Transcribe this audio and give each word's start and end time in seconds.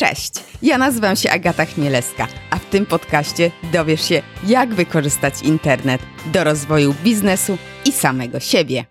Cześć, 0.00 0.32
ja 0.62 0.78
nazywam 0.78 1.16
się 1.16 1.30
Agata 1.30 1.64
Chmielewska, 1.64 2.28
a 2.50 2.58
w 2.58 2.64
tym 2.64 2.86
podcaście 2.86 3.50
dowiesz 3.72 4.08
się, 4.08 4.22
jak 4.46 4.74
wykorzystać 4.74 5.42
internet 5.42 6.00
do 6.32 6.44
rozwoju 6.44 6.94
biznesu 7.04 7.58
i 7.84 7.92
samego 7.92 8.40
siebie. 8.40 8.84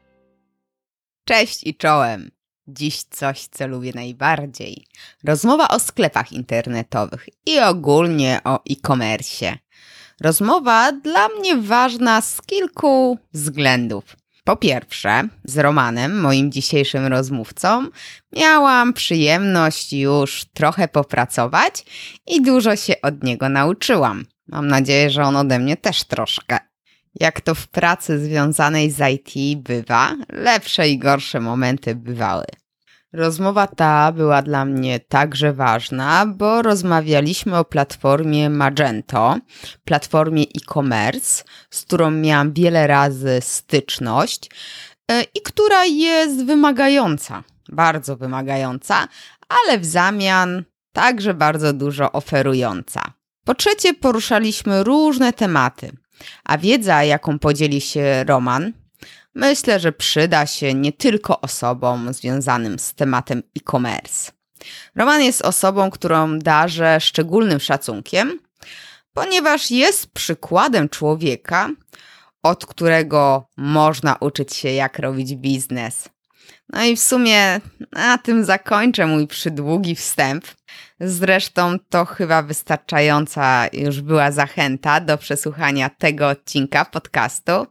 Cześć 1.25 1.63
i 1.63 1.75
czołem! 1.75 2.31
Dziś 2.67 3.04
coś, 3.04 3.47
co 3.47 3.67
lubię 3.67 3.91
najbardziej. 3.96 4.85
Rozmowa 5.23 5.67
o 5.67 5.79
sklepach 5.79 6.31
internetowych 6.31 7.29
i 7.46 7.60
ogólnie 7.60 8.39
o 8.44 8.60
e-commerce. 8.69 9.58
Rozmowa 10.21 10.92
dla 10.92 11.28
mnie 11.28 11.58
ważna 11.58 12.21
z 12.21 12.42
kilku 12.42 13.17
względów. 13.33 14.15
Po 14.47 14.55
pierwsze, 14.55 15.27
z 15.43 15.57
Romanem, 15.57 16.20
moim 16.20 16.52
dzisiejszym 16.52 17.05
rozmówcą, 17.05 17.88
miałam 18.35 18.93
przyjemność 18.93 19.93
już 19.93 20.45
trochę 20.53 20.88
popracować 20.88 21.85
i 22.27 22.41
dużo 22.41 22.75
się 22.75 22.93
od 23.02 23.23
niego 23.23 23.49
nauczyłam. 23.49 24.25
Mam 24.47 24.67
nadzieję, 24.67 25.09
że 25.09 25.23
on 25.23 25.35
ode 25.35 25.59
mnie 25.59 25.77
też 25.77 26.03
troszkę. 26.03 26.59
Jak 27.19 27.41
to 27.41 27.55
w 27.55 27.67
pracy 27.67 28.19
związanej 28.19 28.91
z 28.91 28.99
IT 29.09 29.59
bywa, 29.59 30.15
lepsze 30.29 30.89
i 30.89 30.97
gorsze 30.97 31.39
momenty 31.39 31.95
bywały. 31.95 32.45
Rozmowa 33.13 33.67
ta 33.67 34.11
była 34.11 34.41
dla 34.41 34.66
mnie 34.66 34.99
także 34.99 35.53
ważna, 35.53 36.25
bo 36.25 36.61
rozmawialiśmy 36.61 37.57
o 37.57 37.66
platformie 37.66 38.49
Magento, 38.49 39.38
platformie 39.85 40.43
e-commerce, 40.43 41.43
z 41.70 41.81
którą 41.81 42.11
miałam 42.11 42.53
wiele 42.53 42.88
razy 42.88 43.38
styczność 43.41 44.49
e, 45.11 45.23
i 45.23 45.41
która 45.41 45.85
jest 45.85 46.45
wymagająca, 46.45 47.43
bardzo 47.70 48.17
wymagająca, 48.17 49.08
ale 49.49 49.80
w 49.80 49.85
zamian 49.85 50.63
także 50.94 51.33
bardzo 51.33 51.73
dużo 51.73 52.11
oferująca. 52.11 53.13
Po 53.45 53.55
trzecie, 53.55 53.94
poruszaliśmy 53.94 54.83
różne 54.83 55.33
tematy, 55.33 55.91
a 56.44 56.58
wiedza, 56.58 57.03
jaką 57.03 57.39
podzieli 57.39 57.81
się 57.81 58.23
Roman, 58.28 58.73
myślę, 59.38 59.80
że 59.80 59.91
przyda 59.91 60.45
się 60.45 60.73
nie 60.73 60.93
tylko 60.93 61.41
osobom 61.41 62.13
związanym 62.13 62.80
z 62.80 62.93
tematem 62.93 63.44
e-commerce. 63.57 64.31
Roman 64.95 65.21
jest 65.21 65.41
osobą, 65.41 65.91
którą 65.91 66.39
darzę 66.39 66.99
szczególnym 66.99 67.59
szacunkiem, 67.59 68.39
ponieważ 69.13 69.71
jest 69.71 70.11
przykładem 70.11 70.89
człowieka, 70.89 71.69
od 72.44 72.66
którego 72.66 73.49
można 73.57 74.16
uczyć 74.16 74.55
się, 74.55 74.69
jak 74.69 74.99
robić 74.99 75.35
biznes. 75.35 76.09
No 76.73 76.83
i 76.83 76.95
w 76.95 76.99
sumie 76.99 77.61
na 77.91 78.17
tym 78.17 78.45
zakończę 78.45 79.07
mój 79.07 79.27
przydługi 79.27 79.95
wstęp. 79.95 80.45
Zresztą 80.99 81.79
to 81.89 82.05
chyba 82.05 82.41
wystarczająca 82.41 83.67
już 83.73 84.01
była 84.01 84.31
zachęta 84.31 84.99
do 84.99 85.17
przesłuchania 85.17 85.89
tego 85.89 86.27
odcinka 86.29 86.85
podcastu. 86.85 87.67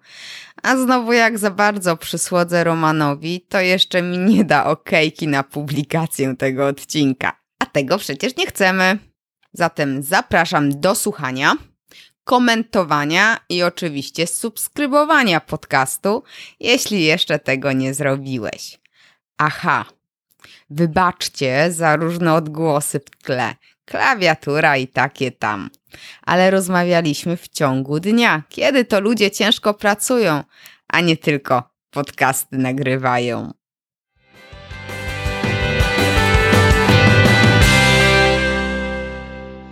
A 0.63 0.77
znowu 0.77 1.13
jak 1.13 1.39
za 1.39 1.51
bardzo 1.51 1.97
przysłodzę 1.97 2.65
Romanowi, 2.65 3.41
to 3.41 3.61
jeszcze 3.61 4.03
mi 4.03 4.19
nie 4.19 4.45
da 4.45 4.65
okejki 4.65 5.29
na 5.29 5.43
publikację 5.43 6.37
tego 6.37 6.67
odcinka. 6.67 7.41
A 7.59 7.67
tego 7.67 7.99
przecież 7.99 8.37
nie 8.37 8.47
chcemy. 8.47 8.99
Zatem 9.53 10.03
zapraszam 10.03 10.81
do 10.81 10.95
słuchania, 10.95 11.55
komentowania 12.25 13.39
i 13.49 13.63
oczywiście 13.63 14.27
subskrybowania 14.27 15.41
podcastu, 15.41 16.23
jeśli 16.61 17.05
jeszcze 17.05 17.39
tego 17.39 17.73
nie 17.73 17.95
zrobiłeś. 17.95 18.81
Aha, 19.39 19.85
wybaczcie 20.71 21.73
za 21.73 21.97
różne 21.97 22.35
odgłosy 22.35 23.01
w 23.01 23.25
tle, 23.25 23.55
klawiatura 23.85 24.77
i 24.77 24.89
takie 24.89 25.33
tam. 25.33 25.71
Ale 26.23 26.51
rozmawialiśmy 26.51 27.37
w 27.37 27.49
ciągu 27.49 28.01
dnia, 28.01 28.43
kiedy 28.49 28.85
to 28.85 29.01
ludzie 29.01 29.31
ciężko 29.31 29.75
pracują, 29.75 30.43
a 30.89 31.01
nie 31.01 31.17
tylko 31.17 31.63
podcasty 31.91 32.59
nagrywają. 32.59 33.53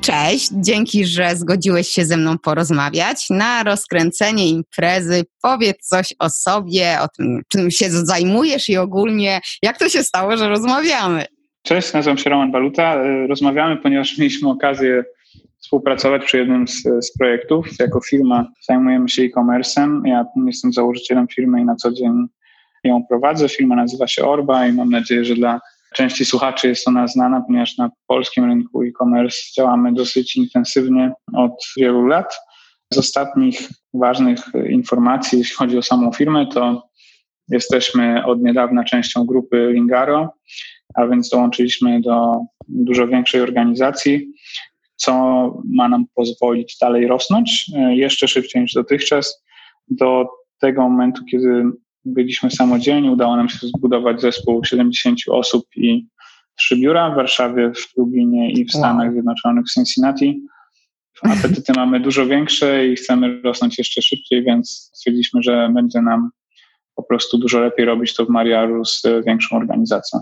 Cześć, 0.01 0.49
dzięki, 0.53 1.05
że 1.05 1.37
zgodziłeś 1.37 1.89
się 1.89 2.05
ze 2.05 2.17
mną 2.17 2.39
porozmawiać. 2.39 3.31
Na 3.31 3.63
rozkręcenie 3.63 4.49
imprezy 4.49 5.25
powiedz 5.43 5.89
coś 5.89 6.15
o 6.19 6.31
sobie, 6.31 6.99
o 7.01 7.09
tym, 7.09 7.43
czym 7.49 7.71
się 7.71 7.91
zajmujesz 7.91 8.69
i 8.69 8.77
ogólnie 8.77 9.41
jak 9.63 9.79
to 9.79 9.89
się 9.89 10.03
stało, 10.03 10.37
że 10.37 10.49
rozmawiamy. 10.49 11.25
Cześć, 11.63 11.93
nazywam 11.93 12.19
się 12.19 12.31
Roman 12.31 12.53
Baluta. 12.53 12.97
Rozmawiamy, 13.29 13.77
ponieważ 13.77 14.19
mieliśmy 14.19 14.51
okazję 14.51 15.05
współpracować 15.65 16.25
przy 16.25 16.39
jednym 16.39 16.69
z, 16.69 16.83
z 17.01 17.19
projektów. 17.19 17.67
Jako 17.81 18.01
firma 18.01 18.47
zajmujemy 18.69 19.09
się 19.09 19.23
e-commerce'em. 19.23 20.07
Ja 20.07 20.25
jestem 20.47 20.73
założycielem 20.73 21.29
firmy 21.29 21.61
i 21.61 21.65
na 21.65 21.77
co 21.77 21.93
dzień 21.93 22.27
ją 22.85 23.05
prowadzę. 23.09 23.49
Firma 23.49 23.77
nazywa 23.77 24.07
się 24.07 24.25
Orba 24.25 24.67
i 24.67 24.73
mam 24.73 24.91
nadzieję, 24.91 25.25
że 25.25 25.35
dla 25.35 25.61
części 25.95 26.25
słuchaczy 26.25 26.69
jest 26.69 26.89
ona 26.89 27.07
znana, 27.07 27.41
ponieważ 27.47 27.79
na 27.79 27.91
polskim 28.07 28.45
rynku 28.45 28.83
e-commerce 28.83 29.39
działamy 29.57 29.93
dosyć 29.93 30.37
intensywnie 30.37 31.13
od 31.33 31.65
wielu 31.77 32.07
lat. 32.07 32.35
Z 32.93 32.99
ostatnich 32.99 33.69
ważnych 33.95 34.41
informacji, 34.71 35.39
jeśli 35.39 35.57
chodzi 35.57 35.79
o 35.79 35.83
samą 35.83 36.13
firmę, 36.13 36.47
to 36.47 36.89
jesteśmy 37.49 38.27
od 38.27 38.43
niedawna 38.43 38.85
częścią 38.85 39.27
grupy 39.27 39.71
Lingaro, 39.73 40.35
a 40.95 41.07
więc 41.07 41.29
dołączyliśmy 41.29 42.01
do 42.01 42.41
dużo 42.69 43.09
większej 43.09 43.41
organizacji, 43.41 44.33
co 44.97 45.13
ma 45.73 45.89
nam 45.89 46.07
pozwolić 46.15 46.77
dalej 46.81 47.07
rosnąć 47.07 47.71
e, 47.77 47.97
jeszcze 47.97 48.29
szybciej 48.29 48.63
niż 48.63 48.73
dotychczas. 48.73 49.45
Do 49.89 50.27
tego 50.61 50.83
momentu, 50.83 51.25
kiedy 51.25 51.65
byliśmy 52.05 52.51
samodzielni, 52.51 53.11
udało 53.11 53.37
nam 53.37 53.49
się 53.49 53.67
zbudować 53.67 54.21
zespół 54.21 54.65
70 54.65 55.19
osób 55.29 55.67
i 55.77 56.07
trzy 56.59 56.77
biura 56.77 57.11
w 57.11 57.15
Warszawie, 57.15 57.73
w 57.75 57.97
Lublinie 57.97 58.53
i 58.53 58.65
w 58.65 58.71
Stanach 58.71 59.07
wow. 59.07 59.13
Zjednoczonych, 59.13 59.65
w 59.65 59.75
Cincinnati. 59.75 60.43
Apetyty 61.23 61.73
mamy 61.77 62.01
dużo 62.01 62.27
większe 62.27 62.87
i 62.87 62.97
chcemy 62.97 63.41
rosnąć 63.43 63.79
jeszcze 63.79 64.03
szybciej, 64.03 64.45
więc 64.45 64.91
stwierdziliśmy, 64.95 65.43
że 65.43 65.71
będzie 65.75 66.01
nam 66.01 66.31
po 66.95 67.03
prostu 67.03 67.39
dużo 67.39 67.61
lepiej 67.61 67.87
robić 67.87 68.15
to 68.15 68.25
w 68.25 68.29
mariażu 68.29 68.85
z 68.85 69.03
większą 69.27 69.57
organizacją. 69.57 70.21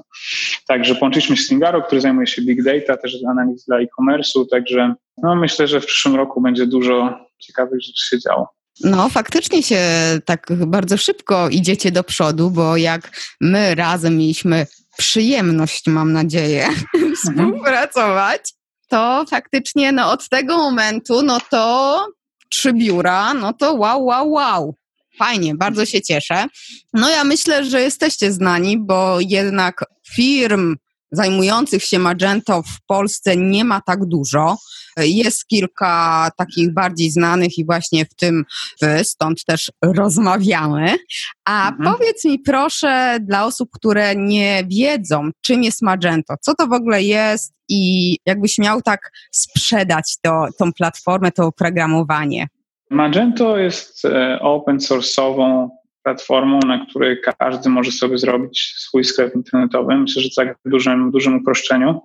Także 0.66 0.94
połączyliśmy 0.94 1.36
się 1.36 1.42
z 1.42 1.46
Stingaro, 1.46 1.82
który 1.82 2.00
zajmuje 2.00 2.26
się 2.26 2.42
big 2.42 2.62
data, 2.62 2.96
też 2.96 3.16
analiz 3.30 3.64
dla 3.64 3.78
e-commerce'u, 3.78 4.46
także 4.50 4.94
no, 5.22 5.36
myślę, 5.36 5.68
że 5.68 5.80
w 5.80 5.86
przyszłym 5.86 6.14
roku 6.14 6.40
będzie 6.40 6.66
dużo 6.66 7.18
ciekawych 7.38 7.82
rzeczy 7.82 8.06
się 8.08 8.18
działo. 8.18 8.48
No, 8.80 9.08
faktycznie 9.08 9.62
się 9.62 9.80
tak 10.24 10.46
bardzo 10.66 10.96
szybko 10.96 11.48
idziecie 11.48 11.90
do 11.90 12.04
przodu, 12.04 12.50
bo 12.50 12.76
jak 12.76 13.10
my 13.40 13.74
razem 13.74 14.16
mieliśmy 14.16 14.66
przyjemność, 14.98 15.86
mam 15.86 16.12
nadzieję, 16.12 16.66
mhm. 16.94 17.16
współpracować, 17.16 18.54
to 18.88 19.24
faktycznie 19.30 19.92
no, 19.92 20.12
od 20.12 20.28
tego 20.28 20.56
momentu, 20.56 21.22
no 21.22 21.38
to 21.50 22.06
trzy 22.48 22.72
biura, 22.72 23.34
no 23.34 23.52
to 23.52 23.74
wow, 23.74 24.04
wow, 24.04 24.30
wow. 24.30 24.74
Fajnie, 25.18 25.54
bardzo 25.54 25.86
się 25.86 26.02
cieszę. 26.02 26.46
No 26.92 27.10
ja 27.10 27.24
myślę, 27.24 27.64
że 27.64 27.80
jesteście 27.80 28.32
znani, 28.32 28.78
bo 28.78 29.18
jednak 29.20 29.84
firm 30.14 30.76
zajmujących 31.12 31.84
się 31.84 31.98
Magento 31.98 32.62
w 32.62 32.86
Polsce 32.86 33.36
nie 33.36 33.64
ma 33.64 33.80
tak 33.80 34.04
dużo. 34.04 34.56
Jest 34.96 35.46
kilka 35.46 36.28
takich 36.36 36.74
bardziej 36.74 37.10
znanych 37.10 37.58
i 37.58 37.64
właśnie 37.64 38.04
w 38.04 38.14
tym 38.14 38.44
wy, 38.82 39.04
stąd 39.04 39.44
też 39.44 39.70
rozmawiamy. 39.82 40.96
A 41.44 41.68
mhm. 41.68 41.92
powiedz 41.92 42.24
mi 42.24 42.38
proszę 42.38 43.18
dla 43.20 43.44
osób, 43.44 43.68
które 43.72 44.16
nie 44.16 44.64
wiedzą, 44.70 45.30
czym 45.40 45.62
jest 45.62 45.82
Magento, 45.82 46.34
co 46.40 46.54
to 46.54 46.66
w 46.66 46.72
ogóle 46.72 47.02
jest 47.02 47.52
i 47.68 48.16
jakbyś 48.26 48.58
miał 48.58 48.82
tak 48.82 49.10
sprzedać 49.32 50.16
to, 50.22 50.46
tą 50.58 50.72
platformę, 50.72 51.32
to 51.32 51.46
oprogramowanie. 51.46 52.46
Magento 52.92 53.58
jest 53.58 54.04
e, 54.04 54.38
open 54.40 54.78
source'ową 54.78 55.68
platformą, 56.02 56.60
na 56.66 56.86
której 56.86 57.16
każdy 57.38 57.68
może 57.68 57.92
sobie 57.92 58.18
zrobić 58.18 58.74
swój 58.76 59.04
sklep 59.04 59.34
internetowy. 59.34 59.96
Myślę, 59.96 60.22
że 60.22 60.28
tak 60.36 60.56
w 60.64 60.70
dużym, 60.70 61.10
dużym 61.10 61.36
uproszczeniu. 61.36 62.00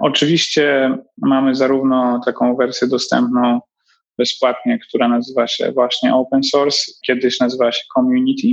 Oczywiście 0.00 0.96
mamy 1.22 1.54
zarówno 1.54 2.20
taką 2.24 2.56
wersję 2.56 2.88
dostępną 2.88 3.60
bezpłatnie, 4.18 4.78
która 4.78 5.08
nazywa 5.08 5.46
się 5.46 5.72
właśnie 5.72 6.14
open 6.14 6.44
source, 6.44 6.92
kiedyś 7.06 7.40
nazywała 7.40 7.72
się 7.72 7.82
community 7.94 8.48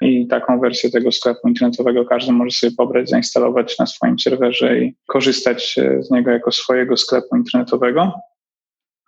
i 0.00 0.26
taką 0.26 0.60
wersję 0.60 0.90
tego 0.90 1.12
sklepu 1.12 1.48
internetowego 1.48 2.04
każdy 2.04 2.32
może 2.32 2.50
sobie 2.50 2.72
pobrać, 2.76 3.10
zainstalować 3.10 3.78
na 3.78 3.86
swoim 3.86 4.18
serwerze 4.18 4.78
i 4.80 4.94
korzystać 5.06 5.76
z 6.00 6.10
niego 6.10 6.30
jako 6.30 6.52
swojego 6.52 6.96
sklepu 6.96 7.36
internetowego. 7.36 8.12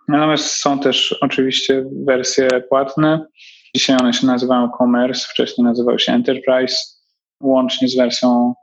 Natomiast 0.09 0.47
są 0.47 0.79
też 0.79 1.19
oczywiście 1.21 1.85
wersje 2.07 2.49
płatne. 2.69 3.27
Dzisiaj 3.77 3.97
one 4.01 4.13
się 4.13 4.27
nazywają 4.27 4.71
Commerce, 4.79 5.27
wcześniej 5.31 5.65
nazywał 5.65 5.99
się 5.99 6.13
Enterprise, 6.13 6.77
łącznie 7.41 7.89
z 7.89 7.97
wersją 7.97 8.55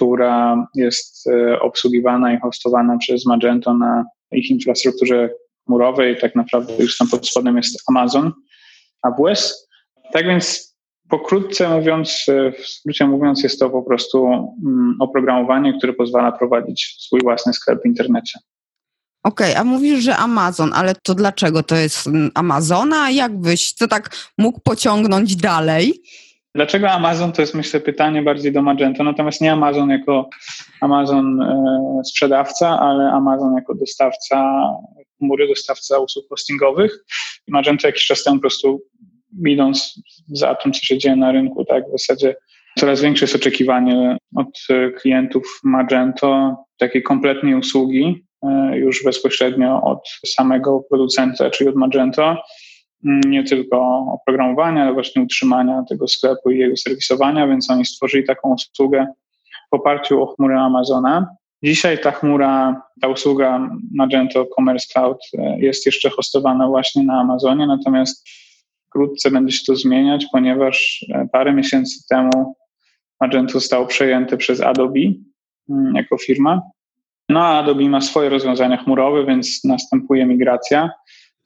która 0.00 0.66
jest 0.74 1.26
e, 1.26 1.60
obsługiwana 1.60 2.32
i 2.32 2.40
hostowana 2.40 2.98
przez 2.98 3.26
Magento 3.26 3.74
na 3.74 4.04
ich 4.32 4.50
infrastrukturze 4.50 5.30
chmurowej. 5.66 6.18
Tak 6.20 6.36
naprawdę 6.36 6.72
już 6.78 6.98
tam 6.98 7.08
pod 7.08 7.28
spodem 7.28 7.56
jest 7.56 7.82
Amazon, 7.88 8.32
AWS. 9.02 9.68
Tak 10.12 10.26
więc 10.26 10.76
pokrótce 11.10 11.68
mówiąc, 11.68 12.26
e, 12.28 12.52
w 12.52 12.68
skrócie 12.68 13.06
mówiąc, 13.06 13.42
jest 13.42 13.60
to 13.60 13.70
po 13.70 13.82
prostu 13.82 14.26
mm, 14.26 14.96
oprogramowanie, 15.00 15.78
które 15.78 15.92
pozwala 15.92 16.32
prowadzić 16.32 16.96
swój 16.98 17.20
własny 17.20 17.52
sklep 17.52 17.82
w 17.82 17.86
internecie. 17.86 18.38
Okej, 19.24 19.50
okay, 19.50 19.60
a 19.60 19.64
mówisz, 19.64 20.04
że 20.04 20.16
Amazon, 20.16 20.70
ale 20.74 20.94
to 21.02 21.14
dlaczego 21.14 21.62
to 21.62 21.76
jest 21.76 22.06
mm, 22.06 22.30
Amazona? 22.34 23.10
Jakbyś 23.10 23.74
to 23.74 23.88
tak 23.88 24.16
mógł 24.38 24.60
pociągnąć 24.60 25.36
dalej? 25.36 26.02
Dlaczego 26.54 26.90
Amazon? 26.90 27.32
To 27.32 27.42
jest 27.42 27.54
myślę 27.54 27.80
pytanie 27.80 28.22
bardziej 28.22 28.52
do 28.52 28.62
Magento, 28.62 29.04
natomiast 29.04 29.40
nie 29.40 29.52
Amazon 29.52 29.90
jako 29.90 30.28
Amazon 30.80 31.42
e, 31.42 32.00
sprzedawca, 32.04 32.80
ale 32.80 33.10
Amazon 33.12 33.54
jako 33.54 33.74
dostawca 33.74 34.62
chmury, 35.18 35.48
dostawca 35.48 35.98
usług 35.98 36.28
hostingowych. 36.28 37.04
Magento 37.48 37.86
jakiś 37.86 38.06
czas 38.06 38.24
temu 38.24 38.36
po 38.36 38.40
prostu 38.40 38.82
idąc 39.46 40.02
za 40.28 40.54
tym, 40.54 40.72
co 40.72 40.80
się 40.80 40.98
dzieje 40.98 41.16
na 41.16 41.32
rynku, 41.32 41.64
tak, 41.64 41.84
w 41.88 41.92
zasadzie 41.92 42.36
coraz 42.78 43.00
większe 43.00 43.24
jest 43.24 43.36
oczekiwanie 43.36 44.16
od 44.36 44.58
klientów 45.00 45.60
Magento 45.64 46.56
takiej 46.78 47.02
kompletnej 47.02 47.54
usługi, 47.54 48.04
e, 48.04 48.29
już 48.74 49.04
bezpośrednio 49.04 49.82
od 49.82 50.08
samego 50.26 50.84
producenta, 50.90 51.50
czyli 51.50 51.70
od 51.70 51.76
Magento, 51.76 52.36
nie 53.02 53.44
tylko 53.44 54.06
oprogramowania, 54.12 54.82
ale 54.82 54.92
właśnie 54.92 55.22
utrzymania 55.22 55.84
tego 55.88 56.08
sklepu 56.08 56.50
i 56.50 56.58
jego 56.58 56.76
serwisowania, 56.76 57.46
więc 57.46 57.70
oni 57.70 57.84
stworzyli 57.84 58.24
taką 58.24 58.54
usługę 58.54 59.06
w 59.70 59.74
oparciu 59.74 60.22
o 60.22 60.26
chmurę 60.26 60.60
Amazona. 60.60 61.36
Dzisiaj 61.62 62.00
ta 62.00 62.10
chmura, 62.10 62.82
ta 63.00 63.08
usługa 63.08 63.70
Magento 63.94 64.46
Commerce 64.56 64.86
Cloud 64.92 65.18
e, 65.38 65.58
jest 65.58 65.86
jeszcze 65.86 66.10
hostowana 66.10 66.68
właśnie 66.68 67.02
na 67.02 67.20
Amazonie, 67.20 67.66
natomiast 67.66 68.28
wkrótce 68.86 69.30
będzie 69.30 69.52
się 69.52 69.64
to 69.66 69.76
zmieniać, 69.76 70.26
ponieważ 70.32 71.04
e, 71.14 71.28
parę 71.32 71.52
miesięcy 71.52 72.06
temu 72.10 72.56
Magento 73.20 73.52
zostało 73.52 73.86
przejęte 73.86 74.36
przez 74.36 74.60
Adobe 74.60 75.00
mm, 75.70 75.94
jako 75.94 76.18
firma. 76.18 76.62
No 77.30 77.40
a 77.44 77.58
Adobe 77.58 77.88
ma 77.88 78.00
swoje 78.00 78.28
rozwiązania 78.28 78.76
chmurowe, 78.76 79.26
więc 79.26 79.64
następuje 79.64 80.26
migracja 80.26 80.90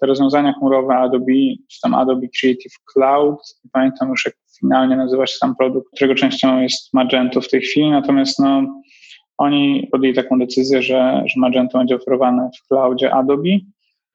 te 0.01 0.07
rozwiązania 0.07 0.53
chmurowe 0.53 0.97
Adobe, 0.97 1.33
czy 1.71 1.81
tam 1.83 1.95
Adobe 1.95 2.27
Creative 2.41 2.73
Cloud, 2.93 3.41
pamiętam 3.73 4.09
już 4.09 4.25
jak 4.25 4.35
finalnie 4.61 4.97
nazywa 4.97 5.27
się 5.27 5.37
sam 5.37 5.57
produkt, 5.57 5.87
którego 5.95 6.15
częścią 6.15 6.61
jest 6.61 6.95
Magento 6.95 7.41
w 7.41 7.49
tej 7.49 7.61
chwili, 7.61 7.91
natomiast 7.91 8.39
no, 8.39 8.81
oni 9.39 9.89
podjęli 9.93 10.15
taką 10.15 10.39
decyzję, 10.39 10.83
że, 10.83 11.23
że 11.27 11.41
Magento 11.41 11.79
będzie 11.79 11.97
oferowane 11.97 12.51
w 12.59 12.69
cloudzie 12.69 13.15
Adobe. 13.15 13.51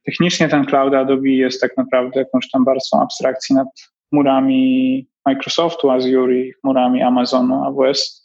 Technicznie 0.05 0.49
ten 0.49 0.65
cloud 0.65 0.93
Adobe 0.93 1.29
jest 1.29 1.61
tak 1.61 1.77
naprawdę 1.77 2.19
jakąś 2.19 2.49
tam 2.49 2.65
warstwą 2.65 3.01
abstrakcji 3.01 3.55
nad 3.55 3.67
chmurami 4.09 5.07
Microsoftu, 5.25 5.89
Azure 5.89 6.39
i 6.39 6.53
chmurami 6.53 7.01
Amazonu, 7.01 7.63
AWS. 7.63 8.18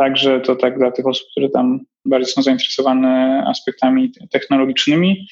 Także 0.00 0.40
to 0.40 0.56
tak 0.56 0.78
dla 0.78 0.90
tych 0.90 1.06
osób, 1.06 1.28
które 1.30 1.48
tam 1.48 1.80
bardziej 2.04 2.32
są 2.32 2.42
zainteresowane 2.42 3.44
aspektami 3.46 4.12
technologicznymi. 4.30 5.26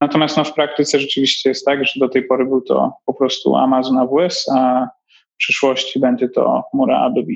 Natomiast 0.00 0.36
no, 0.36 0.44
w 0.44 0.54
praktyce 0.54 1.00
rzeczywiście 1.00 1.48
jest 1.48 1.64
tak, 1.64 1.84
że 1.84 1.92
do 2.00 2.08
tej 2.08 2.22
pory 2.22 2.44
był 2.44 2.60
to 2.60 2.92
po 3.06 3.14
prostu 3.14 3.56
Amazon 3.56 3.98
AWS, 3.98 4.46
a 4.56 4.86
w 5.34 5.36
przyszłości 5.36 6.00
będzie 6.00 6.28
to 6.28 6.62
chmura 6.70 7.00
Adobe. 7.00 7.32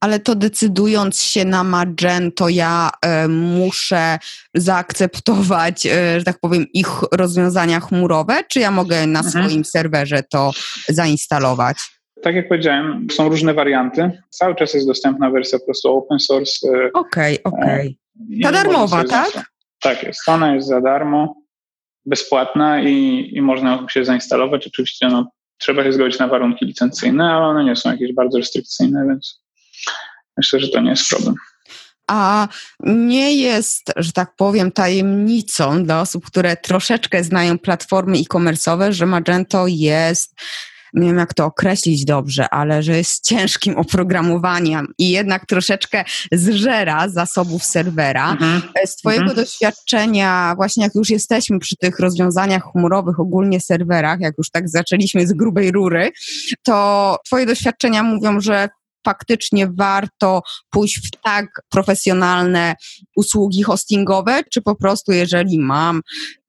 Ale 0.00 0.20
to 0.20 0.34
decydując 0.34 1.22
się 1.22 1.44
na 1.44 1.64
Magento, 1.64 2.48
ja 2.48 2.90
y, 3.24 3.28
muszę 3.28 4.18
zaakceptować, 4.54 5.86
y, 5.86 5.90
że 6.18 6.24
tak 6.24 6.40
powiem, 6.40 6.66
ich 6.74 6.88
rozwiązania 7.12 7.80
chmurowe, 7.80 8.44
czy 8.48 8.60
ja 8.60 8.70
mogę 8.70 9.06
na 9.06 9.20
mhm. 9.20 9.44
swoim 9.44 9.64
serwerze 9.64 10.22
to 10.30 10.50
zainstalować? 10.88 11.76
Tak 12.22 12.34
jak 12.34 12.48
powiedziałem, 12.48 13.06
są 13.10 13.28
różne 13.28 13.54
warianty. 13.54 14.22
Cały 14.30 14.54
czas 14.54 14.74
jest 14.74 14.86
dostępna 14.86 15.30
wersja 15.30 15.58
po 15.58 15.64
prostu 15.64 15.96
open 15.96 16.18
source. 16.18 16.68
Okej, 16.94 17.42
okay, 17.42 17.62
okej. 17.62 17.98
Okay. 18.14 18.40
Ta 18.42 18.52
darmowa, 18.52 19.04
tak? 19.04 19.50
Tak 19.80 20.02
jest. 20.02 20.28
Ona 20.28 20.54
jest 20.54 20.68
za 20.68 20.80
darmo 20.80 21.42
bezpłatna 22.06 22.82
i, 22.82 23.28
i 23.32 23.42
można 23.42 23.86
się 23.90 24.04
zainstalować. 24.04 24.66
Oczywiście 24.66 25.08
no, 25.08 25.30
trzeba 25.58 25.84
się 25.84 25.92
zgodzić 25.92 26.18
na 26.18 26.28
warunki 26.28 26.66
licencyjne, 26.66 27.24
ale 27.24 27.46
one 27.46 27.64
nie 27.64 27.76
są 27.76 27.90
jakieś 27.90 28.14
bardzo 28.14 28.38
restrykcyjne, 28.38 29.06
więc 29.08 29.42
myślę, 30.36 30.60
że 30.60 30.68
to 30.68 30.80
nie 30.80 30.90
jest 30.90 31.08
problem. 31.08 31.34
A 32.08 32.48
nie 32.80 33.36
jest, 33.36 33.92
że 33.96 34.12
tak 34.12 34.36
powiem, 34.36 34.72
tajemnicą 34.72 35.84
dla 35.84 36.00
osób, 36.00 36.26
które 36.26 36.56
troszeczkę 36.56 37.24
znają 37.24 37.58
platformy 37.58 38.16
e-commerce'owe, 38.18 38.92
że 38.92 39.06
Magento 39.06 39.66
jest 39.68 40.34
nie 40.96 41.06
wiem 41.06 41.18
jak 41.18 41.34
to 41.34 41.44
określić 41.44 42.04
dobrze, 42.04 42.48
ale 42.48 42.82
że 42.82 42.96
jest 42.96 43.24
ciężkim 43.24 43.76
oprogramowaniem 43.76 44.86
i 44.98 45.10
jednak 45.10 45.46
troszeczkę 45.46 46.04
zżera 46.32 47.08
zasobów 47.08 47.64
serwera. 47.64 48.32
Mhm. 48.32 48.62
Z 48.86 48.96
Twojego 48.96 49.22
mhm. 49.22 49.36
doświadczenia, 49.36 50.52
właśnie 50.56 50.84
jak 50.84 50.94
już 50.94 51.10
jesteśmy 51.10 51.58
przy 51.58 51.76
tych 51.76 51.98
rozwiązaniach 51.98 52.62
chmurowych, 52.72 53.20
ogólnie 53.20 53.60
serwerach, 53.60 54.20
jak 54.20 54.34
już 54.38 54.50
tak 54.50 54.68
zaczęliśmy 54.68 55.26
z 55.26 55.32
grubej 55.32 55.72
rury, 55.72 56.10
to 56.62 57.16
Twoje 57.26 57.46
doświadczenia 57.46 58.02
mówią, 58.02 58.40
że 58.40 58.68
faktycznie 59.06 59.68
warto 59.78 60.42
pójść 60.70 60.98
w 60.98 61.10
tak 61.22 61.46
profesjonalne 61.70 62.74
usługi 63.16 63.62
hostingowe, 63.62 64.40
czy 64.52 64.62
po 64.62 64.74
prostu 64.74 65.12
jeżeli 65.12 65.58
mam 65.58 66.00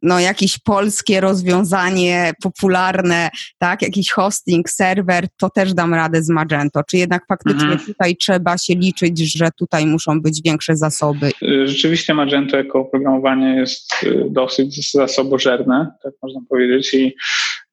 no, 0.01 0.19
jakieś 0.19 0.59
polskie 0.59 1.21
rozwiązanie 1.21 2.33
popularne, 2.43 3.29
tak, 3.57 3.81
jakiś 3.81 4.11
hosting, 4.11 4.69
serwer, 4.69 5.27
to 5.37 5.49
też 5.49 5.73
dam 5.73 5.93
radę 5.93 6.23
z 6.23 6.29
Magento. 6.29 6.81
Czy 6.89 6.97
jednak 6.97 7.25
faktycznie 7.27 7.71
mhm. 7.71 7.85
tutaj 7.85 8.15
trzeba 8.15 8.57
się 8.57 8.75
liczyć, 8.75 9.37
że 9.37 9.49
tutaj 9.57 9.85
muszą 9.85 10.21
być 10.21 10.41
większe 10.45 10.75
zasoby? 10.75 11.31
Rzeczywiście 11.65 12.13
Magento 12.13 12.57
jako 12.57 12.79
oprogramowanie 12.79 13.55
jest 13.55 14.03
y, 14.03 14.25
dosyć 14.29 14.91
zasobożerne, 14.91 15.87
tak 16.03 16.13
można 16.23 16.39
powiedzieć, 16.49 16.93
i 16.93 17.15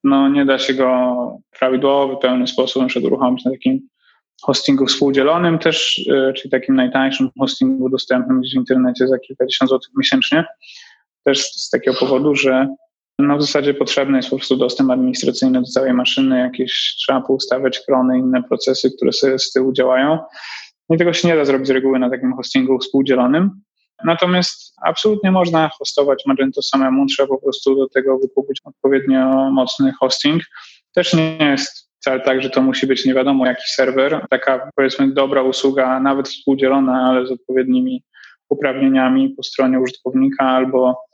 no, 0.05 0.29
nie 0.29 0.45
da 0.45 0.59
się 0.59 0.75
go 0.75 0.89
w 1.55 1.59
prawidłowy, 1.59 2.17
pełny 2.23 2.47
sposób 2.47 2.83
na 2.83 2.89
przykład 2.89 3.13
uruchomić 3.13 3.45
na 3.45 3.51
takim 3.51 3.89
hostingu 4.43 4.87
współdzielonym 4.87 5.59
też, 5.59 6.09
e, 6.13 6.33
czyli 6.33 6.51
takim 6.51 6.77
najtańszym 6.77 7.31
hostingu 7.39 7.89
dostępnym 7.89 8.41
w 8.41 8.55
internecie 8.55 9.09
za 9.09 9.19
kilkadziesiąt 9.19 9.69
złotych 9.69 9.91
miesięcznie. 9.97 10.45
Też 11.25 11.45
z 11.45 11.71
takiego 11.71 11.97
powodu, 11.97 12.35
że 12.35 12.69
no 13.19 13.37
w 13.37 13.43
zasadzie 13.43 13.75
potrzebny 13.75 14.19
jest 14.19 14.31
po 14.31 14.37
prostu 14.37 14.57
dostęp 14.57 14.91
administracyjny 14.91 15.61
do 15.61 15.67
całej 15.67 15.93
maszyny, 15.93 16.39
jakieś 16.39 16.95
trzeba 16.99 17.21
poustawiać 17.21 17.81
krony, 17.81 18.19
inne 18.19 18.43
procesy, 18.43 18.91
które 18.97 19.13
sobie 19.13 19.39
z 19.39 19.53
tyłu 19.53 19.73
działają. 19.73 20.19
I 20.91 20.99
tego 20.99 21.13
się 21.13 21.29
nie 21.29 21.37
da 21.37 21.45
zrobić 21.45 21.67
z 21.67 21.71
reguły 21.71 21.99
na 21.99 22.11
takim 22.11 22.33
hostingu 22.33 22.79
współdzielonym. 22.79 23.51
Natomiast 24.05 24.75
absolutnie 24.83 25.31
można 25.31 25.71
hostować 25.79 26.23
Magento 26.27 26.63
samemu, 26.63 27.07
trzeba 27.07 27.29
po 27.29 27.39
prostu 27.39 27.77
do 27.77 27.89
tego 27.89 28.19
wykupić 28.19 28.61
odpowiednio 28.65 29.51
mocny 29.51 29.93
hosting. 30.01 30.43
Też 30.95 31.15
nie 31.15 31.37
jest 31.41 31.84
wcale 32.05 32.21
tak, 32.21 32.43
że 32.43 32.51
to 32.51 32.63
musi 32.63 32.87
być 32.87 33.05
nie 33.05 33.15
wiadomo 33.15 33.47
jaki 33.47 33.63
serwer. 33.67 34.27
Taka 34.31 34.71
powiedzmy 34.77 35.13
dobra 35.13 35.43
usługa, 35.43 36.01
nawet 36.01 36.29
współdzielona, 36.29 37.09
ale 37.11 37.27
z 37.27 37.31
odpowiednimi 37.31 38.05
uprawnieniami 38.49 39.31
po 39.31 39.43
stronie 39.43 39.81
użytkownika 39.81 40.45
albo 40.45 41.05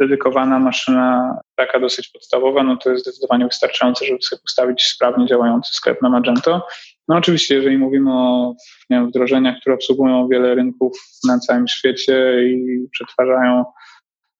dedykowana 0.00 0.58
maszyna, 0.58 1.38
taka 1.56 1.80
dosyć 1.80 2.08
podstawowa, 2.08 2.62
no 2.62 2.76
to 2.76 2.90
jest 2.90 3.02
zdecydowanie 3.04 3.44
wystarczające, 3.46 4.04
żeby 4.04 4.22
sobie 4.22 4.42
ustawić 4.44 4.82
sprawnie 4.82 5.26
działający 5.26 5.74
sklep 5.74 6.02
na 6.02 6.08
Magento. 6.08 6.66
No 7.08 7.16
oczywiście, 7.16 7.54
jeżeli 7.54 7.78
mówimy 7.78 8.12
o 8.12 8.54
wiem, 8.90 9.08
wdrożeniach, 9.08 9.60
które 9.60 9.74
obsługują 9.74 10.28
wiele 10.28 10.54
rynków 10.54 10.92
na 11.28 11.38
całym 11.38 11.68
świecie 11.68 12.44
i 12.44 12.88
przetwarzają 12.92 13.64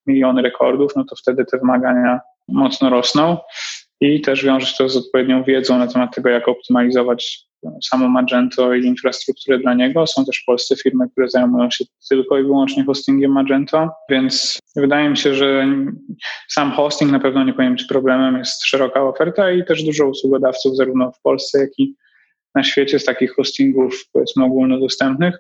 miliony 0.07 0.43
rekordów, 0.43 0.93
no 0.97 1.05
to 1.05 1.17
wtedy 1.17 1.45
te 1.45 1.59
wymagania 1.59 2.21
mocno 2.49 2.91
rosną 2.91 3.37
i 4.01 4.21
też 4.21 4.45
wiąże 4.45 4.67
się 4.67 4.75
to 4.79 4.89
z 4.89 4.97
odpowiednią 4.97 5.45
wiedzą 5.45 5.79
na 5.79 5.87
temat 5.87 6.15
tego, 6.15 6.29
jak 6.29 6.49
optymalizować 6.49 7.49
samo 7.85 8.09
Magento 8.09 8.75
i 8.75 8.85
infrastrukturę 8.85 9.59
dla 9.59 9.75
niego. 9.75 10.07
Są 10.07 10.25
też 10.25 10.43
polskie 10.47 10.77
firmy, 10.77 11.11
które 11.11 11.29
zajmują 11.29 11.71
się 11.71 11.85
tylko 12.09 12.39
i 12.39 12.43
wyłącznie 12.43 12.85
hostingiem 12.85 13.33
Magento, 13.33 13.91
więc 14.11 14.59
wydaje 14.77 15.09
mi 15.11 15.17
się, 15.17 15.35
że 15.35 15.67
sam 16.49 16.73
hosting 16.73 17.13
na 17.13 17.21
pewno 17.21 17.45
nie 17.45 17.53
powinien 17.53 17.75
być 17.75 17.85
problemem. 17.85 18.39
Jest 18.39 18.65
szeroka 18.65 19.03
oferta 19.03 19.53
i 19.53 19.65
też 19.65 19.85
dużo 19.85 20.07
usługodawców 20.07 20.77
zarówno 20.77 21.13
w 21.13 21.21
Polsce, 21.21 21.59
jak 21.59 21.71
i 21.79 21.95
na 22.55 22.63
świecie 22.63 22.99
z 22.99 23.05
takich 23.05 23.35
hostingów 23.35 24.05
powiedzmy 24.13 24.45
ogólnodostępnych 24.45 25.39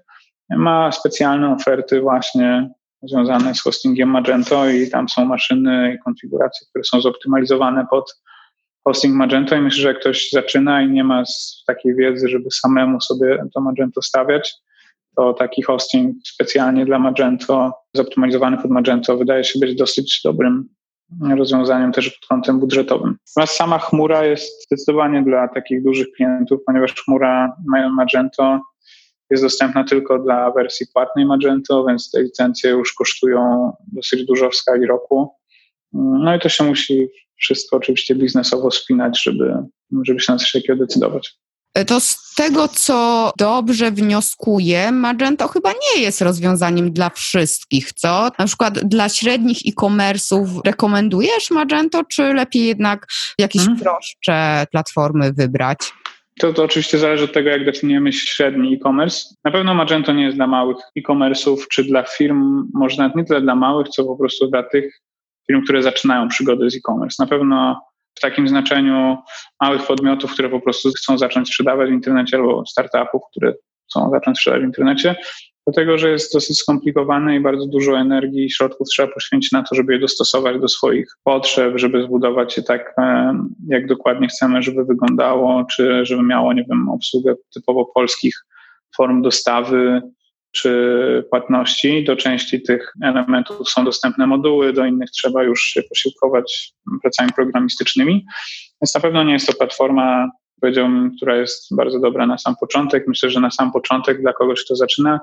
ma 0.51 0.93
specjalne 0.93 1.53
oferty 1.55 2.01
właśnie 2.01 2.71
związane 3.03 3.55
z 3.55 3.63
hostingiem 3.63 4.09
Magento 4.09 4.69
i 4.69 4.91
tam 4.91 5.09
są 5.09 5.25
maszyny 5.25 5.95
i 5.95 5.99
konfiguracje, 6.05 6.67
które 6.71 6.85
są 6.85 7.01
zoptymalizowane 7.01 7.87
pod 7.91 8.21
hosting 8.89 9.15
Magento 9.15 9.57
i 9.57 9.61
myślę, 9.61 9.83
że 9.83 9.89
jak 9.89 10.01
ktoś 10.01 10.31
zaczyna 10.31 10.83
i 10.83 10.91
nie 10.91 11.05
ma 11.05 11.23
takiej 11.67 11.95
wiedzy, 11.95 12.29
żeby 12.29 12.51
samemu 12.51 13.01
sobie 13.01 13.45
to 13.55 13.61
Magento 13.61 14.03
stawiać, 14.03 14.55
to 15.17 15.35
taki 15.35 15.63
hosting 15.63 16.17
specjalnie 16.25 16.85
dla 16.85 16.99
Magento, 16.99 17.73
zoptymalizowany 17.95 18.57
pod 18.57 18.71
Magento, 18.71 19.17
wydaje 19.17 19.45
się 19.45 19.59
być 19.59 19.75
dosyć 19.75 20.21
dobrym 20.25 20.69
rozwiązaniem 21.37 21.93
też 21.93 22.11
pod 22.11 22.29
kątem 22.29 22.61
budżetowym. 22.61 23.17
Natomiast 23.29 23.55
sama 23.55 23.79
chmura 23.79 24.25
jest 24.25 24.67
zdecydowanie 24.67 25.23
dla 25.23 25.49
takich 25.49 25.83
dużych 25.83 26.07
klientów, 26.17 26.61
ponieważ 26.67 26.95
chmura 26.95 27.57
Magento 27.97 28.61
jest 29.31 29.43
dostępna 29.43 29.85
tylko 29.85 30.19
dla 30.19 30.51
wersji 30.51 30.87
płatnej 30.95 31.27
Magento, 31.27 31.85
więc 31.89 32.11
te 32.11 32.23
licencje 32.23 32.71
już 32.71 32.93
kosztują 32.93 33.73
dosyć 33.93 34.25
dużo 34.25 34.51
w 34.51 34.57
skali 34.57 34.87
roku. 34.87 35.31
No 35.93 36.37
i 36.37 36.41
to 36.41 36.49
się 36.49 36.65
musi 36.65 37.09
wszystko 37.39 37.77
oczywiście 37.77 38.15
biznesowo 38.15 38.71
spinać, 38.71 39.23
żeby, 39.23 39.55
żeby 40.03 40.21
się 40.21 40.33
na 40.33 40.39
coś 40.39 40.53
takiego 40.53 40.77
decydować. 40.77 41.39
To 41.87 42.01
z 42.01 42.35
tego, 42.37 42.69
co 42.69 43.31
dobrze 43.39 43.91
wnioskuję, 43.91 44.93
Magento 44.93 45.49
chyba 45.49 45.73
nie 45.73 46.03
jest 46.03 46.21
rozwiązaniem 46.21 46.93
dla 46.93 47.11
wszystkich, 47.11 47.93
co? 47.93 48.31
Na 48.39 48.47
przykład 48.47 48.79
dla 48.79 49.09
średnich 49.09 49.59
e-commerce'ów 49.67 50.47
rekomendujesz 50.65 51.51
Magento, 51.51 52.05
czy 52.05 52.23
lepiej 52.23 52.67
jednak 52.67 53.07
jakieś 53.39 53.63
hmm. 53.63 53.81
prostsze 53.81 54.67
platformy 54.71 55.33
wybrać? 55.33 55.79
To, 56.41 56.53
to 56.53 56.65
oczywiście 56.65 56.99
zależy 56.99 57.25
od 57.25 57.33
tego, 57.33 57.51
jak 57.51 57.65
definiujemy 57.65 58.13
średni 58.13 58.75
e-commerce. 58.75 59.21
Na 59.45 59.51
pewno 59.51 59.75
Magento 59.75 60.13
nie 60.13 60.25
jest 60.25 60.37
dla 60.37 60.47
małych 60.47 60.77
e-commerce'ów, 60.99 61.57
czy 61.71 61.85
dla 61.85 62.03
firm, 62.03 62.69
może 62.75 62.97
nawet 62.97 63.17
nie 63.17 63.25
tyle 63.25 63.41
dla 63.41 63.55
małych, 63.55 63.89
co 63.89 64.05
po 64.05 64.17
prostu 64.17 64.49
dla 64.49 64.63
tych 64.63 65.01
firm, 65.51 65.65
które 65.65 65.83
zaczynają 65.83 66.29
przygodę 66.29 66.71
z 66.71 66.77
e-commerce. 66.77 67.23
Na 67.23 67.27
pewno 67.27 67.81
w 68.15 68.21
takim 68.21 68.49
znaczeniu 68.49 69.17
małych 69.63 69.87
podmiotów, 69.87 70.33
które 70.33 70.49
po 70.49 70.61
prostu 70.61 70.91
chcą 70.91 71.19
zacząć 71.19 71.49
sprzedawać 71.49 71.91
w 71.91 71.93
internecie, 71.93 72.37
albo 72.37 72.67
startupów, 72.67 73.23
które 73.31 73.55
chcą 73.91 74.11
zacząć 74.11 74.39
sprzedawać 74.39 74.63
w 74.63 74.67
internecie, 74.67 75.17
dlatego 75.67 75.99
że 75.99 76.11
jest 76.11 76.35
dosyć 76.35 76.59
skomplikowany 76.59 77.37
i 77.37 77.41
bardzo 77.41 77.67
dużo 77.67 77.99
energii 77.99 78.45
i 78.45 78.51
środków 78.51 78.89
trzeba 78.89 79.15
poświęcić 79.15 79.53
na 79.53 79.63
to, 79.63 79.75
żeby 79.75 79.93
je 79.93 79.99
dostosować 79.99 80.61
do 80.61 80.69
swoich 80.69 81.07
potrzeb, 81.25 81.73
żeby 81.77 82.03
zbudować 82.03 82.57
je 82.57 82.63
tak, 82.63 82.95
jak 83.69 83.87
dokładnie 83.87 84.29
chcemy, 84.29 84.63
żeby 84.63 84.85
wyglądało, 84.85 85.65
czy 85.65 86.05
żeby 86.05 86.23
miało, 86.23 86.53
nie 86.53 86.65
wiem, 86.71 86.89
obsługę 86.89 87.35
typowo 87.55 87.85
polskich 87.85 88.35
form 88.97 89.23
dostawy, 89.23 90.03
czy 90.53 91.25
płatności. 91.31 92.05
Do 92.05 92.17
części 92.17 92.63
tych 92.63 92.93
elementów 93.03 93.71
są 93.71 93.85
dostępne 93.85 94.27
moduły, 94.27 94.73
do 94.73 94.87
innych 94.87 95.11
trzeba 95.11 95.43
już 95.43 95.63
się 95.63 95.83
posiłkować 95.83 96.73
pracami 97.03 97.31
programistycznymi. 97.33 98.27
Więc 98.83 98.95
na 98.95 99.01
pewno 99.01 99.25
nie 99.25 99.33
jest 99.33 99.47
to 99.47 99.53
platforma, 99.53 100.31
powiedziałbym, 100.61 101.17
która 101.17 101.37
jest 101.37 101.77
bardzo 101.77 102.01
dobra 102.01 102.27
na 102.27 102.39
sam 102.39 102.55
początek. 102.61 103.05
Myślę, 103.07 103.31
że 103.31 103.41
na 103.41 103.51
sam 103.51 103.73
początek 103.73 104.21
dla 104.21 104.33
kogoś, 104.33 104.65
kto 104.65 104.77
zaczyna 104.77 105.21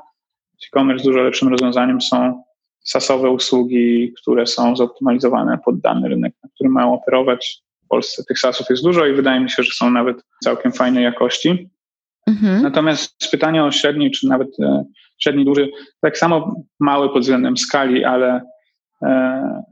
e-commerce, 0.67 1.03
dużo 1.03 1.21
lepszym 1.21 1.47
rozwiązaniem 1.47 2.01
są 2.01 2.43
sasowe 2.83 3.29
usługi, 3.29 4.13
które 4.21 4.47
są 4.47 4.75
zoptymalizowane 4.75 5.59
pod 5.65 5.79
dany 5.79 6.09
rynek, 6.09 6.33
na 6.43 6.49
którym 6.49 6.73
mają 6.73 6.93
operować. 6.93 7.61
W 7.85 7.87
Polsce 7.87 8.23
tych 8.23 8.39
sasów 8.39 8.67
jest 8.69 8.83
dużo 8.83 9.05
i 9.05 9.13
wydaje 9.13 9.39
mi 9.39 9.49
się, 9.49 9.63
że 9.63 9.71
są 9.71 9.91
nawet 9.91 10.17
całkiem 10.43 10.71
fajnej 10.71 11.03
jakości. 11.03 11.69
Mhm. 12.27 12.61
Natomiast 12.61 13.31
pytanie 13.31 13.63
o 13.63 13.71
średni, 13.71 14.11
czy 14.11 14.27
nawet 14.27 14.47
e, 14.59 14.85
średni, 15.17 15.45
duży, 15.45 15.69
tak 16.01 16.17
samo 16.17 16.65
mały 16.79 17.09
pod 17.09 17.21
względem 17.21 17.57
skali, 17.57 18.03
ale 18.03 18.41
e, 19.03 19.63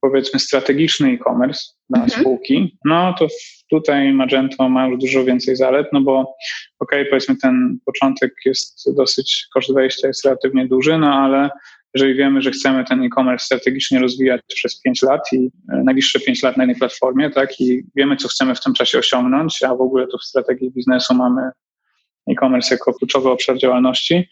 powiedzmy 0.00 0.40
strategiczny 0.40 1.08
e-commerce 1.08 1.60
dla 1.90 2.02
mhm. 2.02 2.20
spółki, 2.20 2.78
no 2.84 3.14
to 3.18 3.26
tutaj 3.70 4.12
Magento 4.12 4.68
ma 4.68 4.86
już 4.86 4.98
dużo 4.98 5.24
więcej 5.24 5.56
zalet, 5.56 5.86
no 5.92 6.00
bo 6.00 6.20
okej, 6.20 7.00
okay, 7.00 7.04
powiedzmy 7.04 7.36
ten 7.36 7.78
początek 7.84 8.32
jest 8.44 8.94
dosyć, 8.96 9.46
koszt 9.54 9.74
wejścia 9.74 10.08
jest 10.08 10.24
relatywnie 10.24 10.68
duży, 10.68 10.98
no 10.98 11.14
ale 11.14 11.50
jeżeli 11.94 12.14
wiemy, 12.14 12.42
że 12.42 12.50
chcemy 12.50 12.84
ten 12.84 13.02
e-commerce 13.02 13.46
strategicznie 13.46 13.98
rozwijać 13.98 14.40
przez 14.54 14.80
5 14.80 15.02
lat 15.02 15.32
i 15.32 15.50
e, 15.72 15.82
najbliższe 15.84 16.20
5 16.20 16.42
lat 16.42 16.56
na 16.56 16.62
jednej 16.62 16.78
platformie, 16.78 17.30
tak, 17.30 17.60
i 17.60 17.82
wiemy, 17.96 18.16
co 18.16 18.28
chcemy 18.28 18.54
w 18.54 18.60
tym 18.60 18.74
czasie 18.74 18.98
osiągnąć, 18.98 19.62
a 19.62 19.74
w 19.74 19.80
ogóle 19.80 20.06
to 20.06 20.18
w 20.18 20.24
strategii 20.24 20.70
biznesu 20.70 21.14
mamy 21.14 21.50
e-commerce 22.28 22.74
jako 22.74 22.94
kluczowy 22.94 23.30
obszar 23.30 23.58
działalności, 23.58 24.28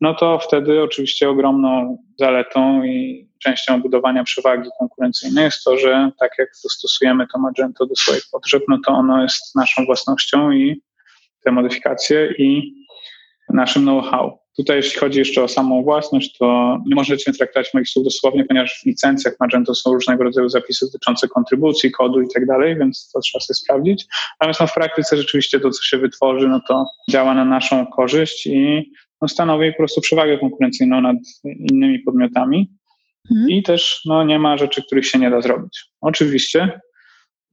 no 0.00 0.14
to 0.14 0.38
wtedy 0.38 0.82
oczywiście 0.82 1.28
ogromną 1.30 1.98
zaletą 2.18 2.84
i 2.84 3.28
częścią 3.38 3.82
budowania 3.82 4.24
przewagi 4.24 4.68
konkurencyjnej 4.78 5.44
jest 5.44 5.64
to, 5.64 5.78
że 5.78 6.10
tak 6.20 6.30
jak 6.38 6.48
dostosujemy 6.62 7.26
to 7.32 7.38
Magento 7.38 7.86
do 7.86 7.96
swoich 7.96 8.22
potrzeb, 8.32 8.62
no 8.68 8.78
to 8.86 8.92
ono 8.92 9.22
jest 9.22 9.56
naszą 9.56 9.86
własnością 9.86 10.50
i 10.50 10.82
te 11.44 11.52
modyfikacje 11.52 12.34
i 12.38 12.74
naszym 13.48 13.82
know-how. 13.82 14.39
Tutaj 14.56 14.76
jeśli 14.76 15.00
chodzi 15.00 15.18
jeszcze 15.18 15.42
o 15.42 15.48
samą 15.48 15.82
własność, 15.82 16.38
to 16.38 16.78
nie 16.86 16.94
możecie 16.94 17.32
traktować 17.32 17.74
moich 17.74 17.88
słów 17.88 18.04
dosłownie, 18.04 18.44
ponieważ 18.44 18.80
w 18.82 18.86
licencjach 18.86 19.34
Magento 19.40 19.74
są 19.74 19.92
różnego 19.94 20.24
rodzaju 20.24 20.48
zapisy 20.48 20.86
dotyczące 20.86 21.28
kontrybucji, 21.28 21.90
kodu 21.90 22.20
i 22.20 22.28
tak 22.34 22.46
dalej, 22.46 22.76
więc 22.78 23.10
to 23.14 23.20
trzeba 23.20 23.40
sobie 23.40 23.54
sprawdzić. 23.54 24.06
Natomiast 24.40 24.60
no, 24.60 24.66
w 24.66 24.74
praktyce 24.74 25.16
rzeczywiście 25.16 25.60
to, 25.60 25.70
co 25.70 25.82
się 25.82 25.98
wytworzy, 25.98 26.48
no 26.48 26.60
to 26.68 26.84
działa 27.10 27.34
na 27.34 27.44
naszą 27.44 27.86
korzyść 27.86 28.46
i 28.46 28.92
no, 29.22 29.28
stanowi 29.28 29.72
po 29.72 29.76
prostu 29.76 30.00
przewagę 30.00 30.38
konkurencyjną 30.38 31.00
nad 31.00 31.16
innymi 31.44 31.98
podmiotami. 31.98 32.70
Mhm. 33.30 33.50
I 33.50 33.62
też 33.62 34.00
no, 34.04 34.24
nie 34.24 34.38
ma 34.38 34.56
rzeczy, 34.56 34.82
których 34.82 35.06
się 35.06 35.18
nie 35.18 35.30
da 35.30 35.40
zrobić. 35.40 35.84
Oczywiście 36.00 36.80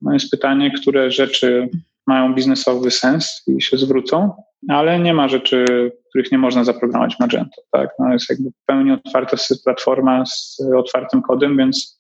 no, 0.02 0.14
jest 0.14 0.32
pytanie, 0.32 0.72
które 0.72 1.12
rzeczy 1.12 1.70
mają 2.08 2.34
biznesowy 2.34 2.92
sens 2.92 3.44
i 3.48 3.62
się 3.62 3.78
zwrócą, 3.78 4.44
ale 4.70 5.00
nie 5.00 5.14
ma 5.14 5.28
rzeczy, 5.28 5.66
których 6.10 6.32
nie 6.32 6.38
można 6.38 6.64
zaprogramować 6.64 7.20
Magento. 7.20 7.62
Tak? 7.72 7.90
No, 8.00 8.14
jest 8.14 8.30
jakby 8.30 8.50
w 8.50 8.66
pełni 8.66 8.92
otwarta 8.92 9.38
platforma 9.64 10.26
z 10.26 10.58
otwartym 10.78 11.22
kodem, 11.22 11.58
więc 11.58 12.00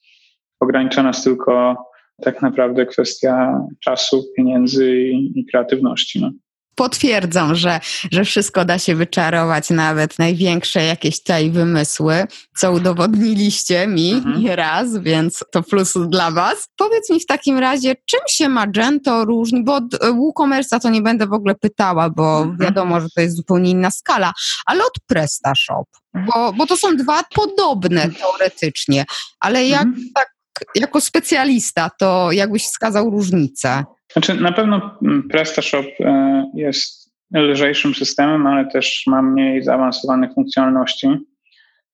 ogranicza 0.60 1.04
nas 1.04 1.24
tylko 1.24 1.78
tak 2.22 2.42
naprawdę 2.42 2.86
kwestia 2.86 3.62
czasu, 3.84 4.24
pieniędzy 4.38 4.98
i, 4.98 5.40
i 5.40 5.46
kreatywności. 5.46 6.22
No 6.22 6.32
potwierdzam, 6.78 7.56
że, 7.56 7.80
że 8.12 8.26
wszystko 8.26 8.66
da 8.66 8.80
się 8.80 8.96
wyczarować, 8.96 9.70
nawet 9.70 10.20
największe 10.20 10.84
jakieś 10.84 11.20
tutaj 11.20 11.52
wymysły, 11.52 12.28
co 12.58 12.72
udowodniliście 12.72 13.88
mi 13.88 14.14
mhm. 14.14 14.46
raz, 14.46 14.98
więc 14.98 15.44
to 15.52 15.64
plus 15.64 15.94
dla 16.08 16.32
Was. 16.32 16.70
Powiedz 16.78 17.10
mi 17.10 17.20
w 17.20 17.26
takim 17.26 17.58
razie, 17.58 17.96
czym 18.06 18.20
się 18.30 18.50
Magento 18.50 19.26
różni, 19.26 19.64
bo 19.64 19.76
od 19.76 19.84
WooCommerce'a 19.94 20.80
to 20.80 20.90
nie 20.90 21.02
będę 21.02 21.28
w 21.28 21.34
ogóle 21.34 21.56
pytała, 21.56 22.10
bo 22.10 22.38
mhm. 22.42 22.58
wiadomo, 22.58 23.02
że 23.02 23.08
to 23.16 23.22
jest 23.22 23.36
zupełnie 23.36 23.72
inna 23.72 23.92
skala, 23.92 24.34
ale 24.66 24.84
od 24.84 24.94
PrestaShop, 25.08 25.88
bo, 26.14 26.54
bo 26.54 26.68
to 26.68 26.78
są 26.78 26.98
dwa 26.98 27.24
podobne 27.36 28.10
teoretycznie, 28.10 29.06
ale 29.40 29.66
jak 29.66 29.86
mhm. 29.86 30.10
tak 30.16 30.38
jako 30.76 31.02
specjalista, 31.02 31.90
to 32.00 32.32
jakbyś 32.32 32.64
wskazał 32.66 33.10
różnicę? 33.10 33.84
Znaczy, 34.18 34.42
na 34.42 34.52
pewno 34.52 34.98
mm, 35.02 35.30
PrestaShop 35.30 35.86
e, 36.00 36.46
jest 36.56 37.14
lżejszym 37.34 37.96
systemem, 37.96 38.48
ale 38.48 38.66
też 38.66 39.04
ma 39.08 39.22
mniej 39.22 39.64
zaawansowanych 39.64 40.34
funkcjonalności. 40.34 41.08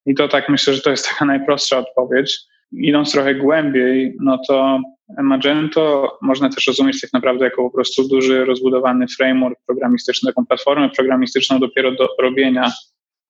I 0.06 0.16
to 0.16 0.28
tak 0.28 0.50
myślę, 0.50 0.74
że 0.74 0.82
to 0.82 0.90
jest 0.90 1.08
taka 1.10 1.26
najprostsza 1.26 1.78
odpowiedź. 1.78 2.40
Idąc 2.72 3.12
trochę 3.12 3.36
głębiej, 3.36 4.16
no 4.20 4.40
to 4.48 4.80
Magento 5.18 6.18
można 6.22 6.50
też 6.50 6.68
rozumieć 6.68 7.02
tak 7.02 7.14
naprawdę 7.14 7.46
jako 7.46 7.64
po 7.64 7.70
prostu 7.70 8.08
duży, 8.08 8.46
rozbudowany 8.46 9.06
framework 9.18 9.60
programistyczny, 9.68 10.30
taką 10.32 10.46
platformę 10.46 10.90
programistyczną 10.90 11.60
dopiero 11.60 11.92
do 11.92 12.08
robienia 12.22 12.72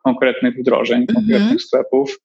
konkretnych 0.04 0.56
wdrożeń, 0.60 0.98
mm 0.98 1.08
-hmm. 1.08 1.16
konkretnych 1.16 1.62
sklepów. 1.62 2.20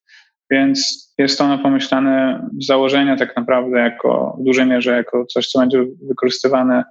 Więc 0.50 1.08
jest 1.18 1.40
ono 1.40 1.58
pomyślane 1.58 2.46
z 2.60 2.66
założenia 2.66 3.16
tak 3.16 3.36
naprawdę 3.36 3.78
jako 3.78 4.36
w 4.40 4.44
dużej 4.44 4.66
mierze 4.66 4.92
jako 4.92 5.26
coś, 5.26 5.46
co 5.46 5.58
będzie 5.60 5.84
wykorzystywane 6.08 6.84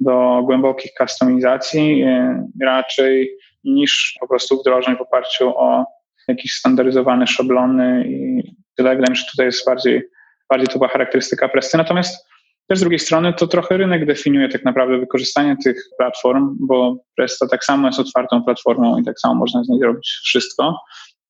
do 0.00 0.42
głębokich 0.44 0.90
kustomizacji 0.98 2.02
e, 2.02 2.48
raczej 2.62 3.30
niż 3.64 4.16
po 4.20 4.28
prostu 4.28 4.60
wdrożeń 4.60 4.96
w 4.96 5.00
oparciu 5.00 5.48
o 5.56 5.84
jakieś 6.28 6.52
standaryzowane 6.52 7.26
szablony 7.26 8.04
i 8.08 8.42
tyle. 8.76 8.96
Wydaje 8.96 9.10
mi 9.10 9.16
się, 9.16 9.20
że 9.20 9.30
tutaj 9.30 9.46
jest 9.46 9.66
bardziej, 9.66 10.02
bardziej 10.50 10.68
to 10.68 10.78
była 10.78 10.88
charakterystyka 10.88 11.48
Presty. 11.48 11.78
Natomiast 11.78 12.26
też 12.68 12.78
z 12.78 12.80
drugiej 12.80 12.98
strony 12.98 13.32
to 13.32 13.46
trochę 13.46 13.76
rynek 13.76 14.06
definiuje 14.06 14.48
tak 14.48 14.64
naprawdę 14.64 14.98
wykorzystanie 14.98 15.56
tych 15.64 15.82
platform, 15.98 16.56
bo 16.60 16.96
Presta 17.16 17.48
tak 17.48 17.64
samo 17.64 17.86
jest 17.86 18.00
otwartą 18.00 18.44
platformą 18.44 18.98
i 18.98 19.04
tak 19.04 19.20
samo 19.20 19.34
można 19.34 19.64
z 19.64 19.68
niej 19.68 19.78
zrobić 19.78 20.20
wszystko. 20.24 20.76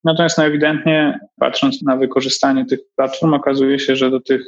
Natomiast 0.03 0.37
no 0.37 0.45
ewidentnie, 0.45 1.19
patrząc 1.39 1.81
na 1.81 1.97
wykorzystanie 1.97 2.65
tych 2.65 2.79
platform, 2.95 3.33
okazuje 3.33 3.79
się, 3.79 3.95
że 3.95 4.11
do 4.11 4.19
tych 4.19 4.41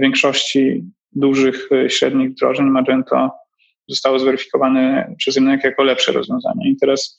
większości 0.00 0.84
dużych, 1.12 1.68
y, 1.72 1.90
średnich 1.90 2.30
wdrożeń 2.30 2.66
Magento 2.66 3.30
zostało 3.88 4.18
zweryfikowane 4.18 5.14
przez 5.18 5.36
rynek 5.36 5.64
jako 5.64 5.82
lepsze 5.82 6.12
rozwiązanie. 6.12 6.70
I 6.70 6.76
teraz 6.76 7.18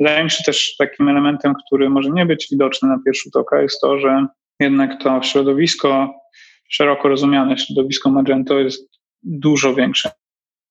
wydaje 0.00 0.24
mi 0.24 0.30
się 0.30 0.44
też 0.44 0.76
takim 0.76 1.08
elementem, 1.08 1.54
który 1.66 1.90
może 1.90 2.10
nie 2.10 2.26
być 2.26 2.48
widoczny 2.50 2.88
na 2.88 2.98
pierwszy 3.04 3.22
rzut 3.22 3.36
oka, 3.36 3.62
jest 3.62 3.80
to, 3.80 3.98
że 3.98 4.26
jednak 4.60 5.02
to 5.02 5.22
środowisko, 5.22 6.14
szeroko 6.68 7.08
rozumiane 7.08 7.58
środowisko 7.58 8.10
Magento 8.10 8.58
jest 8.58 8.90
dużo 9.22 9.74
większe 9.74 10.10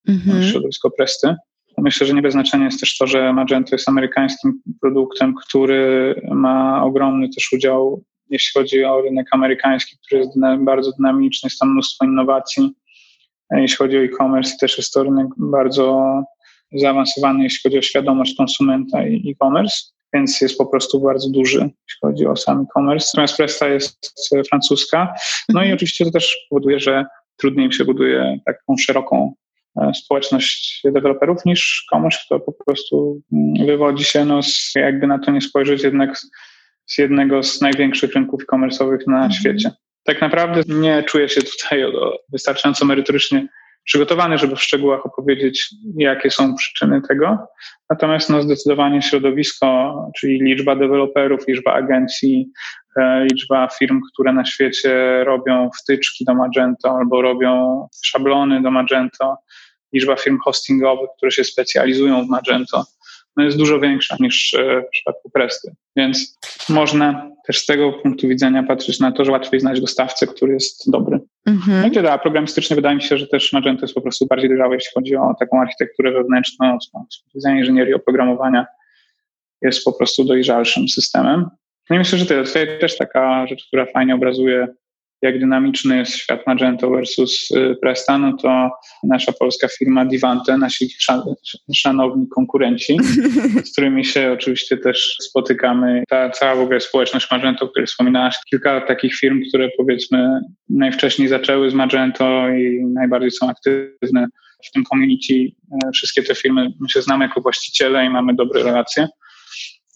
mhm. 0.08 0.40
niż 0.40 0.52
środowisko 0.52 0.92
Presty. 0.92 1.36
Myślę, 1.78 2.08
że 2.08 2.14
nie 2.14 2.22
bez 2.22 2.34
znaczenia 2.34 2.66
jest 2.66 2.80
też 2.80 2.98
to, 2.98 3.08
że 3.08 3.34
Magento 3.34 3.70
jest 3.72 3.90
amerykańskim 3.90 4.62
produktem, 4.82 5.36
który 5.36 6.16
ma 6.32 6.84
ogromny 6.84 7.30
też 7.30 7.54
udział, 7.54 8.04
jeśli 8.30 8.62
chodzi 8.62 8.84
o 8.84 9.02
rynek 9.02 9.28
amerykański, 9.32 9.98
który 10.06 10.22
jest 10.22 10.32
bardzo 10.60 10.92
dynamiczny, 10.92 11.48
jest 11.48 11.60
tam 11.60 11.72
mnóstwo 11.72 12.06
innowacji. 12.06 12.74
Jeśli 13.52 13.78
chodzi 13.78 13.98
o 13.98 14.02
e-commerce, 14.02 14.56
też 14.60 14.78
jest 14.78 14.94
to 14.94 15.04
rynek 15.04 15.28
bardzo 15.38 16.14
zaawansowany, 16.72 17.44
jeśli 17.44 17.60
chodzi 17.64 17.78
o 17.78 17.82
świadomość 17.82 18.36
konsumenta 18.38 19.08
i 19.08 19.32
e-commerce, 19.32 19.78
więc 20.14 20.42
jest 20.42 20.58
po 20.58 20.66
prostu 20.66 21.00
bardzo 21.00 21.30
duży, 21.30 21.60
jeśli 21.60 22.00
chodzi 22.02 22.26
o 22.26 22.36
sam 22.36 22.62
e-commerce. 22.62 23.08
Natomiast 23.14 23.38
Presta 23.38 23.68
jest 23.68 24.24
francuska. 24.50 25.14
No 25.50 25.64
i 25.64 25.74
oczywiście 25.74 26.06
to 26.06 26.12
też 26.12 26.38
powoduje, 26.50 26.80
że 26.80 27.06
trudniej 27.38 27.74
się 27.74 27.86
buduje 27.86 28.40
taką 28.46 28.78
szeroką 28.80 29.34
e, 29.34 29.45
społeczność 29.94 30.82
deweloperów 30.86 31.46
niż 31.46 31.86
komuś, 31.92 32.26
kto 32.26 32.40
po 32.40 32.54
prostu 32.66 33.22
mm, 33.34 33.68
wywodzi 33.68 34.04
się, 34.04 34.26
no, 34.26 34.44
z, 34.44 34.72
jakby 34.76 35.08
na 35.08 35.20
to 35.20 35.32
nie 35.32 35.42
spojrzeć, 35.42 35.84
jednak 35.84 36.18
z 36.86 36.98
jednego 36.98 37.44
z 37.44 37.62
największych 37.62 38.14
rynków 38.14 38.42
e-commerce'owych 38.44 39.08
na 39.08 39.16
mhm. 39.16 39.32
świecie. 39.32 39.72
Tak 40.04 40.22
naprawdę 40.22 40.62
nie 40.68 41.04
czuję 41.04 41.30
się 41.30 41.42
tutaj 41.42 41.84
wystarczająco 42.32 42.86
merytorycznie 42.86 43.48
przygotowany, 43.86 44.38
żeby 44.38 44.56
w 44.56 44.64
szczegółach 44.64 45.06
opowiedzieć, 45.06 45.70
jakie 45.98 46.32
są 46.32 46.56
przyczyny 46.56 47.02
tego. 47.08 47.48
Natomiast 47.90 48.30
no, 48.30 48.42
zdecydowanie 48.42 49.02
środowisko, 49.02 49.96
czyli 50.20 50.40
liczba 50.44 50.76
deweloperów, 50.76 51.48
liczba 51.48 51.74
agencji, 51.74 52.50
e, 52.98 53.26
liczba 53.32 53.68
firm, 53.68 54.02
które 54.14 54.34
na 54.34 54.46
świecie 54.46 55.24
robią 55.24 55.70
wtyczki 55.84 56.26
do 56.26 56.36
Magento 56.36 56.98
albo 56.98 57.22
robią 57.22 57.88
szablony 58.04 58.62
do 58.62 58.72
Magento, 58.72 59.36
liczba 59.94 60.16
firm 60.16 60.38
hostingowych, 60.40 61.10
które 61.18 61.32
się 61.32 61.44
specjalizują 61.44 62.26
w 62.26 62.30
Magento, 62.30 62.86
no 63.38 63.44
jest 63.44 63.58
dużo 63.58 63.80
większa 63.80 64.16
niż 64.20 64.54
e, 64.54 64.82
w 64.82 64.90
przypadku 64.90 65.30
Presty. 65.30 65.76
Więc 65.96 66.38
można 66.70 67.32
też 67.48 67.58
z 67.58 67.66
tego 67.66 67.94
punktu 67.94 68.28
widzenia 68.28 68.64
patrzeć 68.64 69.00
na 69.00 69.12
to, 69.12 69.26
że 69.26 69.32
łatwiej 69.32 69.60
znaleźć 69.60 69.82
dostawcę, 69.82 70.28
który 70.28 70.54
jest 70.54 70.92
dobry. 70.92 71.20
Mhm. 71.46 71.82
No 71.82 71.88
i 71.88 71.92
tyle, 71.92 72.12
a 72.12 72.18
programistycznie 72.18 72.76
wydaje 72.76 72.96
mi 72.96 73.02
się, 73.02 73.18
że 73.18 73.28
też 73.28 73.54
Magento 73.54 73.82
jest 73.82 73.94
po 73.94 74.02
prostu 74.02 74.26
bardziej 74.26 74.50
dojrzały, 74.50 74.76
jeśli 74.76 74.92
chodzi 74.94 75.16
o 75.16 75.36
taką 75.40 75.62
architekturę 75.62 76.12
wewnętrzną, 76.12 76.80
z 76.82 76.90
punktu 76.90 77.18
widzenia 77.36 77.60
inżynierii 77.60 77.94
oprogramowania 77.94 78.66
jest 79.62 79.84
po 79.84 79.94
prostu 79.94 80.24
dojrzalszym 80.24 80.88
systemem. 80.88 81.50
No 81.90 81.96
i 81.96 82.00
myślę, 82.00 82.20
że 82.20 82.26
to 82.26 82.34
jest 82.34 82.54
też 82.54 82.98
taka 82.98 83.48
rzecz, 83.48 83.68
która 83.68 83.86
fajnie 83.86 84.16
obrazuje 84.16 84.68
jak 85.26 85.40
dynamiczny 85.40 85.98
jest 85.98 86.16
świat 86.16 86.48
Magento 86.48 86.90
versus 86.90 87.52
y, 87.52 87.76
Presta, 87.82 88.18
no 88.18 88.38
to 88.38 88.70
nasza 89.04 89.32
polska 89.32 89.68
firma 89.68 90.06
Divante, 90.06 90.58
nasi 90.58 90.90
szanowni 91.76 92.28
konkurenci, 92.28 92.98
z 93.66 93.72
którymi 93.72 94.06
się 94.06 94.32
oczywiście 94.32 94.78
też 94.78 95.18
spotykamy. 95.22 96.04
Ta 96.10 96.30
cała 96.30 96.56
w 96.56 96.60
ogóle 96.60 96.80
społeczność 96.80 97.32
Magento, 97.32 97.66
o 97.66 97.68
której 97.68 97.88
wspominałaś, 97.88 98.36
kilka 98.50 98.82
takich 98.82 99.16
firm, 99.16 99.42
które 99.50 99.70
powiedzmy 99.78 100.40
najwcześniej 100.70 101.28
zaczęły 101.28 101.70
z 101.70 101.74
Magento 101.74 102.50
i 102.50 102.86
najbardziej 102.94 103.32
są 103.32 103.50
aktywne 103.50 104.28
w 104.66 104.72
tym 104.72 104.84
community. 104.84 105.34
E, 105.86 105.92
wszystkie 105.92 106.24
te 106.24 106.36
firmy 106.36 106.68
my 106.80 106.90
się 106.90 107.02
znamy 107.02 107.26
jako 107.26 107.42
właściciele 107.42 108.06
i 108.06 108.10
mamy 108.10 108.36
dobre 108.36 108.64
relacje. 108.64 109.08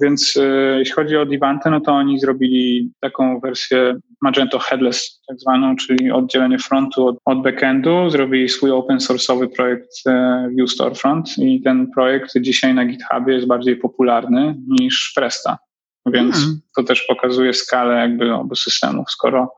Więc 0.02 0.34
e, 0.38 0.80
jeśli 0.80 0.94
chodzi 0.94 1.18
o 1.18 1.26
Divante, 1.26 1.70
no 1.70 1.82
to 1.82 1.92
oni 1.92 2.20
zrobili 2.20 2.92
taką 3.00 3.40
wersję 3.40 3.96
Magento 4.22 4.60
Headless, 4.60 5.22
tak 5.28 5.40
zwaną, 5.40 5.76
czyli 5.76 6.12
oddzielenie 6.12 6.60
frontu 6.60 7.08
od, 7.08 7.18
od 7.26 7.42
backendu. 7.42 8.10
Zrobili 8.10 8.50
swój 8.50 8.72
open 8.72 8.98
source'owy 8.98 9.48
projekt 9.56 9.90
e, 10.08 10.50
View 10.56 10.72
Storefront 10.72 11.38
i 11.38 11.62
ten 11.62 11.92
projekt 11.92 12.32
dzisiaj 12.42 12.74
na 12.74 12.86
GitHubie 12.86 13.34
jest 13.34 13.48
bardziej 13.48 13.76
popularny 13.76 14.56
niż 14.80 15.12
Presta. 15.16 15.58
Więc 16.06 16.36
hmm. 16.36 16.60
to 16.76 16.84
też 16.84 17.06
pokazuje 17.08 17.54
skalę 17.54 17.96
jakby 17.96 18.34
obu 18.34 18.56
systemów. 18.56 19.12
Skoro 19.12 19.56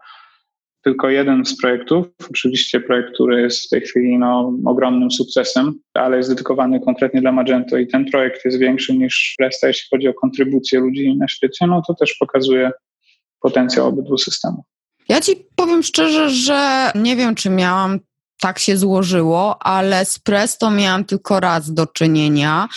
tylko 0.83 1.09
jeden 1.09 1.45
z 1.45 1.57
projektów, 1.57 2.07
oczywiście 2.29 2.79
projekt, 2.79 3.13
który 3.13 3.41
jest 3.41 3.65
w 3.65 3.69
tej 3.69 3.81
chwili 3.81 4.17
no, 4.17 4.53
ogromnym 4.65 5.11
sukcesem, 5.11 5.73
ale 5.93 6.17
jest 6.17 6.29
dedykowany 6.29 6.79
konkretnie 6.79 7.21
dla 7.21 7.31
Magento 7.31 7.77
i 7.77 7.87
ten 7.87 8.05
projekt 8.05 8.45
jest 8.45 8.59
większy 8.59 8.97
niż 8.97 9.35
Resta, 9.39 9.67
jeśli 9.67 9.89
chodzi 9.89 10.07
o 10.07 10.13
kontrybucję 10.13 10.79
ludzi 10.79 11.17
na 11.17 11.27
świecie, 11.27 11.67
no 11.67 11.81
to 11.87 11.93
też 11.93 12.15
pokazuje 12.19 12.71
potencjał 13.41 13.87
obydwu 13.87 14.17
systemów. 14.17 14.65
Ja 15.09 15.21
ci 15.21 15.31
powiem 15.55 15.83
szczerze, 15.83 16.29
że 16.29 16.91
nie 16.95 17.15
wiem, 17.15 17.35
czy 17.35 17.49
miałam 17.49 17.99
tak 18.41 18.59
się 18.59 18.77
złożyło, 18.77 19.63
ale 19.63 20.05
z 20.05 20.19
Presto 20.19 20.71
miałam 20.71 21.05
tylko 21.05 21.39
raz 21.39 21.73
do 21.73 21.87
czynienia 21.87 22.67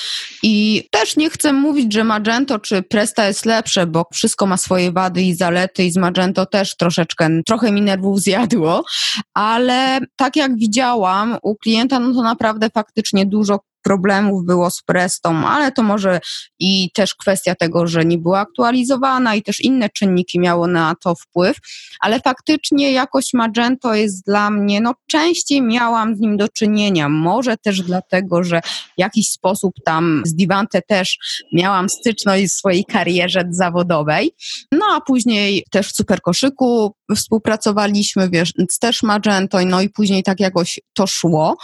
i 0.42 0.84
też 0.90 1.16
nie 1.16 1.30
chcę 1.30 1.52
mówić, 1.52 1.92
że 1.92 2.04
Magento 2.04 2.58
czy 2.58 2.82
Presta 2.82 3.26
jest 3.26 3.46
lepsze, 3.46 3.86
bo 3.86 4.06
wszystko 4.12 4.46
ma 4.46 4.56
swoje 4.56 4.92
wady 4.92 5.22
i 5.22 5.34
zalety 5.34 5.84
i 5.84 5.90
z 5.90 5.96
Magento 5.96 6.46
też 6.46 6.76
troszeczkę, 6.76 7.28
trochę 7.46 7.72
mi 7.72 7.82
nerwów 7.82 8.20
zjadło, 8.20 8.84
ale 9.34 9.98
tak 10.16 10.36
jak 10.36 10.56
widziałam 10.56 11.38
u 11.42 11.56
klienta, 11.56 11.98
no 11.98 12.14
to 12.14 12.22
naprawdę 12.22 12.70
faktycznie 12.70 13.26
dużo 13.26 13.58
problemów 13.84 14.44
było 14.44 14.70
z 14.70 14.82
Prestą, 14.82 15.48
ale 15.48 15.72
to 15.72 15.82
może 15.82 16.20
i 16.58 16.90
też 16.94 17.14
kwestia 17.14 17.54
tego, 17.54 17.86
że 17.86 18.04
nie 18.04 18.18
była 18.18 18.40
aktualizowana 18.40 19.34
i 19.34 19.42
też 19.42 19.60
inne 19.60 19.88
czynniki 19.90 20.40
miało 20.40 20.66
na 20.66 20.94
to 21.02 21.14
wpływ, 21.14 21.56
ale 22.00 22.20
faktycznie 22.20 22.92
jakość 22.92 23.34
Magento 23.34 23.94
jest 23.94 24.26
dla 24.26 24.50
mnie, 24.50 24.80
no 24.80 24.94
częściej 25.06 25.62
miałam 25.62 26.16
z 26.16 26.20
nim 26.20 26.36
do 26.36 26.48
czynienia, 26.48 27.08
może 27.08 27.56
też 27.56 27.82
dlatego, 27.82 28.44
że 28.44 28.60
w 28.96 28.98
jakiś 28.98 29.28
sposób 29.28 29.74
tam 29.84 30.22
z 30.26 30.34
Divante 30.34 30.82
też 30.82 31.18
miałam 31.52 31.88
styczność 31.88 32.46
w 32.46 32.52
swojej 32.52 32.84
karierze 32.84 33.44
zawodowej, 33.50 34.30
no 34.72 34.86
a 34.96 35.00
później 35.00 35.64
też 35.70 35.88
w 35.88 35.96
Superkoszyku 35.96 36.94
współpracowaliśmy, 37.16 38.30
wiesz, 38.30 38.52
też 38.80 39.02
Magento, 39.02 39.58
no 39.66 39.80
i 39.80 39.88
później 39.88 40.22
tak 40.22 40.40
jakoś 40.40 40.80
to 40.94 41.06
szło, 41.06 41.56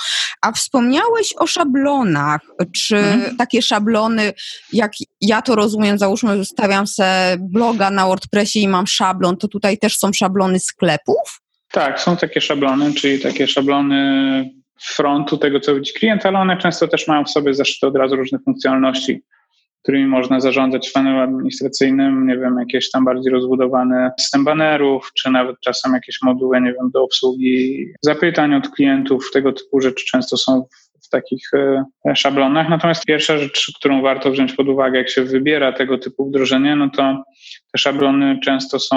a 0.43 0.53
wspomniałeś 0.53 1.35
o 1.39 1.47
szablonach, 1.47 2.10
szablonach, 2.11 2.41
czy 2.73 2.97
mhm. 2.97 3.37
takie 3.37 3.63
szablony, 3.63 4.33
jak 4.73 4.93
ja 5.21 5.43
to 5.43 5.55
rozumiem, 5.55 5.99
załóżmy, 5.99 6.37
że 6.37 6.45
stawiam 6.45 6.87
sobie 6.87 7.37
bloga 7.41 7.91
na 7.91 8.07
WordPressie 8.07 8.63
i 8.63 8.69
mam 8.69 8.87
szablon, 8.87 9.37
to 9.37 9.49
tutaj 9.49 9.79
też 9.79 9.97
są 9.97 10.13
szablony 10.13 10.61
sklepów? 10.61 11.41
Tak, 11.73 12.01
są 12.01 12.17
takie 12.17 12.41
szablony, 12.41 12.95
czyli 12.95 13.21
takie 13.21 13.47
szablony 13.47 14.51
frontu 14.81 15.39
tego, 15.39 15.61
co 15.61 15.75
widzi 15.75 15.93
klient, 15.93 16.27
ale 16.27 16.39
one 16.39 16.57
często 16.57 16.89
też 16.89 17.09
mają 17.09 17.25
w 17.25 17.31
sobie 17.31 17.55
zaszczyt 17.55 17.85
od 17.85 17.97
razu 17.97 18.17
różne 18.17 18.39
funkcjonalności, 18.45 19.23
którymi 19.83 20.07
można 20.07 20.41
zarządzać 20.41 20.89
w 20.89 20.93
panelu 20.93 21.19
administracyjnym, 21.19 22.27
nie 22.27 22.39
wiem, 22.39 22.57
jakieś 22.59 22.91
tam 22.91 23.05
bardziej 23.05 23.33
rozbudowane 23.33 24.11
system 24.21 24.45
banerów, 24.45 25.11
czy 25.15 25.31
nawet 25.31 25.57
czasem 25.61 25.95
jakieś 25.95 26.19
moduły, 26.23 26.61
nie 26.61 26.73
wiem, 26.73 26.91
do 26.95 27.03
obsługi 27.03 27.87
zapytań 28.03 28.55
od 28.55 28.69
klientów, 28.69 29.31
tego 29.33 29.53
typu 29.53 29.81
rzeczy 29.81 30.05
często 30.05 30.37
są 30.37 30.67
takich 31.11 31.51
e, 31.55 32.17
szablonach. 32.17 32.69
Natomiast 32.69 33.05
pierwsza 33.05 33.39
rzecz, 33.39 33.73
którą 33.79 34.03
warto 34.03 34.31
wziąć 34.31 34.53
pod 34.53 34.69
uwagę, 34.69 34.99
jak 34.99 35.11
się 35.11 35.25
wybiera 35.25 35.73
tego 35.73 35.99
typu 35.99 36.29
wdrożenie, 36.29 36.77
no 36.77 36.91
to 36.91 37.25
te 37.73 37.79
szablony 37.79 38.39
często 38.45 38.79
są 38.79 38.97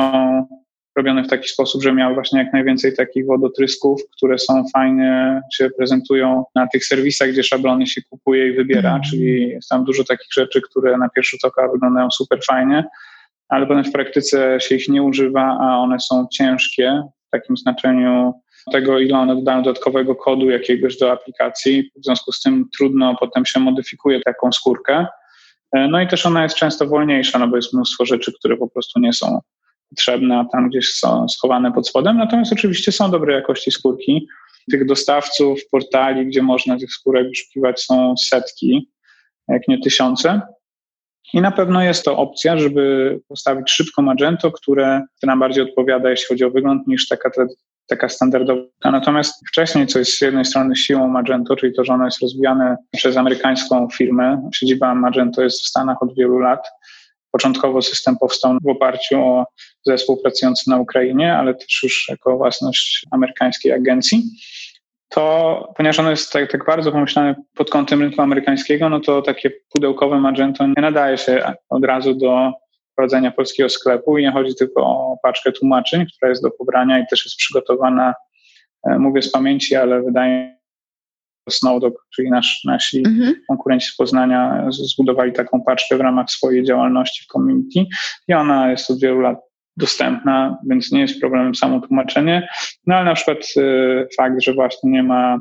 robione 0.95 1.23
w 1.23 1.27
taki 1.27 1.47
sposób, 1.47 1.83
że 1.83 1.93
miał 1.93 2.13
właśnie 2.13 2.39
jak 2.39 2.53
najwięcej 2.53 2.95
takich 2.95 3.25
wodotrysków, 3.25 4.01
które 4.17 4.37
są 4.37 4.63
fajnie, 4.73 5.41
się 5.53 5.69
prezentują 5.77 6.43
na 6.55 6.67
tych 6.67 6.85
serwisach, 6.85 7.29
gdzie 7.29 7.43
szablony 7.43 7.87
się 7.87 8.01
kupuje 8.01 8.47
i 8.47 8.55
wybiera, 8.55 8.89
mm. 8.89 9.01
czyli 9.01 9.49
jest 9.49 9.69
tam 9.69 9.85
dużo 9.85 10.03
takich 10.03 10.33
rzeczy, 10.33 10.61
które 10.61 10.97
na 10.97 11.09
pierwszy 11.09 11.37
rzut 11.37 11.45
oka 11.45 11.67
wyglądają 11.67 12.11
super 12.11 12.39
fajnie, 12.47 12.83
ale 13.49 13.67
potem 13.67 13.83
w 13.83 13.91
praktyce 13.91 14.57
się 14.59 14.75
ich 14.75 14.89
nie 14.89 15.03
używa, 15.03 15.57
a 15.61 15.77
one 15.77 15.99
są 15.99 16.27
ciężkie 16.31 17.03
w 17.27 17.29
takim 17.31 17.57
znaczeniu 17.57 18.33
tego, 18.71 18.99
ile 18.99 19.17
one 19.17 19.35
dodają 19.35 19.63
dodatkowego 19.63 20.15
kodu 20.15 20.49
jakiegoś 20.49 20.97
do 20.97 21.11
aplikacji. 21.11 21.91
W 21.95 22.05
związku 22.05 22.31
z 22.31 22.41
tym 22.41 22.69
trudno 22.77 23.15
potem 23.19 23.45
się 23.45 23.59
modyfikuje 23.59 24.21
taką 24.21 24.51
skórkę. 24.51 25.05
E, 25.73 25.87
no 25.87 26.01
i 26.01 26.07
też 26.07 26.25
ona 26.25 26.43
jest 26.43 26.55
często 26.55 26.87
wolniejsza, 26.87 27.39
no 27.39 27.47
bo 27.47 27.55
jest 27.55 27.73
mnóstwo 27.73 28.05
rzeczy, 28.05 28.33
które 28.39 28.57
po 28.57 28.69
prostu 28.69 28.99
nie 28.99 29.13
są 29.13 29.39
potrzebne, 29.89 30.39
a 30.39 30.45
tam 30.51 30.69
gdzieś 30.69 30.93
są 30.93 31.29
schowane 31.29 31.71
pod 31.71 31.87
spodem. 31.87 32.17
Natomiast 32.17 32.53
oczywiście 32.53 32.91
są 32.91 33.11
dobrej 33.11 33.35
jakości 33.35 33.71
skórki. 33.71 34.27
Tych 34.71 34.85
dostawców, 34.85 35.59
portali, 35.71 36.25
gdzie 36.25 36.41
można 36.41 36.77
tych 36.77 36.91
skórek 36.91 37.27
wyszukiwać 37.27 37.81
są 37.81 38.15
setki, 38.17 38.89
jak 39.47 39.67
nie 39.67 39.79
tysiące. 39.79 40.41
I 41.33 41.41
na 41.41 41.51
pewno 41.51 41.83
jest 41.83 42.05
to 42.05 42.17
opcja, 42.17 42.57
żeby 42.57 43.19
postawić 43.27 43.71
szybko 43.71 44.01
Magento, 44.01 44.51
które 44.51 45.01
nam 45.23 45.39
bardziej 45.39 45.63
odpowiada, 45.63 46.09
jeśli 46.09 46.27
chodzi 46.27 46.45
o 46.45 46.51
wygląd, 46.51 46.87
niż 46.87 47.07
taka 47.07 47.29
taka 47.87 48.09
standardowa. 48.09 48.61
Natomiast 48.85 49.47
wcześniej, 49.47 49.87
co 49.87 49.99
jest 49.99 50.17
z 50.17 50.21
jednej 50.21 50.45
strony 50.45 50.75
siłą 50.75 51.07
Magento, 51.07 51.55
czyli 51.55 51.73
to, 51.73 51.83
że 51.83 51.93
ono 51.93 52.05
jest 52.05 52.21
rozwijane 52.21 52.77
przez 52.91 53.17
amerykańską 53.17 53.87
firmę, 53.93 54.49
siedziba 54.53 54.95
Magento 54.95 55.43
jest 55.43 55.63
w 55.63 55.67
Stanach 55.67 56.03
od 56.03 56.15
wielu 56.15 56.39
lat. 56.39 56.67
Początkowo 57.31 57.81
system 57.81 58.17
powstał 58.17 58.57
w 58.63 58.67
oparciu 58.67 59.21
o 59.21 59.45
zespół 59.85 60.21
pracujący 60.21 60.69
na 60.69 60.77
Ukrainie, 60.77 61.37
ale 61.37 61.55
też 61.55 61.83
już 61.83 62.05
jako 62.09 62.37
własność 62.37 63.05
amerykańskiej 63.11 63.71
agencji. 63.71 64.23
to 65.09 65.73
ponieważ 65.77 65.99
ono 65.99 66.09
jest 66.09 66.31
tak, 66.31 66.51
tak 66.51 66.65
bardzo 66.65 66.91
pomyślane 66.91 67.35
pod 67.55 67.69
kątem 67.69 68.01
rynku 68.01 68.21
amerykańskiego, 68.21 68.89
no 68.89 68.99
to 68.99 69.21
takie 69.21 69.51
pudełkowe 69.69 70.19
Magento 70.19 70.67
nie 70.67 70.81
nadaje 70.81 71.17
się 71.17 71.53
od 71.69 71.85
razu 71.85 72.13
do 72.13 72.51
prowadzenia 72.95 73.31
polskiego 73.31 73.69
sklepu 73.69 74.17
i 74.17 74.21
nie 74.21 74.31
chodzi 74.31 74.55
tylko 74.55 74.81
o 74.81 75.17
paczkę 75.23 75.51
tłumaczeń, 75.51 76.05
która 76.05 76.29
jest 76.29 76.43
do 76.43 76.51
pobrania 76.51 76.99
i 76.99 77.07
też 77.09 77.25
jest 77.25 77.37
przygotowana, 77.37 78.13
e, 78.87 78.99
mówię 78.99 79.21
z 79.21 79.31
pamięci, 79.31 79.75
ale 79.75 80.01
wydaje 80.01 80.53
Snowdog, 81.49 82.05
czyli 82.15 82.29
nasz, 82.29 82.61
nasi 82.65 83.03
mhm. 83.07 83.33
konkurenci 83.47 83.87
z 83.87 83.95
Poznania 83.95 84.67
zbudowali 84.69 85.33
taką 85.33 85.63
paczkę 85.63 85.97
w 85.97 86.01
ramach 86.01 86.29
swojej 86.29 86.63
działalności 86.63 87.23
w 87.23 87.27
community 87.27 87.85
i 88.27 88.33
ona 88.33 88.71
jest 88.71 88.91
od 88.91 88.99
wielu 88.99 89.19
lat 89.19 89.37
dostępna, 89.77 90.57
więc 90.69 90.91
nie 90.91 91.01
jest 91.01 91.19
problemem 91.19 91.55
samo 91.55 91.81
tłumaczenie. 91.81 92.47
No 92.87 92.95
ale 92.95 93.05
na 93.05 93.15
przykład 93.15 93.37
y, 93.57 94.07
fakt, 94.17 94.41
że 94.41 94.53
właśnie 94.53 94.91
nie 94.91 95.03
ma 95.03 95.37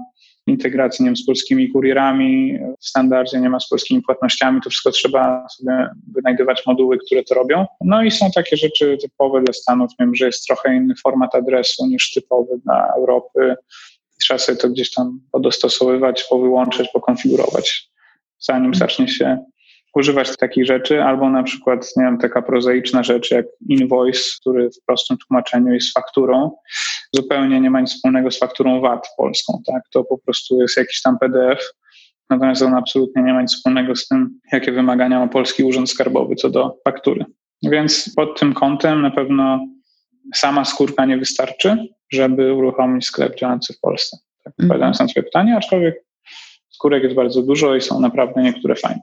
integracji 0.46 1.02
nie 1.02 1.08
wiem, 1.08 1.16
z 1.16 1.26
polskimi 1.26 1.70
kurierami, 1.70 2.58
w 2.80 2.86
standardzie 2.86 3.40
nie 3.40 3.50
ma 3.50 3.60
z 3.60 3.68
polskimi 3.68 4.02
płatnościami, 4.02 4.60
to 4.64 4.70
wszystko 4.70 4.90
trzeba 4.90 5.48
sobie 5.48 5.88
wynajdywać 6.14 6.62
moduły, 6.66 6.98
które 7.06 7.24
to 7.24 7.34
robią. 7.34 7.66
No 7.80 8.02
i 8.02 8.10
są 8.10 8.30
takie 8.34 8.56
rzeczy 8.56 8.96
typowe 9.02 9.42
dla 9.42 9.52
Stanów, 9.52 9.90
wiem, 10.00 10.14
że 10.14 10.26
jest 10.26 10.46
trochę 10.46 10.74
inny 10.74 10.94
format 11.02 11.34
adresu 11.34 11.86
niż 11.86 12.12
typowy 12.12 12.58
dla 12.64 12.92
Europy. 12.96 13.54
Trzeba 14.20 14.38
sobie 14.38 14.58
to 14.58 14.68
gdzieś 14.68 14.94
tam 14.94 15.20
podostosowywać, 15.32 16.24
powyłączać, 16.30 16.88
pokonfigurować, 16.88 17.90
zanim 18.40 18.74
zacznie 18.74 19.08
się 19.08 19.44
używać 19.94 20.36
takich 20.36 20.66
rzeczy, 20.66 21.02
albo 21.02 21.30
na 21.30 21.42
przykład, 21.42 21.90
nie 21.96 22.04
wiem, 22.04 22.18
taka 22.18 22.42
prozaiczna 22.42 23.02
rzecz 23.02 23.30
jak 23.30 23.46
invoice, 23.68 24.22
który 24.40 24.70
w 24.70 24.84
prostym 24.86 25.16
tłumaczeniu 25.18 25.72
jest 25.72 25.92
fakturą, 25.92 26.50
zupełnie 27.12 27.60
nie 27.60 27.70
ma 27.70 27.80
nic 27.80 27.90
wspólnego 27.90 28.30
z 28.30 28.38
fakturą 28.38 28.80
VAT 28.80 29.08
polską, 29.16 29.62
tak? 29.66 29.82
To 29.92 30.04
po 30.04 30.18
prostu 30.18 30.60
jest 30.60 30.76
jakiś 30.76 31.02
tam 31.02 31.18
PDF, 31.18 31.72
natomiast 32.30 32.62
on 32.62 32.74
absolutnie 32.74 33.22
nie 33.22 33.32
ma 33.32 33.42
nic 33.42 33.54
wspólnego 33.54 33.96
z 33.96 34.08
tym, 34.08 34.40
jakie 34.52 34.72
wymagania 34.72 35.18
ma 35.18 35.28
Polski 35.28 35.64
Urząd 35.64 35.90
Skarbowy 35.90 36.34
co 36.34 36.50
do 36.50 36.76
faktury. 36.84 37.24
Więc 37.62 38.14
pod 38.16 38.40
tym 38.40 38.54
kątem 38.54 39.02
na 39.02 39.10
pewno 39.10 39.66
sama 40.34 40.64
skórka 40.64 41.04
nie 41.04 41.16
wystarczy, 41.18 41.76
żeby 42.12 42.54
uruchomić 42.54 43.06
sklep 43.06 43.36
działający 43.36 43.74
w 43.74 43.80
Polsce. 43.80 44.18
Tak, 44.44 44.54
odpowiadając 44.60 45.00
na 45.00 45.06
Twoje 45.06 45.24
pytanie, 45.24 45.56
aczkolwiek 45.56 46.04
skórek 46.70 47.02
jest 47.02 47.14
bardzo 47.14 47.42
dużo 47.42 47.76
i 47.76 47.80
są 47.80 48.00
naprawdę 48.00 48.42
niektóre 48.42 48.74
fajne 48.74 49.02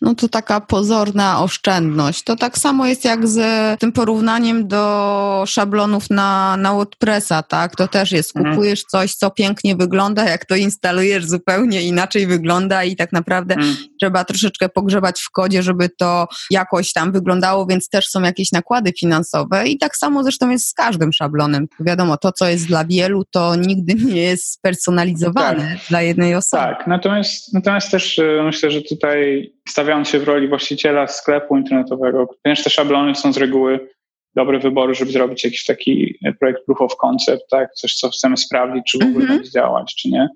no 0.00 0.14
to 0.14 0.28
taka 0.28 0.60
pozorna 0.60 1.42
oszczędność. 1.42 2.22
To 2.22 2.36
tak 2.36 2.58
samo 2.58 2.86
jest 2.86 3.04
jak 3.04 3.28
z 3.28 3.40
tym 3.80 3.92
porównaniem 3.92 4.68
do 4.68 5.44
szablonów 5.46 6.10
na, 6.10 6.56
na 6.56 6.74
WordPressa, 6.74 7.42
tak? 7.42 7.76
To 7.76 7.88
też 7.88 8.12
jest, 8.12 8.36
mhm. 8.36 8.54
kupujesz 8.54 8.84
coś, 8.84 9.14
co 9.14 9.30
pięknie 9.30 9.76
wygląda, 9.76 10.24
jak 10.24 10.44
to 10.44 10.56
instalujesz 10.56 11.26
zupełnie 11.26 11.82
inaczej 11.82 12.26
wygląda 12.26 12.84
i 12.84 12.96
tak 12.96 13.12
naprawdę 13.12 13.54
hmm. 13.54 13.76
trzeba 14.00 14.24
troszeczkę 14.24 14.68
pogrzebać 14.68 15.20
w 15.20 15.30
kodzie, 15.30 15.62
żeby 15.62 15.88
to 15.88 16.28
jakoś 16.50 16.92
tam 16.92 17.12
wyglądało, 17.12 17.66
więc 17.66 17.88
też 17.88 18.08
są 18.08 18.22
jakieś 18.22 18.52
nakłady 18.52 18.92
finansowe 19.00 19.68
i 19.68 19.78
tak 19.78 19.96
samo 19.96 20.22
zresztą 20.22 20.50
jest 20.50 20.68
z 20.68 20.74
każdym 20.74 21.12
szablonem. 21.12 21.66
Wiadomo, 21.80 22.16
to 22.16 22.32
co 22.32 22.48
jest 22.48 22.66
dla 22.66 22.84
wielu, 22.84 23.24
to 23.30 23.56
nigdy 23.56 23.94
nie 23.94 24.22
jest 24.22 24.52
spersonalizowane 24.52 25.76
tak. 25.76 25.88
dla 25.88 26.02
jednej 26.02 26.34
osoby. 26.34 26.62
Tak, 26.62 26.86
natomiast, 26.86 27.54
natomiast 27.54 27.90
też 27.90 28.18
e, 28.18 28.42
myślę, 28.42 28.70
że 28.70 28.82
tutaj 28.82 29.52
stawiając 29.68 30.08
się 30.08 30.18
w 30.18 30.24
roli 30.24 30.48
właściciela 30.48 31.06
sklepu 31.06 31.56
internetowego, 31.56 32.26
ponieważ 32.42 32.64
te 32.64 32.70
szablony 32.70 33.14
są 33.14 33.32
z 33.32 33.36
reguły 33.36 33.88
dobry 34.34 34.58
wybór, 34.58 34.96
żeby 34.96 35.12
zrobić 35.12 35.44
jakiś 35.44 35.64
taki 35.64 36.18
projekt 36.40 36.64
proof 36.64 36.80
of 36.80 36.96
concept, 36.96 37.42
tak? 37.50 37.74
coś, 37.74 37.94
co 37.94 38.10
chcemy 38.10 38.36
sprawdzić, 38.36 38.82
czy 38.86 38.98
w 38.98 39.02
ogóle 39.02 39.24
mm 39.24 39.26
-hmm. 39.26 39.36
będzie 39.36 39.50
działać, 39.50 39.94
czy 39.94 40.08
nie. 40.08 40.28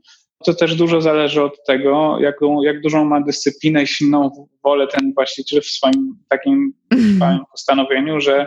To 0.44 0.54
też 0.54 0.74
dużo 0.74 1.00
zależy 1.00 1.42
od 1.42 1.64
tego, 1.66 2.18
jaką, 2.20 2.62
jak 2.62 2.80
dużą 2.80 3.04
ma 3.04 3.20
dyscyplinę 3.20 3.82
i 3.82 3.86
silną 3.86 4.48
wolę 4.64 4.86
ten 4.86 5.12
właściciel 5.14 5.60
w 5.60 5.66
swoim 5.66 6.18
takim 6.28 6.72
mm 6.90 7.04
-hmm. 7.04 7.38
postanowieniu, 7.50 8.20
że 8.20 8.46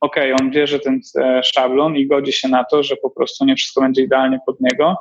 okej, 0.00 0.32
okay, 0.32 0.46
on 0.46 0.50
bierze 0.50 0.78
ten 0.78 1.00
e, 1.20 1.42
szablon 1.44 1.96
i 1.96 2.06
godzi 2.06 2.32
się 2.32 2.48
na 2.48 2.64
to, 2.64 2.82
że 2.82 2.96
po 2.96 3.10
prostu 3.10 3.44
nie 3.44 3.56
wszystko 3.56 3.80
będzie 3.80 4.02
idealnie 4.02 4.38
pod 4.46 4.60
niego, 4.60 4.96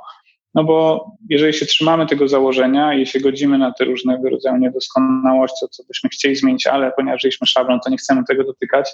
no 0.55 0.63
bo 0.63 1.05
jeżeli 1.29 1.53
się 1.53 1.65
trzymamy 1.65 2.05
tego 2.05 2.27
założenia 2.27 2.93
i 2.93 3.05
się 3.05 3.19
godzimy 3.19 3.57
na 3.57 3.73
te 3.73 3.85
różnego 3.85 4.29
rodzaju 4.29 4.57
niedoskonałości, 4.57 5.65
co 5.71 5.83
byśmy 5.83 6.09
chcieli 6.09 6.35
zmienić, 6.35 6.67
ale 6.67 6.91
ponieważ 6.91 7.21
żyliśmy 7.21 7.47
szablon, 7.47 7.79
to 7.79 7.89
nie 7.89 7.97
chcemy 7.97 8.23
tego 8.27 8.43
dotykać. 8.43 8.91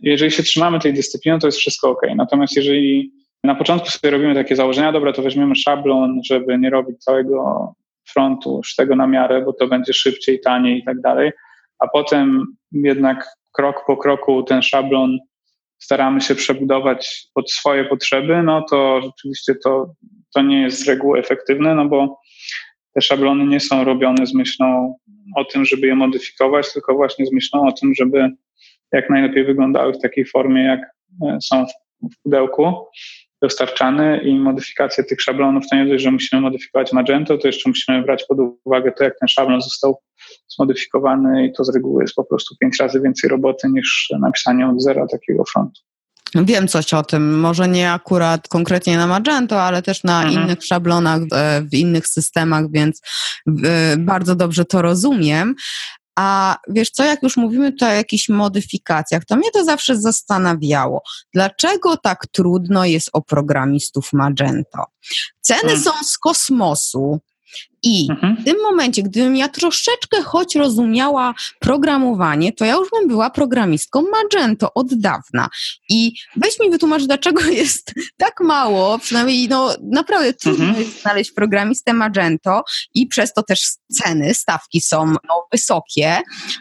Jeżeli 0.00 0.30
się 0.30 0.42
trzymamy 0.42 0.80
tej 0.80 0.92
dyscypliny, 0.94 1.38
to 1.38 1.46
jest 1.46 1.58
wszystko 1.58 1.90
ok. 1.90 2.00
Natomiast 2.16 2.56
jeżeli 2.56 3.12
na 3.44 3.54
początku 3.54 3.88
sobie 3.90 4.10
robimy 4.10 4.34
takie 4.34 4.56
założenia, 4.56 4.92
dobra, 4.92 5.12
to 5.12 5.22
weźmiemy 5.22 5.56
szablon, 5.56 6.20
żeby 6.24 6.58
nie 6.58 6.70
robić 6.70 7.04
całego 7.04 7.72
frontu 8.08 8.60
tego 8.76 8.96
na 8.96 9.06
miarę, 9.06 9.42
bo 9.42 9.52
to 9.52 9.66
będzie 9.66 9.92
szybciej, 9.92 10.40
taniej 10.40 10.78
i 10.78 10.84
tak 10.84 11.00
dalej, 11.00 11.32
a 11.78 11.88
potem 11.88 12.46
jednak 12.72 13.28
krok 13.52 13.84
po 13.86 13.96
kroku 13.96 14.42
ten 14.42 14.62
szablon 14.62 15.18
staramy 15.84 16.20
się 16.20 16.34
przebudować 16.34 17.26
pod 17.34 17.52
swoje 17.52 17.84
potrzeby, 17.84 18.42
no 18.42 18.64
to 18.70 19.00
rzeczywiście 19.02 19.54
to 19.64 19.94
to 20.34 20.42
nie 20.42 20.62
jest 20.62 20.84
z 20.84 20.88
reguły 20.88 21.18
efektywne, 21.18 21.74
no 21.74 21.88
bo 21.88 22.20
te 22.94 23.00
szablony 23.00 23.46
nie 23.46 23.60
są 23.60 23.84
robione 23.84 24.26
z 24.26 24.34
myślą 24.34 24.96
o 25.36 25.44
tym, 25.44 25.64
żeby 25.64 25.86
je 25.86 25.94
modyfikować, 25.94 26.72
tylko 26.72 26.94
właśnie 26.94 27.26
z 27.26 27.32
myślą 27.32 27.66
o 27.66 27.72
tym, 27.72 27.94
żeby 27.94 28.30
jak 28.92 29.10
najlepiej 29.10 29.44
wyglądały 29.44 29.92
w 29.92 30.00
takiej 30.00 30.24
formie, 30.24 30.62
jak 30.62 30.80
e, 31.22 31.38
są 31.42 31.66
w 32.12 32.22
pudełku 32.22 32.72
dostarczane 33.44 34.18
i 34.18 34.38
modyfikacje 34.38 35.04
tych 35.04 35.20
szablonów 35.20 35.64
to 35.70 35.76
nie 35.76 35.86
dość, 35.86 36.04
że 36.04 36.10
musimy 36.10 36.42
modyfikować 36.42 36.92
Magento, 36.92 37.38
to 37.38 37.46
jeszcze 37.48 37.68
musimy 37.68 38.02
brać 38.02 38.24
pod 38.28 38.38
uwagę 38.64 38.92
to, 38.92 39.04
jak 39.04 39.18
ten 39.20 39.28
szablon 39.28 39.60
został 39.60 39.98
zmodyfikowany 40.48 41.46
i 41.46 41.52
to 41.52 41.64
z 41.64 41.74
reguły 41.74 42.02
jest 42.02 42.14
po 42.14 42.24
prostu 42.24 42.56
pięć 42.60 42.76
razy 42.80 43.00
więcej 43.00 43.30
roboty 43.30 43.68
niż 43.68 44.12
napisanie 44.20 44.68
od 44.68 44.82
zera 44.82 45.06
takiego 45.06 45.44
frontu. 45.52 45.80
Wiem 46.34 46.68
coś 46.68 46.94
o 46.94 47.02
tym, 47.02 47.40
może 47.40 47.68
nie 47.68 47.92
akurat 47.92 48.48
konkretnie 48.48 48.96
na 48.96 49.06
Magento, 49.06 49.62
ale 49.62 49.82
też 49.82 50.04
na 50.04 50.22
mhm. 50.22 50.44
innych 50.44 50.64
szablonach, 50.64 51.20
w 51.72 51.74
innych 51.74 52.06
systemach, 52.06 52.64
więc 52.70 53.00
bardzo 53.98 54.34
dobrze 54.34 54.64
to 54.64 54.82
rozumiem. 54.82 55.54
A 56.16 56.56
wiesz 56.68 56.90
co, 56.90 57.04
jak 57.04 57.22
już 57.22 57.36
mówimy 57.36 57.72
tutaj 57.72 57.90
o 57.92 57.96
jakichś 57.96 58.28
modyfikacjach, 58.28 59.24
to 59.24 59.36
mnie 59.36 59.50
to 59.50 59.64
zawsze 59.64 59.96
zastanawiało, 59.96 61.02
dlaczego 61.34 61.96
tak 61.96 62.26
trudno 62.32 62.84
jest 62.84 63.10
o 63.12 63.22
programistów 63.22 64.12
Magento? 64.12 64.84
Ceny 65.40 65.60
hmm. 65.60 65.80
są 65.80 65.90
z 66.04 66.18
kosmosu, 66.18 67.20
i 67.84 68.06
mhm. 68.10 68.36
w 68.36 68.44
tym 68.44 68.56
momencie, 68.62 69.02
gdybym 69.02 69.36
ja 69.36 69.48
troszeczkę 69.48 70.22
choć 70.22 70.54
rozumiała 70.54 71.34
programowanie, 71.60 72.52
to 72.52 72.64
ja 72.64 72.74
już 72.74 72.88
bym 72.90 73.08
była 73.08 73.30
programistką 73.30 74.02
Magento 74.02 74.74
od 74.74 74.94
dawna. 74.94 75.48
I 75.88 76.12
weź 76.36 76.60
mi 76.60 76.70
wytłumacz, 76.70 77.02
dlaczego 77.02 77.44
jest 77.62 77.94
tak 78.16 78.40
mało, 78.40 78.98
przynajmniej 78.98 79.48
no 79.48 79.74
naprawdę 79.82 80.32
trudno 80.32 80.64
mhm. 80.64 80.84
jest 80.84 81.02
znaleźć 81.02 81.32
programistę 81.32 81.92
Magento 81.92 82.62
i 82.94 83.06
przez 83.06 83.32
to 83.32 83.42
też 83.42 83.60
ceny, 83.92 84.34
stawki 84.34 84.80
są 84.80 85.06
no, 85.06 85.46
wysokie. 85.52 86.20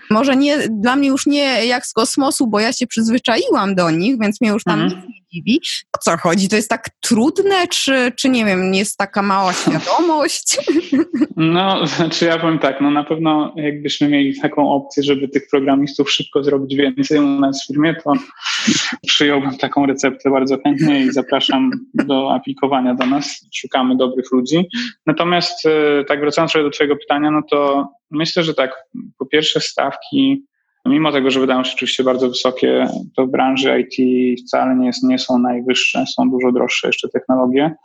Może 0.09 0.35
nie, 0.35 0.57
dla 0.69 0.95
mnie 0.95 1.07
już 1.07 1.25
nie 1.25 1.65
jak 1.65 1.87
z 1.87 1.93
kosmosu, 1.93 2.47
bo 2.47 2.59
ja 2.59 2.73
się 2.73 2.87
przyzwyczaiłam 2.87 3.75
do 3.75 3.91
nich, 3.91 4.19
więc 4.19 4.41
mnie 4.41 4.49
już 4.49 4.63
tam 4.63 4.81
mhm. 4.81 5.01
nic 5.01 5.09
nie 5.09 5.23
dziwi. 5.33 5.61
O 5.97 5.97
co 5.97 6.17
chodzi? 6.17 6.49
To 6.49 6.55
jest 6.55 6.69
tak 6.69 6.89
trudne, 6.99 7.67
czy, 7.67 8.11
czy 8.17 8.29
nie 8.29 8.45
wiem, 8.45 8.73
jest 8.73 8.97
taka 8.97 9.21
mała 9.21 9.53
świadomość? 9.53 10.57
No, 11.35 11.87
znaczy 11.87 12.25
ja 12.25 12.39
powiem 12.39 12.59
tak, 12.59 12.81
no 12.81 12.91
na 12.91 13.03
pewno 13.03 13.53
jakbyśmy 13.55 14.07
mieli 14.07 14.39
taką 14.39 14.71
opcję, 14.71 15.03
żeby 15.03 15.27
tych 15.27 15.47
programistów 15.51 16.11
szybko 16.11 16.43
zrobić 16.43 16.75
więcej 16.75 17.19
u 17.19 17.27
nas 17.27 17.63
w 17.63 17.67
firmie, 17.67 17.95
to 18.03 18.13
przyjąłbym 19.07 19.57
taką 19.57 19.85
receptę 19.85 20.29
bardzo 20.29 20.57
chętnie 20.63 20.99
i 20.99 21.11
zapraszam 21.11 21.71
do 21.93 22.33
aplikowania 22.33 22.95
do 22.95 23.05
nas. 23.05 23.47
Szukamy 23.55 23.97
dobrych 23.97 24.31
ludzi. 24.31 24.67
Natomiast 25.05 25.65
e, 25.65 26.03
tak 26.03 26.19
wracając 26.19 26.53
do 26.53 26.69
Twojego 26.69 26.95
pytania, 26.95 27.31
no 27.31 27.41
to 27.49 27.87
myślę, 28.11 28.43
że 28.43 28.53
tak, 28.53 28.83
po 29.17 29.25
pierwsze 29.25 29.59
stawki 29.59 30.45
mimo 30.85 31.11
tego, 31.11 31.31
że 31.31 31.39
wydają 31.39 31.63
się 31.63 31.73
oczywiście 31.73 32.03
bardzo 32.03 32.29
wysokie, 32.29 32.87
to 33.15 33.25
w 33.25 33.31
branży 33.31 33.87
IT 33.89 33.95
wcale 34.47 34.75
nie, 34.75 34.85
jest, 34.85 35.03
nie 35.03 35.19
są 35.19 35.37
najwyższe, 35.37 36.05
są 36.05 36.29
dużo 36.29 36.51
droższe 36.51 36.87
jeszcze 36.87 37.09
technologie 37.09 37.75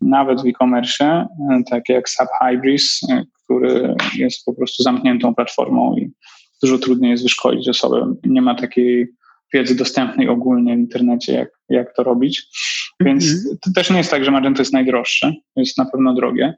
nawet 0.00 0.42
w 0.42 0.46
e-commerce, 0.46 1.26
takie 1.70 1.92
jak 1.92 2.08
SAP 2.08 2.28
Hybris, 2.42 3.00
e, 3.10 3.24
który 3.44 3.94
jest 4.16 4.44
po 4.44 4.54
prostu 4.54 4.82
zamkniętą 4.82 5.34
platformą 5.34 5.96
i 5.96 6.10
dużo 6.62 6.78
trudniej 6.78 7.10
jest 7.10 7.22
wyszkolić 7.22 7.68
osobę. 7.68 8.14
Nie 8.24 8.42
ma 8.42 8.54
takiej 8.54 9.08
wiedzy 9.54 9.76
dostępnej 9.76 10.28
ogólnie 10.28 10.76
w 10.76 10.78
internecie, 10.78 11.32
jak, 11.32 11.48
jak 11.68 11.94
to 11.94 12.02
robić. 12.02 12.42
Więc 13.00 13.24
-hmm. 13.24 13.56
to 13.62 13.70
też 13.74 13.90
nie 13.90 13.98
jest 13.98 14.10
tak, 14.10 14.24
że 14.24 14.30
Magento 14.30 14.62
jest 14.62 14.72
najdroższe, 14.72 15.32
jest 15.56 15.78
na 15.78 15.84
pewno 15.84 16.14
drogie. 16.14 16.54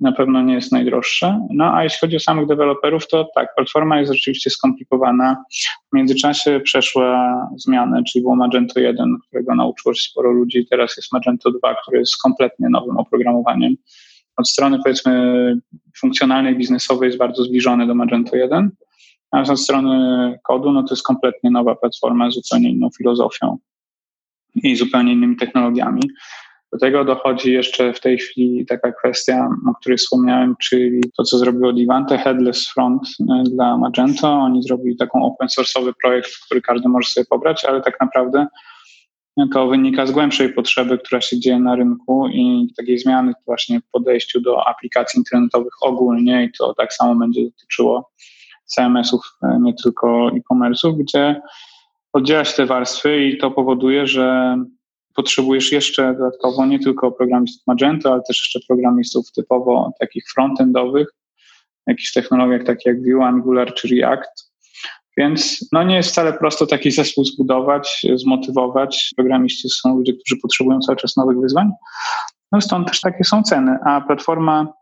Na 0.00 0.12
pewno 0.12 0.42
nie 0.42 0.54
jest 0.54 0.72
najdroższe. 0.72 1.46
No 1.50 1.74
a 1.74 1.84
jeśli 1.84 1.98
chodzi 1.98 2.16
o 2.16 2.20
samych 2.20 2.46
deweloperów, 2.46 3.08
to 3.08 3.28
tak, 3.34 3.54
platforma 3.56 4.00
jest 4.00 4.12
rzeczywiście 4.12 4.50
skomplikowana. 4.50 5.44
W 5.92 5.96
międzyczasie 5.96 6.60
przeszła 6.64 7.48
zmianę, 7.56 8.02
czyli 8.04 8.22
było 8.22 8.36
Magento 8.36 8.80
1, 8.80 9.16
którego 9.26 9.54
nauczyło 9.54 9.94
się 9.94 10.02
sporo 10.02 10.32
ludzi, 10.32 10.66
teraz 10.70 10.96
jest 10.96 11.12
Magento 11.12 11.50
2, 11.50 11.74
który 11.82 11.98
jest 11.98 12.16
kompletnie 12.22 12.68
nowym 12.68 12.96
oprogramowaniem. 12.96 13.74
Od 14.36 14.48
strony 14.48 14.78
powiedzmy 14.82 15.54
funkcjonalnej, 15.98 16.56
biznesowej 16.56 17.06
jest 17.06 17.18
bardzo 17.18 17.44
zbliżony 17.44 17.86
do 17.86 17.94
Magento 17.94 18.36
1, 18.36 18.70
a 19.30 19.40
od 19.40 19.60
strony 19.60 20.38
kodu, 20.44 20.72
no 20.72 20.82
to 20.82 20.94
jest 20.94 21.02
kompletnie 21.02 21.50
nowa 21.50 21.74
platforma 21.74 22.30
z 22.30 22.34
zupełnie 22.34 22.70
inną 22.70 22.88
filozofią 22.98 23.58
i 24.54 24.76
zupełnie 24.76 25.12
innymi 25.12 25.36
technologiami. 25.36 26.00
Do 26.72 26.78
tego 26.78 27.04
dochodzi 27.04 27.52
jeszcze 27.52 27.92
w 27.92 28.00
tej 28.00 28.18
chwili 28.18 28.66
taka 28.66 28.92
kwestia, 28.92 29.48
o 29.70 29.74
której 29.74 29.98
wspomniałem, 29.98 30.54
czyli 30.62 31.00
to, 31.16 31.22
co 31.22 31.38
zrobiło 31.38 31.72
Divante, 31.72 32.18
Headless 32.18 32.68
Front 32.68 33.02
e, 33.20 33.42
dla 33.50 33.76
Magento. 33.76 34.28
Oni 34.28 34.62
zrobili 34.62 34.96
taką 34.96 35.24
open 35.24 35.48
source'owy 35.48 35.92
projekt, 36.02 36.30
który 36.44 36.62
każdy 36.62 36.88
może 36.88 37.10
sobie 37.10 37.26
pobrać, 37.30 37.64
ale 37.64 37.82
tak 37.82 38.00
naprawdę 38.00 38.46
to 39.52 39.66
wynika 39.66 40.06
z 40.06 40.10
głębszej 40.10 40.52
potrzeby, 40.52 40.98
która 40.98 41.20
się 41.20 41.40
dzieje 41.40 41.58
na 41.58 41.76
rynku 41.76 42.28
i 42.28 42.72
takiej 42.76 42.98
zmiany 42.98 43.32
właśnie 43.46 43.80
w 43.80 43.90
podejściu 43.90 44.40
do 44.40 44.68
aplikacji 44.68 45.18
internetowych 45.18 45.72
ogólnie 45.82 46.44
i 46.44 46.52
to 46.58 46.74
tak 46.74 46.92
samo 46.92 47.14
będzie 47.14 47.44
dotyczyło 47.44 48.10
CMS-ów, 48.64 49.22
e, 49.42 49.58
nie 49.60 49.74
tylko 49.74 50.28
e-commerce'ów, 50.28 50.96
gdzie 50.98 51.40
oddziela 52.12 52.44
się 52.44 52.56
te 52.56 52.66
warstwy 52.66 53.24
i 53.24 53.38
to 53.38 53.50
powoduje, 53.50 54.06
że 54.06 54.56
potrzebujesz 55.18 55.72
jeszcze 55.72 56.14
dodatkowo 56.18 56.66
nie 56.66 56.78
tylko 56.78 57.12
programistów 57.12 57.66
Magento, 57.66 58.12
ale 58.12 58.22
też 58.22 58.38
jeszcze 58.38 58.66
programistów 58.68 59.32
typowo 59.32 59.92
takich 60.00 60.24
frontendowych, 60.34 61.08
jakichś 61.86 62.12
technologiach 62.12 62.64
takich 62.64 62.86
jak 62.86 62.96
Vue, 63.02 63.24
Angular 63.24 63.74
czy 63.74 63.88
React. 63.88 64.52
Więc 65.16 65.68
no 65.72 65.82
nie 65.82 65.96
jest 65.96 66.10
wcale 66.10 66.32
prosto 66.32 66.66
taki 66.66 66.90
zespół 66.90 67.24
zbudować, 67.24 68.06
zmotywować. 68.14 69.12
Programiści 69.16 69.68
są 69.68 69.96
ludzie, 69.96 70.12
którzy 70.12 70.40
potrzebują 70.42 70.80
cały 70.80 70.96
czas 70.96 71.16
nowych 71.16 71.40
wyzwań. 71.40 71.70
No 72.52 72.60
stąd 72.60 72.88
też 72.88 73.00
takie 73.00 73.24
są 73.24 73.42
ceny, 73.42 73.78
a 73.84 74.00
platforma 74.00 74.72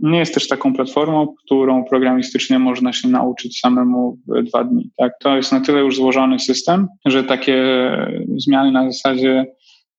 nie 0.00 0.18
jest 0.18 0.34
też 0.34 0.48
taką 0.48 0.74
platformą, 0.74 1.34
którą 1.44 1.84
programistycznie 1.84 2.58
można 2.58 2.92
się 2.92 3.08
nauczyć 3.08 3.60
samemu 3.60 4.18
w 4.28 4.42
dwa 4.42 4.64
dni. 4.64 4.90
Tak? 4.96 5.12
To 5.20 5.36
jest 5.36 5.52
na 5.52 5.60
tyle 5.60 5.80
już 5.80 5.96
złożony 5.96 6.38
system, 6.38 6.88
że 7.06 7.24
takie 7.24 7.62
zmiany 8.36 8.72
na 8.72 8.92
zasadzie 8.92 9.46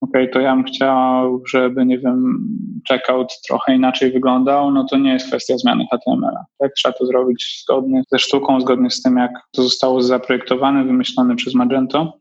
okej, 0.01 0.23
okay, 0.23 0.33
to 0.33 0.39
ja 0.39 0.55
bym 0.55 0.63
chciał, 0.63 1.41
żeby, 1.47 1.85
nie 1.85 1.99
wiem, 1.99 2.47
checkout 2.89 3.33
trochę 3.47 3.75
inaczej 3.75 4.11
wyglądał, 4.11 4.71
no 4.71 4.85
to 4.89 4.97
nie 4.97 5.13
jest 5.13 5.27
kwestia 5.27 5.57
zmiany 5.57 5.85
HTML-a. 5.91 6.45
Tak? 6.57 6.73
Trzeba 6.73 6.93
to 6.93 7.05
zrobić 7.05 7.61
zgodnie 7.63 8.03
ze 8.11 8.19
sztuką, 8.19 8.61
zgodnie 8.61 8.89
z 8.89 9.01
tym, 9.01 9.17
jak 9.17 9.31
to 9.51 9.63
zostało 9.63 10.01
zaprojektowane, 10.01 10.83
wymyślone 10.83 11.35
przez 11.35 11.53
Magento 11.53 12.13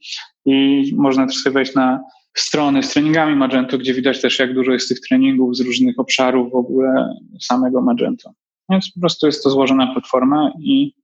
i 0.45 0.85
można 0.97 1.27
też 1.27 1.37
sobie 1.37 1.55
wejść 1.55 1.75
na 1.75 2.01
strony 2.37 2.83
z 2.83 2.93
treningami 2.93 3.37
Magento, 3.37 3.79
gdzie 3.79 3.95
widać 3.95 4.21
też, 4.21 4.39
jak 4.39 4.55
dużo 4.55 4.73
jest 4.73 4.89
tych 4.89 5.01
treningów 5.01 5.57
z 5.57 5.61
różnych 5.61 5.99
obszarów 5.99 6.53
w 6.53 6.57
ogóle 6.57 7.15
samego 7.41 7.83
Magento. 7.83 8.31
Więc 8.71 8.93
po 8.93 9.01
prostu 9.01 9.27
jest 9.27 9.45
to 9.45 9.51
złożona 9.51 9.87
platforma 9.87 10.53
i 10.61 10.95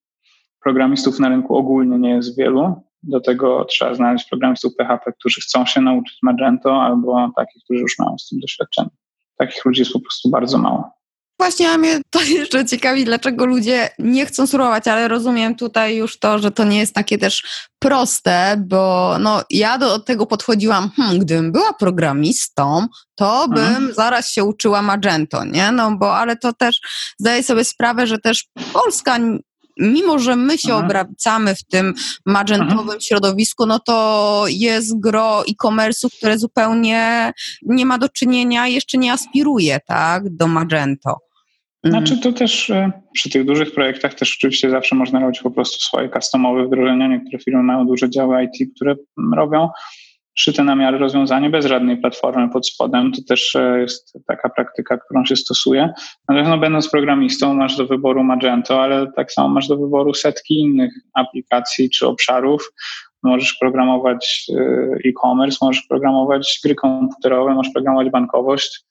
programistów 0.64 1.20
na 1.20 1.28
rynku 1.28 1.56
ogólnie 1.56 1.98
nie 1.98 2.10
jest 2.10 2.38
wielu, 2.38 2.74
do 3.08 3.20
tego 3.20 3.64
trzeba 3.64 3.94
znaleźć 3.94 4.28
programistów 4.28 4.72
PHP, 4.76 5.12
którzy 5.12 5.40
chcą 5.40 5.66
się 5.66 5.80
nauczyć 5.80 6.18
Magento, 6.22 6.82
albo 6.82 7.30
takich, 7.36 7.62
którzy 7.64 7.80
już 7.80 7.98
mają 7.98 8.18
z 8.18 8.28
tym 8.28 8.40
doświadczenie. 8.40 8.90
Takich 9.38 9.64
ludzi 9.64 9.80
jest 9.80 9.92
po 9.92 10.00
prostu 10.00 10.30
bardzo 10.30 10.58
mało. 10.58 10.90
Właśnie, 11.38 11.70
a 11.70 11.78
mnie 11.78 12.00
to 12.10 12.22
jeszcze 12.40 12.64
ciekawi, 12.64 13.04
dlaczego 13.04 13.46
ludzie 13.46 13.90
nie 13.98 14.26
chcą 14.26 14.46
spróbować, 14.46 14.88
ale 14.88 15.08
rozumiem 15.08 15.54
tutaj 15.54 15.96
już 15.96 16.18
to, 16.18 16.38
że 16.38 16.50
to 16.50 16.64
nie 16.64 16.78
jest 16.78 16.94
takie 16.94 17.18
też 17.18 17.66
proste, 17.78 18.64
bo 18.66 19.16
no, 19.20 19.42
ja 19.50 19.78
do 19.78 19.98
tego 19.98 20.26
podchodziłam, 20.26 20.90
hmm, 20.96 21.18
gdybym 21.18 21.52
była 21.52 21.72
programistą, 21.72 22.86
to 23.14 23.48
bym 23.48 23.64
mhm. 23.64 23.94
zaraz 23.94 24.32
się 24.32 24.44
uczyła 24.44 24.82
Magento, 24.82 25.44
nie? 25.44 25.72
No 25.72 25.96
bo, 25.96 26.16
ale 26.16 26.36
to 26.36 26.52
też 26.52 26.80
zdaję 27.20 27.42
sobie 27.42 27.64
sprawę, 27.64 28.06
że 28.06 28.18
też 28.18 28.44
Polska 28.72 29.18
mimo 29.76 30.18
że 30.18 30.36
my 30.36 30.58
się 30.58 30.72
mhm. 30.72 30.84
obracamy 30.84 31.54
w 31.54 31.64
tym 31.64 31.94
magentowym 32.26 32.78
mhm. 32.78 33.00
środowisku, 33.00 33.66
no 33.66 33.78
to 33.78 34.44
jest 34.48 35.00
gro 35.00 35.42
e-commerce'ów, 35.42 36.16
które 36.16 36.38
zupełnie 36.38 37.32
nie 37.62 37.86
ma 37.86 37.98
do 37.98 38.08
czynienia, 38.08 38.66
jeszcze 38.66 38.98
nie 38.98 39.12
aspiruje, 39.12 39.80
tak, 39.86 40.36
do 40.36 40.46
Magento. 40.46 41.16
Mhm. 41.84 42.06
Znaczy 42.06 42.22
to 42.22 42.32
też 42.32 42.70
e, 42.70 42.92
przy 43.12 43.30
tych 43.30 43.44
dużych 43.44 43.74
projektach 43.74 44.14
też 44.14 44.36
oczywiście 44.38 44.70
zawsze 44.70 44.94
można 44.96 45.20
robić 45.20 45.40
po 45.40 45.50
prostu 45.50 45.80
swoje 45.80 46.10
customowe 46.10 46.66
wdrożenia. 46.66 47.08
Niektóre 47.08 47.38
firmy 47.38 47.62
mają 47.62 47.86
duże 47.86 48.10
działy 48.10 48.44
IT, 48.44 48.74
które 48.76 48.94
robią 49.36 49.68
szyte 50.34 50.64
na 50.64 50.76
miarę 50.76 50.98
rozwiązanie 50.98 51.50
bez 51.50 51.66
żadnej 51.66 51.96
platformy 51.96 52.50
pod 52.50 52.68
spodem. 52.68 53.12
To 53.12 53.22
też 53.28 53.56
e, 53.56 53.80
jest 53.80 54.18
taka 54.26 54.48
praktyka, 54.48 54.98
którą 54.98 55.24
się 55.24 55.36
stosuje. 55.36 55.92
Natomiast 56.28 56.50
no, 56.50 56.58
będąc 56.58 56.90
programistą 56.90 57.54
masz 57.54 57.76
do 57.76 57.86
wyboru 57.86 58.24
Magento, 58.24 58.82
ale 58.82 59.12
tak 59.16 59.32
samo 59.32 59.48
masz 59.48 59.68
do 59.68 59.76
wyboru 59.76 60.14
setki 60.14 60.60
innych 60.60 60.92
aplikacji 61.14 61.90
czy 61.90 62.06
obszarów. 62.06 62.72
Możesz 63.22 63.56
programować 63.60 64.46
e, 64.54 65.08
e-commerce, 65.08 65.58
możesz 65.62 65.82
programować 65.82 66.60
gry 66.64 66.74
komputerowe, 66.74 67.54
możesz 67.54 67.72
programować 67.72 68.10
bankowość. 68.10 68.84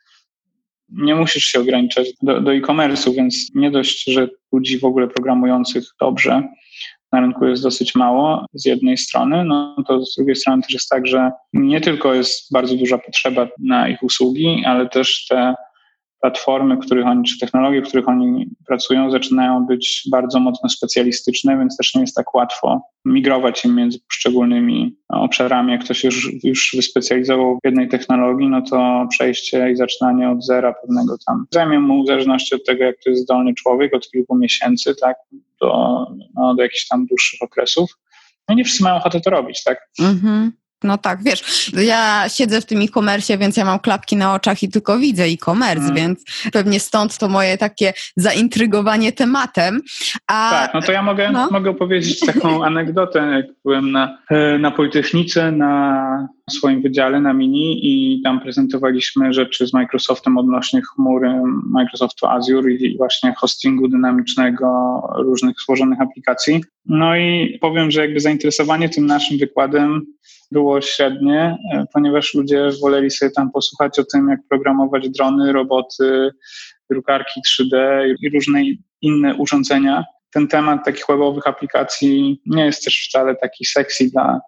Nie 0.90 1.16
musisz 1.16 1.44
się 1.44 1.60
ograniczać 1.60 2.08
do, 2.22 2.42
do 2.42 2.54
e-commerce'u, 2.54 3.16
więc 3.16 3.52
nie 3.56 3.72
dość, 3.72 4.04
że 4.04 4.28
ludzi 4.52 4.80
w 4.80 4.84
ogóle 4.84 5.08
programujących 5.08 5.84
dobrze, 6.00 6.44
na 7.14 7.22
rynku 7.22 7.46
jest 7.46 7.64
dosyć 7.64 7.96
mało 7.96 8.46
z 8.54 8.66
jednej 8.66 8.98
strony, 8.98 9.46
no 9.46 9.76
to 9.88 10.06
z 10.06 10.16
drugiej 10.16 10.36
strony 10.36 10.62
też 10.62 10.74
jest 10.74 10.90
tak, 10.90 11.08
że 11.08 11.32
nie 11.54 11.82
tylko 11.82 12.14
jest 12.14 12.52
bardzo 12.52 12.76
duża 12.76 12.98
potrzeba 12.98 13.48
na 13.60 13.88
ich 13.90 14.04
usługi, 14.04 14.64
ale 14.66 14.90
też 14.90 15.26
te 15.30 15.56
platformy, 16.24 16.78
których 16.78 17.06
oni, 17.06 17.24
czy 17.24 17.40
technologie, 17.40 17.82
w 17.82 17.88
których 17.88 18.08
oni 18.08 18.48
pracują, 18.68 19.12
zaczynają 19.12 19.66
być 19.66 20.04
bardzo 20.12 20.40
mocno 20.40 20.70
specjalistyczne, 20.70 21.58
więc 21.58 21.78
też 21.78 21.96
nie 21.96 22.02
jest 22.02 22.16
tak 22.16 22.36
łatwo 22.36 22.82
migrować 23.06 23.66
im 23.66 23.76
między 23.76 24.00
poszczególnymi 24.00 24.96
obszarami. 25.10 25.72
Jak 25.72 25.84
ktoś 25.84 26.04
już, 26.04 26.44
już 26.44 26.72
wyspecjalizował 26.76 27.56
w 27.56 27.66
jednej 27.66 27.88
technologii, 27.88 28.50
no 28.50 28.62
to 28.62 29.08
przejście 29.10 29.72
i 29.72 29.76
zaczynanie 29.76 30.30
od 30.30 30.46
zera 30.46 30.74
pewnego 30.74 31.18
tam 31.28 31.46
zajmie 31.52 31.80
mu 31.80 32.04
w 32.04 32.08
zależności 32.08 32.56
od 32.56 32.66
tego, 32.66 32.84
jak 32.84 32.96
to 33.04 33.10
jest 33.10 33.22
zdolny 33.22 33.54
człowiek, 33.54 33.96
od 33.96 34.10
kilku 34.12 34.36
miesięcy, 34.36 34.96
tak, 35.02 35.18
do, 35.64 36.06
no, 36.36 36.56
do 36.56 36.64
jakichś 36.64 36.88
tam 36.88 37.06
dłuższych 37.06 37.42
okresów. 37.42 38.00
No 38.50 38.56
nie 38.56 38.64
wszyscy 38.64 38.84
mają 38.84 38.96
ochotę 38.96 39.22
to 39.22 39.30
robić, 39.30 39.64
tak? 39.64 39.90
Mhm. 40.00 40.52
No 40.84 40.98
tak, 40.98 41.24
wiesz, 41.24 41.72
ja 41.74 42.30
siedzę 42.30 42.62
w 42.62 42.66
tym 42.66 42.82
e-commerce, 42.82 43.38
więc 43.38 43.58
ja 43.58 43.66
mam 43.66 43.80
klapki 43.80 44.16
na 44.16 44.34
oczach 44.34 44.64
i 44.64 44.70
tylko 44.70 45.00
widzę 45.00 45.24
e-commerce, 45.24 45.82
hmm. 45.82 45.96
więc 45.96 46.24
pewnie 46.54 46.80
stąd 46.80 47.18
to 47.18 47.30
moje 47.30 47.58
takie 47.58 47.94
zaintrygowanie 48.16 49.12
tematem. 49.12 49.82
A, 50.28 50.50
tak, 50.52 50.74
no 50.74 50.82
to 50.82 50.92
ja 50.92 51.02
mogę, 51.02 51.32
no. 51.32 51.50
mogę 51.52 51.70
opowiedzieć 51.70 52.20
taką 52.20 52.64
anegdotę, 52.66 53.20
jak 53.20 53.46
byłem 53.66 53.92
na, 53.92 54.18
e, 54.30 54.58
na 54.58 54.72
Politechnice, 54.72 55.52
na 55.52 56.28
swoim 56.50 56.82
wydziale, 56.82 57.22
na 57.22 57.34
Mini 57.34 57.80
i 57.84 58.22
tam 58.22 58.42
prezentowaliśmy 58.42 59.34
rzeczy 59.34 59.68
z 59.68 59.74
Microsoftem 59.74 60.38
odnośnie 60.38 60.82
chmury 60.82 61.34
Microsoftu 61.70 62.28
Azure 62.28 62.72
i 62.72 62.98
właśnie 62.98 63.34
hostingu 63.38 63.88
dynamicznego 63.88 64.68
różnych 65.18 65.56
złożonych 65.66 66.02
aplikacji. 66.02 66.64
No 66.86 67.16
i 67.16 67.58
powiem, 67.62 67.92
że 67.92 68.02
jakby 68.02 68.20
zainteresowanie 68.20 68.90
tym 68.90 69.06
naszym 69.06 69.38
wykładem 69.38 70.06
było 70.54 70.82
średnie, 70.82 71.58
e, 71.74 71.86
ponieważ 71.94 72.34
ludzie 72.34 72.70
woleli 72.82 73.12
sobie 73.12 73.32
tam 73.32 73.52
posłuchać 73.52 74.00
o 74.00 74.04
tym, 74.04 74.30
jak 74.30 74.40
programować 74.50 75.10
drony, 75.10 75.54
roboty, 75.54 76.32
drukarki 76.90 77.42
3D 77.42 77.76
i 78.22 78.30
różne 78.30 78.62
inne 79.02 79.36
urządzenia. 79.36 80.06
Ten 80.34 80.48
temat 80.48 80.86
takich 80.86 81.06
webowych 81.10 81.48
aplikacji 81.48 82.42
nie 82.46 82.66
jest 82.66 82.84
też 82.84 83.08
wcale 83.10 83.36
taki 83.36 83.66
sexy 83.66 84.10
dla 84.12 84.42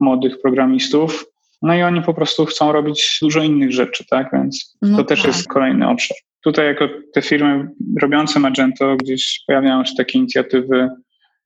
młodych 0.00 0.40
programistów. 0.42 1.24
No 1.62 1.74
i 1.74 1.82
oni 1.82 2.02
po 2.02 2.14
prostu 2.14 2.46
chcą 2.46 2.72
robić 2.72 3.18
dużo 3.22 3.42
innych 3.42 3.72
rzeczy, 3.72 4.04
tak? 4.10 4.30
Więc 4.32 4.76
no 4.82 4.96
to 4.96 5.04
tak. 5.04 5.08
też 5.08 5.26
jest 5.26 5.48
kolejny 5.48 5.88
obszar. 5.88 6.16
Tutaj 6.44 6.66
jako 6.66 6.88
te 7.14 7.22
firmy 7.22 7.68
robiące 8.00 8.40
Magento 8.40 8.96
gdzieś 8.96 9.44
pojawiają 9.46 9.84
się 9.84 9.94
takie 9.96 10.18
inicjatywy 10.18 10.88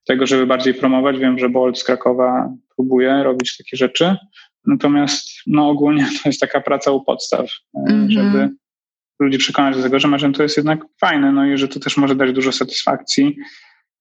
tego, 0.04 0.26
żeby 0.26 0.46
bardziej 0.46 0.74
promować. 0.74 1.18
Wiem, 1.18 1.38
że 1.38 1.48
Bolt 1.48 1.78
z 1.78 1.84
Krakowa 1.84 2.52
próbuje 2.76 3.22
robić 3.22 3.56
takie 3.56 3.76
rzeczy. 3.76 4.16
Natomiast 4.66 5.28
no, 5.46 5.68
ogólnie 5.68 6.06
to 6.22 6.28
jest 6.28 6.40
taka 6.40 6.60
praca 6.60 6.90
u 6.90 7.04
podstaw, 7.04 7.46
mm 7.88 8.08
-hmm. 8.08 8.10
żeby 8.10 8.50
ludzi 9.20 9.38
przekonać 9.38 9.76
do 9.76 9.82
tego, 9.82 9.98
że 9.98 10.08
Magento 10.08 10.42
jest 10.42 10.56
jednak 10.56 10.80
fajne, 11.00 11.32
no 11.32 11.46
i 11.46 11.58
że 11.58 11.68
to 11.68 11.80
też 11.80 11.96
może 11.96 12.14
dać 12.14 12.32
dużo 12.32 12.52
satysfakcji, 12.52 13.36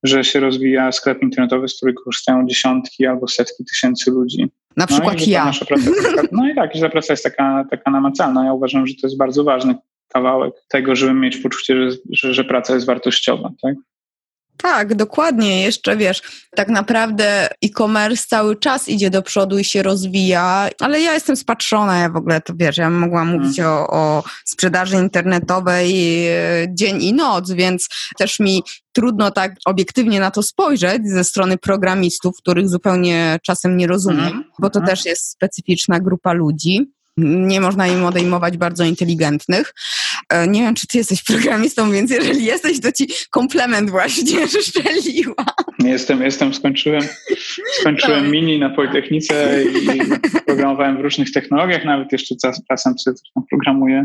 że 0.03 0.23
się 0.23 0.39
rozwija 0.39 0.91
sklep 0.91 1.21
internetowy, 1.21 1.67
z 1.67 1.77
którego 1.77 2.03
korzystają 2.03 2.47
dziesiątki 2.47 3.05
albo 3.05 3.27
setki 3.27 3.65
tysięcy 3.65 4.11
ludzi. 4.11 4.47
Na 4.77 4.87
przykład 4.87 5.17
no 5.19 5.25
ja. 5.27 5.51
Taka, 5.59 5.75
no 6.31 6.49
i 6.49 6.55
tak, 6.55 6.75
że 6.75 6.81
ta 6.81 6.89
praca 6.89 7.13
jest 7.13 7.23
taka, 7.23 7.65
taka 7.71 7.91
namacalna. 7.91 8.45
Ja 8.45 8.53
uważam, 8.53 8.87
że 8.87 8.93
to 9.01 9.07
jest 9.07 9.17
bardzo 9.17 9.43
ważne 9.43 9.75
kawałek 10.07 10.53
tego, 10.69 10.95
żeby 10.95 11.13
mieć 11.13 11.37
poczucie, 11.37 11.91
że, 11.91 11.97
że, 12.11 12.33
że 12.33 12.43
praca 12.43 12.73
jest 12.73 12.85
wartościowa, 12.85 13.51
tak? 13.61 13.75
Tak, 14.57 14.95
dokładnie. 14.95 15.63
Jeszcze 15.63 15.97
wiesz, 15.97 16.21
tak 16.55 16.67
naprawdę 16.69 17.49
e-commerce 17.65 18.25
cały 18.27 18.55
czas 18.55 18.87
idzie 18.87 19.09
do 19.09 19.21
przodu 19.21 19.59
i 19.59 19.63
się 19.63 19.83
rozwija, 19.83 20.69
ale 20.79 21.01
ja 21.01 21.13
jestem 21.13 21.35
spatrzona, 21.35 21.99
ja 21.99 22.09
w 22.09 22.15
ogóle 22.15 22.41
to 22.41 22.53
wiesz, 22.55 22.77
ja 22.77 22.89
mogłam 22.89 23.27
hmm. 23.27 23.41
mówić 23.43 23.59
o, 23.59 23.87
o 23.87 24.23
sprzedaży 24.45 24.95
internetowej 24.95 26.27
e, 26.27 26.35
dzień 26.69 27.03
i 27.03 27.13
noc, 27.13 27.51
więc 27.51 27.87
też 28.17 28.39
mi 28.39 28.63
trudno 28.91 29.31
tak 29.31 29.55
obiektywnie 29.65 30.19
na 30.19 30.31
to 30.31 30.43
spojrzeć 30.43 31.07
ze 31.07 31.23
strony 31.23 31.57
programistów, 31.57 32.37
których 32.37 32.69
zupełnie 32.69 33.39
czasem 33.43 33.77
nie 33.77 33.87
rozumiem, 33.87 34.23
hmm. 34.25 34.43
bo 34.59 34.69
to 34.69 34.79
hmm. 34.79 34.95
też 34.95 35.05
jest 35.05 35.29
specyficzna 35.29 35.99
grupa 35.99 36.33
ludzi 36.33 36.93
nie 37.17 37.62
można 37.62 37.88
im 37.88 38.06
odejmować 38.06 38.58
bardzo 38.58 38.84
inteligentnych. 38.84 39.73
E, 40.30 40.47
nie 40.47 40.62
wiem, 40.62 40.76
czy 40.76 40.88
ty 40.88 40.97
jesteś 40.97 41.23
programistą, 41.23 41.91
więc 41.91 42.12
jeżeli 42.12 42.45
jesteś, 42.45 42.82
to 42.82 42.91
ci 42.91 43.08
komplement 43.32 43.89
właśnie 43.89 44.47
szczeliła. 44.67 45.45
Jestem, 45.80 46.21
jestem, 46.21 46.54
skończyłem, 46.54 47.04
skończyłem 47.80 48.32
mini 48.32 48.60
na 48.60 48.69
Politechnice 48.69 49.63
i 49.63 49.99
programowałem 50.45 50.97
w 50.97 51.02
różnych 51.02 51.32
technologiach, 51.32 51.86
nawet 51.86 52.12
jeszcze 52.12 52.36
czasem 52.69 52.93
tam 53.36 53.43
programuję 53.49 54.04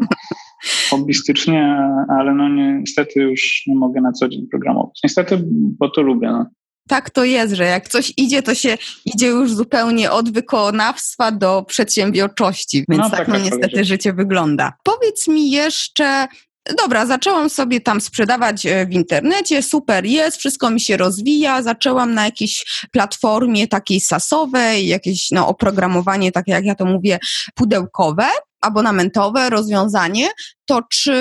hobbystycznie, 0.91 1.79
ale 2.09 2.35
no 2.35 2.49
niestety 2.49 3.21
już 3.21 3.63
nie 3.67 3.77
mogę 3.77 4.01
na 4.01 4.13
co 4.13 4.29
dzień 4.29 4.47
programować. 4.51 5.01
Niestety, 5.05 5.39
bo 5.51 5.91
to 5.91 6.03
lubię. 6.03 6.29
No 6.29 6.47
tak 6.89 7.11
to 7.11 7.25
jest, 7.25 7.55
że 7.55 7.65
jak 7.65 7.89
coś 7.89 8.13
idzie, 8.17 8.43
to 8.43 8.55
się 8.55 8.79
idzie 9.05 9.27
już 9.27 9.55
zupełnie 9.55 10.11
od 10.11 10.33
wykonawstwa 10.33 11.33
do 11.33 11.63
przedsiębiorczości, 11.63 12.85
więc 12.89 13.03
no, 13.03 13.11
tak, 13.11 13.19
tak 13.19 13.29
no 13.29 13.39
niestety 13.39 13.85
życie 13.85 14.13
wygląda. 14.13 14.73
Powiedz 14.83 15.29
mi 15.29 15.51
jeszcze, 15.51 16.29
Dobra, 16.77 17.07
zaczęłam 17.07 17.51
sobie 17.51 17.81
tam 17.81 18.01
sprzedawać 18.01 18.67
e, 18.67 18.87
w 18.87 18.93
internecie, 18.93 19.63
super 19.63 20.05
jest, 20.07 20.37
wszystko 20.37 20.71
mi 20.71 20.81
się 20.81 20.97
rozwija. 20.97 21.63
Zaczęłam 21.63 22.15
na 22.15 22.25
jakiejś 22.25 22.65
platformie 22.93 23.69
takiej 23.69 24.01
sasowej, 24.01 24.87
jakieś 24.87 25.31
no, 25.31 25.49
oprogramowanie, 25.49 26.33
takie 26.33 26.53
jak 26.53 26.65
ja 26.65 26.75
to 26.75 26.85
mówię, 26.85 27.19
pudełkowe 27.55 28.25
abonamentowe 28.61 29.51
rozwiązanie, 29.51 30.27
to 30.67 30.83
czy 30.91 31.13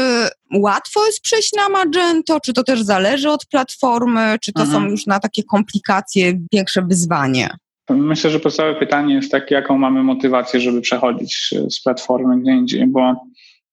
łatwo 0.55 1.05
jest 1.05 1.21
przejść 1.21 1.53
na 1.53 1.69
Magento, 1.69 2.39
czy 2.39 2.53
to 2.53 2.63
też 2.63 2.81
zależy 2.81 3.29
od 3.29 3.45
platformy, 3.45 4.37
czy 4.41 4.53
to 4.53 4.61
mhm. 4.61 4.83
są 4.83 4.89
już 4.89 5.05
na 5.05 5.19
takie 5.19 5.43
komplikacje 5.43 6.39
większe 6.53 6.81
wyzwanie? 6.81 7.49
Myślę, 7.89 8.29
że 8.29 8.39
podstawowe 8.39 8.79
pytanie 8.79 9.15
jest 9.15 9.31
takie, 9.31 9.55
jaką 9.55 9.77
mamy 9.77 10.03
motywację, 10.03 10.59
żeby 10.59 10.81
przechodzić 10.81 11.53
z 11.69 11.83
platformy 11.83 12.41
gdzie 12.41 12.51
indziej, 12.51 12.87
bo 12.87 13.13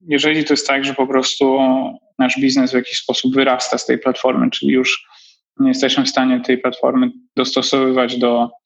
jeżeli 0.00 0.44
to 0.44 0.52
jest 0.52 0.66
tak, 0.66 0.84
że 0.84 0.94
po 0.94 1.06
prostu 1.06 1.58
nasz 2.18 2.40
biznes 2.40 2.70
w 2.70 2.74
jakiś 2.74 2.98
sposób 2.98 3.34
wyrasta 3.34 3.78
z 3.78 3.86
tej 3.86 3.98
platformy, 3.98 4.50
czyli 4.50 4.72
już 4.72 5.06
nie 5.60 5.68
jesteśmy 5.68 6.04
w 6.04 6.08
stanie 6.08 6.40
tej 6.40 6.58
platformy 6.58 7.10
dostosowywać 7.36 8.18
do 8.18 8.24
do 8.28 8.63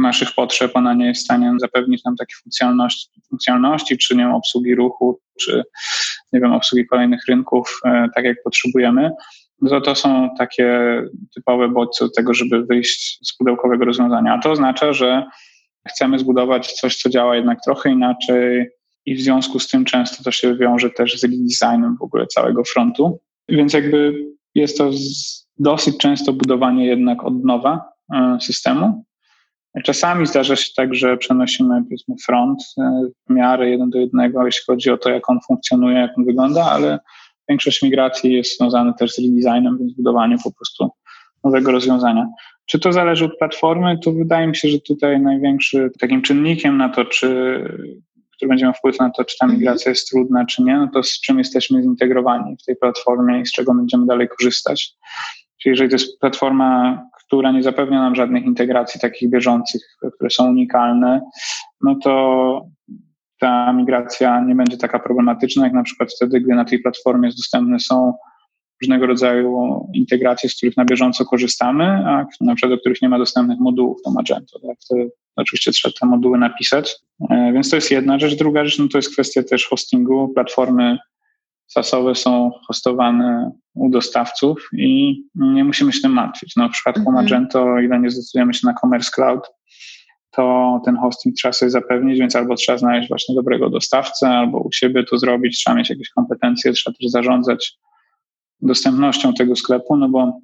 naszych 0.00 0.34
potrzeb, 0.34 0.70
ona 0.74 0.94
nie 0.94 1.06
jest 1.06 1.20
w 1.20 1.24
stanie 1.24 1.52
zapewnić 1.58 2.04
nam 2.04 2.16
takiej 2.16 2.34
funkcjonalności, 2.42 3.10
funkcjonalności 3.28 3.98
czy 3.98 4.16
nie 4.16 4.22
wiem, 4.22 4.34
obsługi 4.34 4.74
ruchu, 4.74 5.20
czy 5.40 5.62
nie 6.32 6.40
wiem, 6.40 6.52
obsługi 6.52 6.86
kolejnych 6.86 7.20
rynków, 7.28 7.80
e, 7.84 8.08
tak 8.14 8.24
jak 8.24 8.36
potrzebujemy, 8.44 9.10
to 9.68 9.80
to 9.80 9.94
są 9.94 10.30
takie 10.38 11.00
typowe 11.34 11.68
bodźce 11.68 12.04
do 12.04 12.10
tego, 12.10 12.34
żeby 12.34 12.64
wyjść 12.64 13.18
z 13.22 13.36
pudełkowego 13.36 13.84
rozwiązania. 13.84 14.34
A 14.34 14.38
to 14.38 14.50
oznacza, 14.50 14.92
że 14.92 15.24
chcemy 15.88 16.18
zbudować 16.18 16.72
coś, 16.72 16.96
co 16.96 17.08
działa 17.08 17.36
jednak 17.36 17.58
trochę 17.64 17.90
inaczej 17.90 18.68
i 19.06 19.14
w 19.14 19.20
związku 19.20 19.58
z 19.58 19.68
tym 19.68 19.84
często 19.84 20.24
to 20.24 20.30
się 20.30 20.56
wiąże 20.56 20.90
też 20.90 21.20
z 21.20 21.24
redesignem 21.24 21.96
w 22.00 22.02
ogóle 22.02 22.26
całego 22.26 22.62
frontu. 22.64 23.20
Więc 23.48 23.72
jakby 23.72 24.14
jest 24.54 24.78
to 24.78 24.90
dosyć 25.58 25.98
często 25.98 26.32
budowanie 26.32 26.86
jednak 26.86 27.24
od 27.24 27.44
nowa 27.44 27.84
e, 28.14 28.38
systemu, 28.40 29.04
Czasami 29.82 30.26
zdarza 30.26 30.56
się 30.56 30.70
tak, 30.76 30.94
że 30.94 31.16
przenosimy 31.16 31.82
powiedzmy 31.84 32.14
front 32.24 32.64
e, 32.78 33.02
w 33.28 33.32
miarę 33.32 33.70
jeden 33.70 33.90
do 33.90 33.98
jednego, 33.98 34.46
jeśli 34.46 34.64
chodzi 34.66 34.90
o 34.90 34.98
to, 34.98 35.10
jak 35.10 35.30
on 35.30 35.38
funkcjonuje, 35.46 35.98
jak 35.98 36.18
on 36.18 36.24
wygląda, 36.24 36.64
ale 36.64 36.98
większość 37.48 37.82
migracji 37.82 38.32
jest 38.32 38.58
związana 38.58 38.92
też 38.92 39.12
z 39.12 39.18
redesignem, 39.18 39.78
więc 39.78 39.92
budowaniem 39.92 40.38
po 40.44 40.52
prostu 40.52 40.90
nowego 41.44 41.72
rozwiązania. 41.72 42.26
Czy 42.66 42.78
to 42.78 42.92
zależy 42.92 43.24
od 43.24 43.38
platformy? 43.38 43.98
To 44.04 44.12
wydaje 44.12 44.46
mi 44.46 44.56
się, 44.56 44.68
że 44.68 44.78
tutaj 44.80 45.20
największym 45.20 45.90
takim 46.00 46.22
czynnikiem 46.22 46.76
na 46.76 46.88
to, 46.88 47.04
czy, 47.04 47.26
który 48.36 48.48
będzie 48.48 48.64
miał 48.64 48.74
wpływ 48.74 48.98
na 48.98 49.10
to, 49.10 49.24
czy 49.24 49.38
ta 49.38 49.46
mhm. 49.46 49.60
migracja 49.60 49.90
jest 49.90 50.10
trudna, 50.10 50.46
czy 50.46 50.62
nie, 50.62 50.76
no 50.76 50.88
to 50.94 51.02
z 51.02 51.20
czym 51.20 51.38
jesteśmy 51.38 51.82
zintegrowani 51.82 52.56
w 52.62 52.64
tej 52.64 52.76
platformie 52.76 53.40
i 53.40 53.46
z 53.46 53.52
czego 53.52 53.74
będziemy 53.74 54.06
dalej 54.06 54.28
korzystać. 54.28 54.92
Czyli 55.62 55.70
jeżeli 55.70 55.90
to 55.90 55.94
jest 55.94 56.20
platforma, 56.20 57.02
która 57.26 57.52
nie 57.52 57.62
zapewnia 57.62 58.00
nam 58.00 58.14
żadnych 58.14 58.44
integracji 58.44 59.00
takich 59.00 59.30
bieżących, 59.30 59.82
które 60.14 60.30
są 60.30 60.48
unikalne, 60.48 61.20
no 61.80 61.94
to 62.02 62.66
ta 63.38 63.72
migracja 63.72 64.40
nie 64.40 64.54
będzie 64.54 64.76
taka 64.76 64.98
problematyczna, 64.98 65.64
jak 65.64 65.72
na 65.72 65.82
przykład 65.82 66.12
wtedy, 66.12 66.40
gdy 66.40 66.54
na 66.54 66.64
tej 66.64 66.78
platformie 66.78 67.28
dostępne 67.28 67.80
są 67.80 68.14
różnego 68.82 69.06
rodzaju 69.06 69.80
integracje, 69.94 70.50
z 70.50 70.56
których 70.56 70.76
na 70.76 70.84
bieżąco 70.84 71.24
korzystamy, 71.24 71.84
a 71.84 72.26
na 72.40 72.54
przykład 72.54 72.72
do 72.72 72.80
których 72.80 73.02
nie 73.02 73.08
ma 73.08 73.18
dostępnych 73.18 73.58
modułów 73.58 74.02
do 74.04 74.10
Magento. 74.10 74.60
Tak? 74.60 74.76
To 74.88 74.96
oczywiście 75.36 75.72
trzeba 75.72 75.92
te 76.00 76.06
moduły 76.06 76.38
napisać. 76.38 76.96
E, 77.30 77.52
więc 77.52 77.70
to 77.70 77.76
jest 77.76 77.90
jedna 77.90 78.18
rzecz. 78.18 78.34
Druga 78.34 78.64
rzecz 78.64 78.78
no 78.78 78.88
to 78.88 78.98
jest 78.98 79.12
kwestia 79.12 79.42
też 79.42 79.66
hostingu. 79.68 80.28
Platformy 80.28 80.98
sasowe 81.66 82.14
są 82.14 82.50
hostowane 82.66 83.50
u 83.74 83.90
dostawców 83.90 84.68
i 84.72 85.22
nie 85.34 85.64
musimy 85.64 85.92
się 85.92 86.00
tym 86.00 86.12
martwić. 86.12 86.56
No, 86.56 86.68
w 86.68 86.72
przypadku 86.72 87.00
mm 87.00 87.12
-hmm. 87.12 87.16
Magento, 87.16 87.62
o 87.62 87.80
ile 87.80 88.00
nie 88.00 88.10
zdecydujemy 88.10 88.54
się 88.54 88.66
na 88.66 88.74
Commerce 88.74 89.10
Cloud, 89.14 89.40
to 90.30 90.80
ten 90.84 90.96
hosting 90.96 91.36
trzeba 91.36 91.52
sobie 91.52 91.70
zapewnić, 91.70 92.18
więc 92.18 92.36
albo 92.36 92.54
trzeba 92.54 92.78
znaleźć 92.78 93.08
właśnie 93.08 93.34
dobrego 93.34 93.70
dostawcę, 93.70 94.28
albo 94.28 94.58
u 94.58 94.72
siebie 94.72 95.04
to 95.04 95.18
zrobić, 95.18 95.56
trzeba 95.56 95.76
mieć 95.76 95.90
jakieś 95.90 96.08
kompetencje, 96.08 96.72
trzeba 96.72 96.96
też 97.00 97.10
zarządzać 97.10 97.78
dostępnością 98.60 99.34
tego 99.34 99.56
sklepu, 99.56 99.96
no 99.96 100.08
bo 100.08 100.40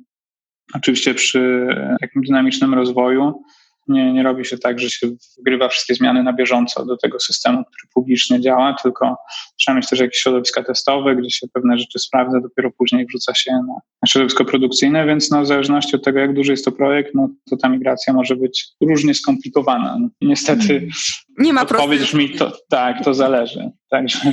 oczywiście 0.74 1.14
przy 1.14 1.66
takim 2.00 2.22
dynamicznym 2.22 2.74
rozwoju 2.74 3.42
nie, 3.90 4.12
nie 4.12 4.22
robi 4.22 4.44
się 4.44 4.58
tak, 4.58 4.78
że 4.78 4.90
się 4.90 5.06
wgrywa 5.38 5.68
wszystkie 5.68 5.94
zmiany 5.94 6.22
na 6.22 6.32
bieżąco 6.32 6.86
do 6.86 6.96
tego 6.96 7.20
systemu, 7.20 7.64
który 7.64 7.88
publicznie 7.94 8.40
działa, 8.40 8.76
tylko 8.82 9.16
trzeba 9.58 9.76
mieć 9.76 9.88
też 9.88 10.00
jakieś 10.00 10.20
środowiska 10.20 10.64
testowe, 10.64 11.16
gdzie 11.16 11.30
się 11.30 11.46
pewne 11.52 11.78
rzeczy 11.78 11.98
sprawdza, 11.98 12.40
dopiero 12.40 12.70
później 12.78 13.06
wrzuca 13.06 13.34
się 13.34 13.52
na, 13.52 14.08
środowisko 14.08 14.44
produkcyjne, 14.44 15.06
więc 15.06 15.30
no, 15.30 15.42
w 15.42 15.46
zależności 15.46 15.96
od 15.96 16.04
tego, 16.04 16.18
jak 16.18 16.34
duży 16.34 16.52
jest 16.52 16.64
to 16.64 16.72
projekt, 16.72 17.14
no, 17.14 17.28
to 17.50 17.56
ta 17.56 17.68
migracja 17.68 18.12
może 18.12 18.36
być 18.36 18.68
różnie 18.80 19.14
skomplikowana. 19.14 19.98
Niestety 20.20 20.88
nie 21.38 21.52
ma 21.52 21.62
odpowiedź 21.62 22.14
mi 22.14 22.30
to, 22.30 22.52
tak, 22.68 23.04
to 23.04 23.14
zależy. 23.14 23.70
Także 23.90 24.32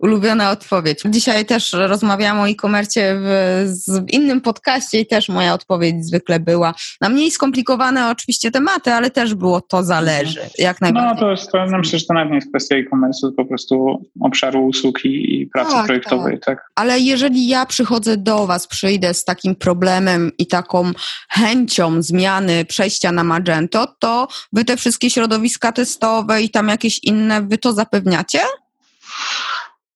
ulubiona 0.00 0.50
odpowiedź. 0.50 1.02
Dzisiaj 1.04 1.46
też 1.46 1.72
rozmawiałam 1.72 2.40
o 2.40 2.48
e-commerce 2.48 3.14
w, 3.14 3.66
w, 3.88 4.10
innym 4.10 4.40
podcaście 4.40 5.00
i 5.00 5.06
też 5.06 5.28
moja 5.28 5.54
odpowiedź 5.54 6.06
zwykle 6.06 6.40
była 6.40 6.74
na 7.00 7.08
mniej 7.08 7.30
skomplikowane 7.30 8.10
oczywiście 8.10 8.50
tematy, 8.50 8.92
ale 8.92 9.10
też 9.10 9.34
było 9.34 9.60
to 9.60 9.84
zależy, 9.84 10.40
jak 10.58 10.80
najbardziej. 10.80 11.14
No 11.14 11.20
to 11.20 11.30
jest, 11.30 11.50
to, 11.52 11.66
myślę, 11.78 11.98
że 11.98 12.06
to 12.06 12.14
nawet 12.14 12.30
nie 12.30 12.36
jest 12.36 12.48
kwestia 12.48 12.76
e-commerce, 12.76 13.32
po 13.36 13.44
prostu 13.44 14.04
obszaru 14.20 14.66
usług 14.66 15.04
i, 15.04 15.40
i 15.40 15.46
pracy 15.46 15.72
tak, 15.72 15.86
projektowej. 15.86 16.40
Tak. 16.40 16.58
tak. 16.58 16.70
Ale 16.74 17.00
jeżeli 17.00 17.48
ja 17.48 17.66
przychodzę 17.66 18.16
do 18.16 18.46
Was, 18.46 18.66
przyjdę 18.66 19.14
z 19.14 19.24
takim 19.24 19.54
problemem 19.54 20.32
i 20.38 20.46
taką 20.46 20.92
chęcią 21.28 22.02
zmiany, 22.02 22.64
przejścia 22.64 23.12
na 23.12 23.24
Magento, 23.24 23.86
to 23.98 24.28
Wy 24.52 24.64
te 24.64 24.76
wszystkie 24.76 25.10
środowiska 25.10 25.72
testowe 25.72 26.42
i 26.42 26.50
tam 26.50 26.68
jakieś 26.68 27.04
inne, 27.04 27.42
Wy 27.42 27.58
to 27.58 27.72
zapewniacie? 27.72 28.40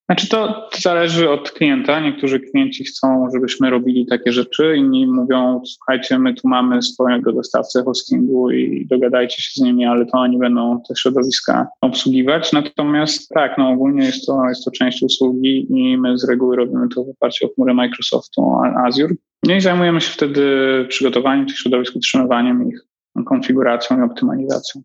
Znaczy 0.09 0.29
to 0.29 0.69
zależy 0.79 1.31
od 1.31 1.51
klienta. 1.51 2.01
Niektórzy 2.01 2.41
klienci 2.41 2.85
chcą, 2.85 3.29
żebyśmy 3.35 3.71
robili 3.71 4.07
takie 4.07 4.33
rzeczy, 4.33 4.77
inni 4.77 5.07
mówią, 5.07 5.63
słuchajcie, 5.67 6.19
my 6.19 6.35
tu 6.35 6.49
mamy 6.49 6.83
swojego 6.83 7.33
dostawcę 7.33 7.83
hostingu 7.83 8.51
i 8.51 8.87
dogadajcie 8.87 9.43
się 9.43 9.51
z 9.55 9.65
nimi, 9.65 9.85
ale 9.85 10.07
to 10.07 10.19
oni 10.19 10.39
będą 10.39 10.81
te 10.89 10.95
środowiska 10.97 11.67
obsługiwać. 11.81 12.53
Natomiast 12.53 13.29
tak, 13.29 13.59
no 13.59 13.69
ogólnie 13.69 14.05
jest 14.05 14.27
to, 14.27 14.49
jest 14.49 14.65
to 14.65 14.71
część 14.71 15.03
usługi 15.03 15.67
i 15.71 15.99
my 15.99 16.19
z 16.19 16.29
reguły 16.29 16.57
robimy 16.57 16.89
to 16.95 17.05
w 17.05 17.09
oparciu 17.09 17.47
o 17.47 17.49
chmurę 17.55 17.75
Microsoftu 17.75 18.57
Azure. 18.87 19.15
No 19.43 19.55
i 19.55 19.61
zajmujemy 19.61 20.01
się 20.01 20.13
wtedy 20.13 20.43
przygotowaniem 20.89 21.47
tych 21.47 21.59
środowisk, 21.59 21.97
utrzymywaniem 21.97 22.69
ich, 22.69 22.81
konfiguracją 23.27 23.99
i 23.99 24.03
optymalizacją. 24.03 24.83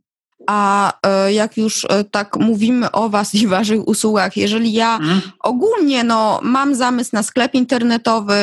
A 0.48 0.94
e, 1.08 1.34
jak 1.34 1.58
już 1.58 1.86
e, 1.90 2.04
tak 2.04 2.38
mówimy 2.38 2.92
o 2.92 3.10
Was 3.10 3.36
i 3.36 3.48
Waszych 3.48 3.88
usługach, 3.88 4.38
jeżeli 4.38 4.74
ja 4.74 4.98
hmm. 4.98 5.22
ogólnie 5.40 6.04
no, 6.04 6.40
mam 6.44 6.76
zamysł 6.76 7.10
na 7.14 7.24
sklep 7.24 7.54
internetowy, 7.54 8.36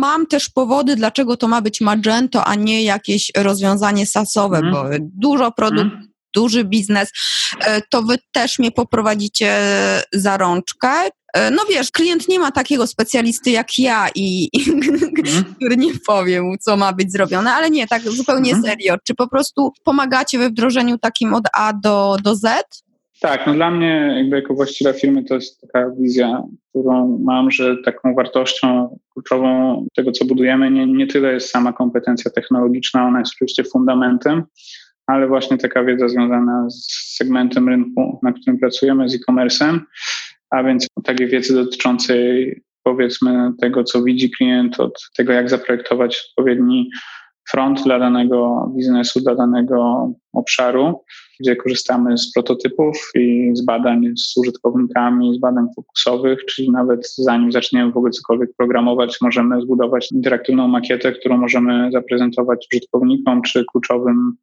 mam 0.00 0.26
też 0.26 0.48
powody, 0.48 0.96
dlaczego 0.96 1.36
to 1.36 1.48
ma 1.48 1.62
być 1.62 1.80
Magento, 1.80 2.44
a 2.44 2.54
nie 2.54 2.82
jakieś 2.82 3.32
rozwiązanie 3.36 4.06
sasowe, 4.06 4.56
hmm. 4.56 4.72
bo 4.72 4.84
dużo 5.00 5.52
produktów 5.52 6.09
duży 6.34 6.64
biznes, 6.64 7.10
e, 7.66 7.80
to 7.90 8.02
wy 8.02 8.16
też 8.32 8.58
mnie 8.58 8.70
poprowadzicie 8.70 9.56
za 10.12 10.36
rączkę. 10.36 10.88
E, 11.34 11.50
no 11.50 11.62
wiesz, 11.70 11.90
klient 11.90 12.28
nie 12.28 12.38
ma 12.38 12.50
takiego 12.50 12.86
specjalisty 12.86 13.50
jak 13.50 13.78
ja 13.78 14.08
i, 14.14 14.48
i 14.52 14.70
mm. 14.70 15.44
który 15.56 15.76
nie 15.76 15.92
powie 16.06 16.42
mu, 16.42 16.56
co 16.60 16.76
ma 16.76 16.92
być 16.92 17.12
zrobione, 17.12 17.52
ale 17.52 17.70
nie, 17.70 17.86
tak 17.86 18.02
zupełnie 18.02 18.52
mm. 18.52 18.64
serio. 18.64 18.94
Czy 19.06 19.14
po 19.14 19.28
prostu 19.28 19.72
pomagacie 19.84 20.38
we 20.38 20.50
wdrożeniu 20.50 20.98
takim 20.98 21.34
od 21.34 21.44
A 21.52 21.72
do, 21.72 22.16
do 22.22 22.36
Z? 22.36 22.64
Tak, 23.20 23.46
no 23.46 23.54
dla 23.54 23.70
mnie 23.70 24.14
jakby 24.16 24.36
jako 24.36 24.54
właściciela 24.54 24.92
firmy 24.92 25.24
to 25.24 25.34
jest 25.34 25.60
taka 25.60 25.90
wizja, 25.98 26.42
którą 26.68 27.18
mam, 27.24 27.50
że 27.50 27.76
taką 27.84 28.14
wartością 28.14 28.98
kluczową 29.12 29.86
tego, 29.96 30.12
co 30.12 30.24
budujemy, 30.24 30.70
nie, 30.70 30.86
nie 30.86 31.06
tyle 31.06 31.32
jest 31.32 31.48
sama 31.48 31.72
kompetencja 31.72 32.30
technologiczna, 32.30 33.06
ona 33.06 33.18
jest 33.18 33.32
oczywiście 33.36 33.64
fundamentem, 33.64 34.42
ale 35.06 35.28
właśnie 35.28 35.58
taka 35.58 35.84
wiedza 35.84 36.08
związana 36.08 36.70
z 36.70 37.16
segmentem 37.16 37.68
rynku, 37.68 38.18
na 38.22 38.32
którym 38.32 38.58
pracujemy, 38.58 39.08
z 39.08 39.14
e-commerce'em, 39.14 39.80
a 40.50 40.62
więc 40.62 40.86
takiej 41.04 41.28
wiedzy 41.28 41.54
dotyczącej 41.54 42.62
powiedzmy 42.82 43.52
tego, 43.60 43.84
co 43.84 44.02
widzi 44.02 44.30
klient, 44.30 44.80
od 44.80 45.10
tego, 45.16 45.32
jak 45.32 45.50
zaprojektować 45.50 46.24
odpowiedni 46.28 46.90
front 47.50 47.82
dla 47.84 47.98
danego 47.98 48.70
biznesu, 48.76 49.20
dla 49.20 49.34
danego 49.34 50.10
obszaru, 50.32 51.04
gdzie 51.40 51.56
korzystamy 51.56 52.18
z 52.18 52.32
prototypów 52.32 53.10
i 53.14 53.50
z 53.54 53.64
badań 53.64 54.12
z 54.16 54.36
użytkownikami, 54.36 55.34
z 55.34 55.38
badań 55.38 55.66
fokusowych, 55.76 56.44
czyli 56.44 56.70
nawet 56.70 57.14
zanim 57.18 57.52
zaczniemy 57.52 57.92
w 57.92 57.96
ogóle 57.96 58.12
cokolwiek 58.12 58.50
programować, 58.58 59.18
możemy 59.20 59.62
zbudować 59.62 60.12
interaktywną 60.12 60.68
makietę, 60.68 61.12
którą 61.12 61.36
możemy 61.36 61.90
zaprezentować 61.92 62.68
użytkownikom 62.72 63.42
czy 63.42 63.64
kluczowym 63.72 64.36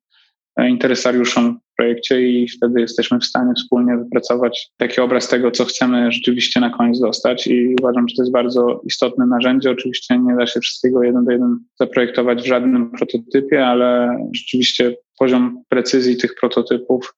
interesariuszom 0.66 1.60
w 1.74 1.76
projekcie 1.76 2.22
i 2.22 2.48
wtedy 2.48 2.82
jesteśmy 2.82 3.20
w 3.20 3.26
stanie 3.26 3.54
wspólnie 3.58 3.98
wypracować 3.98 4.70
taki 4.78 5.02
obraz 5.02 5.28
tego, 5.28 5.52
co 5.52 5.66
chcemy 5.66 6.12
rzeczywiście 6.12 6.60
na 6.60 6.70
koniec 6.70 7.00
dostać 7.00 7.48
i 7.48 7.76
uważam, 7.82 8.10
że 8.10 8.16
to 8.16 8.22
jest 8.22 8.32
bardzo 8.32 8.82
istotne 8.86 9.26
narzędzie. 9.26 9.72
Oczywiście 9.72 10.20
nie 10.20 10.36
da 10.36 10.48
się 10.48 10.60
wszystkiego 10.60 11.04
jeden 11.04 11.26
do 11.26 11.32
jeden 11.32 11.60
zaprojektować 11.80 12.42
w 12.42 12.48
żadnym 12.48 12.92
prototypie, 12.92 13.66
ale 13.66 14.18
rzeczywiście 14.36 14.96
poziom 15.20 15.64
precyzji 15.70 16.18
tych 16.18 16.36
prototypów 16.36 17.14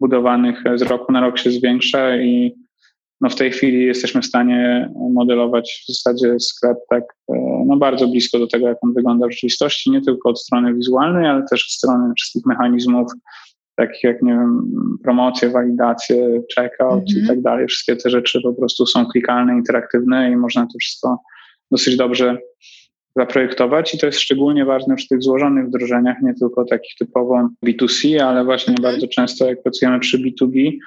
budowanych 0.00 0.62
z 0.74 0.82
roku 0.82 1.12
na 1.12 1.20
rok 1.20 1.38
się 1.38 1.50
zwiększa 1.50 2.16
i 2.16 2.62
no 3.20 3.28
w 3.28 3.34
tej 3.34 3.50
chwili 3.50 3.84
jesteśmy 3.84 4.22
w 4.22 4.26
stanie 4.26 4.90
modelować 5.12 5.84
w 5.84 5.92
zasadzie 5.92 6.40
sklep 6.40 6.78
tak 6.90 7.04
e, 7.32 7.34
no 7.66 7.76
bardzo 7.76 8.08
blisko 8.08 8.38
do 8.38 8.46
tego, 8.46 8.68
jak 8.68 8.78
on 8.82 8.94
wygląda 8.94 9.26
w 9.26 9.30
rzeczywistości, 9.30 9.90
nie 9.90 10.00
tylko 10.00 10.28
od 10.28 10.40
strony 10.40 10.74
wizualnej, 10.74 11.26
ale 11.26 11.44
też 11.50 11.64
od 11.64 11.72
strony 11.72 12.14
wszystkich 12.16 12.46
mechanizmów, 12.46 13.12
takich 13.76 14.04
jak, 14.04 14.22
nie 14.22 14.32
wiem, 14.32 14.68
promocje, 15.02 15.50
walidacje, 15.50 16.42
checkout 16.54 17.04
mm-hmm. 17.04 17.24
i 17.24 17.26
tak 17.26 17.42
dalej. 17.42 17.66
Wszystkie 17.66 17.96
te 17.96 18.10
rzeczy 18.10 18.40
po 18.42 18.54
prostu 18.54 18.86
są 18.86 19.06
klikalne, 19.06 19.52
interaktywne 19.52 20.30
i 20.30 20.36
można 20.36 20.62
to 20.62 20.78
wszystko 20.80 21.18
dosyć 21.70 21.96
dobrze 21.96 22.38
zaprojektować 23.16 23.94
i 23.94 23.98
to 23.98 24.06
jest 24.06 24.18
szczególnie 24.18 24.64
ważne 24.64 24.96
przy 24.96 25.08
tych 25.08 25.22
złożonych 25.22 25.66
wdrożeniach, 25.66 26.16
nie 26.22 26.34
tylko 26.34 26.64
takich 26.64 26.94
typowo 26.98 27.48
B2C, 27.66 28.18
ale 28.18 28.44
właśnie 28.44 28.74
mm-hmm. 28.74 28.82
bardzo 28.82 29.08
często 29.08 29.46
jak 29.46 29.62
pracujemy 29.62 30.00
przy 30.00 30.18
B2B, 30.18 30.78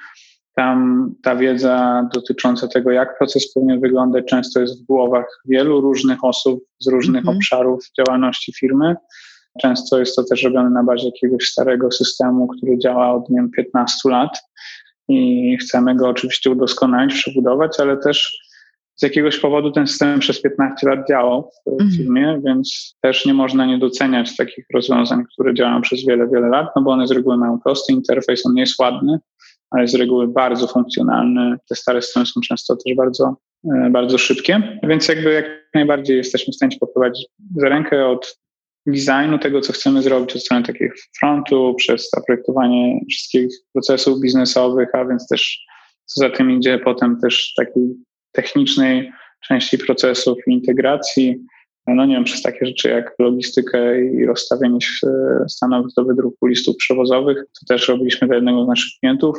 tam 0.56 1.10
ta 1.22 1.36
wiedza 1.36 2.08
dotycząca 2.14 2.68
tego, 2.68 2.90
jak 2.90 3.18
proces 3.18 3.52
powinien 3.52 3.80
wyglądać, 3.80 4.24
często 4.24 4.60
jest 4.60 4.82
w 4.82 4.86
głowach 4.86 5.40
wielu 5.44 5.80
różnych 5.80 6.24
osób 6.24 6.64
z 6.78 6.88
różnych 6.88 7.22
mm 7.22 7.34
-hmm. 7.34 7.36
obszarów 7.36 7.84
działalności 7.98 8.52
firmy. 8.52 8.96
Często 9.62 9.98
jest 9.98 10.16
to 10.16 10.24
też 10.24 10.42
robione 10.42 10.70
na 10.70 10.84
bazie 10.84 11.06
jakiegoś 11.06 11.48
starego 11.48 11.90
systemu, 11.90 12.46
który 12.46 12.78
działa 12.78 13.12
od 13.12 13.30
nie 13.30 13.36
wiem, 13.36 13.50
15 13.50 14.10
lat 14.10 14.38
i 15.08 15.56
chcemy 15.60 15.94
go 15.94 16.08
oczywiście 16.08 16.50
udoskonalić, 16.50 17.14
przebudować, 17.14 17.80
ale 17.80 17.96
też 17.96 18.46
z 18.96 19.02
jakiegoś 19.02 19.40
powodu 19.40 19.70
ten 19.70 19.86
system 19.86 20.20
przez 20.20 20.42
15 20.42 20.88
lat 20.88 21.08
działał 21.08 21.50
w 21.66 21.80
mm. 21.80 21.92
firmie, 21.92 22.40
więc 22.44 22.96
też 23.00 23.26
nie 23.26 23.34
można 23.34 23.66
nie 23.66 23.78
doceniać 23.78 24.36
takich 24.36 24.66
rozwiązań, 24.74 25.24
które 25.32 25.54
działają 25.54 25.82
przez 25.82 26.06
wiele, 26.06 26.28
wiele 26.28 26.48
lat, 26.48 26.66
no 26.76 26.82
bo 26.82 26.90
one 26.90 27.06
z 27.06 27.10
reguły 27.10 27.36
mają 27.36 27.60
prosty 27.60 27.92
interfejs, 27.92 28.46
on 28.46 28.54
nie 28.54 28.60
jest 28.60 28.78
ładny, 28.78 29.18
ale 29.70 29.88
z 29.88 29.94
reguły 29.94 30.28
bardzo 30.28 30.66
funkcjonalny. 30.66 31.56
Te 31.68 31.74
stare 31.74 32.02
strony 32.02 32.26
są 32.26 32.40
często 32.40 32.76
też 32.76 32.94
bardzo, 32.96 33.36
e, 33.74 33.90
bardzo 33.90 34.18
szybkie, 34.18 34.78
więc 34.82 35.08
jakby 35.08 35.32
jak 35.32 35.46
najbardziej 35.74 36.16
jesteśmy 36.16 36.52
w 36.52 36.56
stanie 36.56 36.76
poprowadzić 36.80 37.26
za 37.56 37.68
rękę 37.68 38.06
od 38.06 38.38
designu 38.86 39.38
tego, 39.38 39.60
co 39.60 39.72
chcemy 39.72 40.02
zrobić 40.02 40.36
od 40.36 40.42
strony 40.42 40.66
takiego 40.66 40.94
frontu, 41.20 41.74
przez 41.78 42.10
zaprojektowanie 42.10 43.00
wszystkich 43.10 43.48
procesów 43.72 44.20
biznesowych, 44.20 44.88
a 44.94 45.04
więc 45.04 45.28
też 45.28 45.66
co 46.06 46.20
za 46.20 46.30
tym 46.30 46.50
idzie 46.50 46.78
potem 46.78 47.20
też 47.20 47.54
takiej 47.56 47.96
technicznej 48.32 49.12
części 49.48 49.78
procesów 49.78 50.38
i 50.46 50.52
integracji, 50.52 51.44
no 51.86 52.06
nie 52.06 52.14
wiem, 52.14 52.24
przez 52.24 52.42
takie 52.42 52.66
rzeczy 52.66 52.88
jak 52.88 53.14
logistykę 53.18 54.04
i 54.04 54.26
rozstawienie 54.26 54.78
stanowisk 55.48 55.96
do 55.96 56.04
wydruku 56.04 56.46
listów 56.46 56.76
przewozowych, 56.76 57.36
to 57.36 57.74
też 57.74 57.88
robiliśmy 57.88 58.26
dla 58.26 58.36
jednego 58.36 58.64
z 58.64 58.68
naszych 58.68 58.92
klientów. 59.00 59.38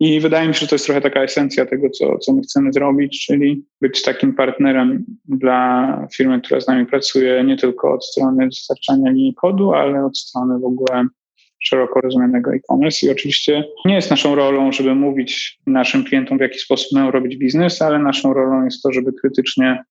I 0.00 0.20
wydaje 0.20 0.48
mi 0.48 0.54
się, 0.54 0.60
że 0.60 0.66
to 0.66 0.74
jest 0.74 0.84
trochę 0.84 1.00
taka 1.00 1.22
esencja 1.22 1.66
tego, 1.66 1.90
co, 1.90 2.18
co 2.18 2.32
my 2.32 2.42
chcemy 2.42 2.72
zrobić, 2.72 3.26
czyli 3.26 3.64
być 3.80 4.02
takim 4.02 4.34
partnerem 4.34 5.04
dla 5.24 6.08
firmy, 6.14 6.40
która 6.40 6.60
z 6.60 6.68
nami 6.68 6.86
pracuje, 6.86 7.44
nie 7.44 7.56
tylko 7.56 7.94
od 7.94 8.06
strony 8.06 8.48
dostarczania 8.48 9.10
linii 9.10 9.34
kodu, 9.34 9.72
ale 9.72 10.04
od 10.04 10.18
strony 10.18 10.58
w 10.58 10.64
ogóle 10.64 11.06
szeroko 11.58 12.00
rozumianego 12.00 12.54
e-commerce. 12.54 13.06
I 13.06 13.10
oczywiście 13.10 13.64
nie 13.84 13.94
jest 13.94 14.10
naszą 14.10 14.34
rolą, 14.34 14.72
żeby 14.72 14.94
mówić 14.94 15.58
naszym 15.66 16.04
klientom, 16.04 16.38
w 16.38 16.40
jaki 16.40 16.58
sposób 16.58 16.92
mają 16.92 17.10
robić 17.10 17.36
biznes, 17.36 17.82
ale 17.82 17.98
naszą 17.98 18.34
rolą 18.34 18.64
jest 18.64 18.82
to, 18.82 18.92
żeby 18.92 19.12
krytycznie 19.12 19.84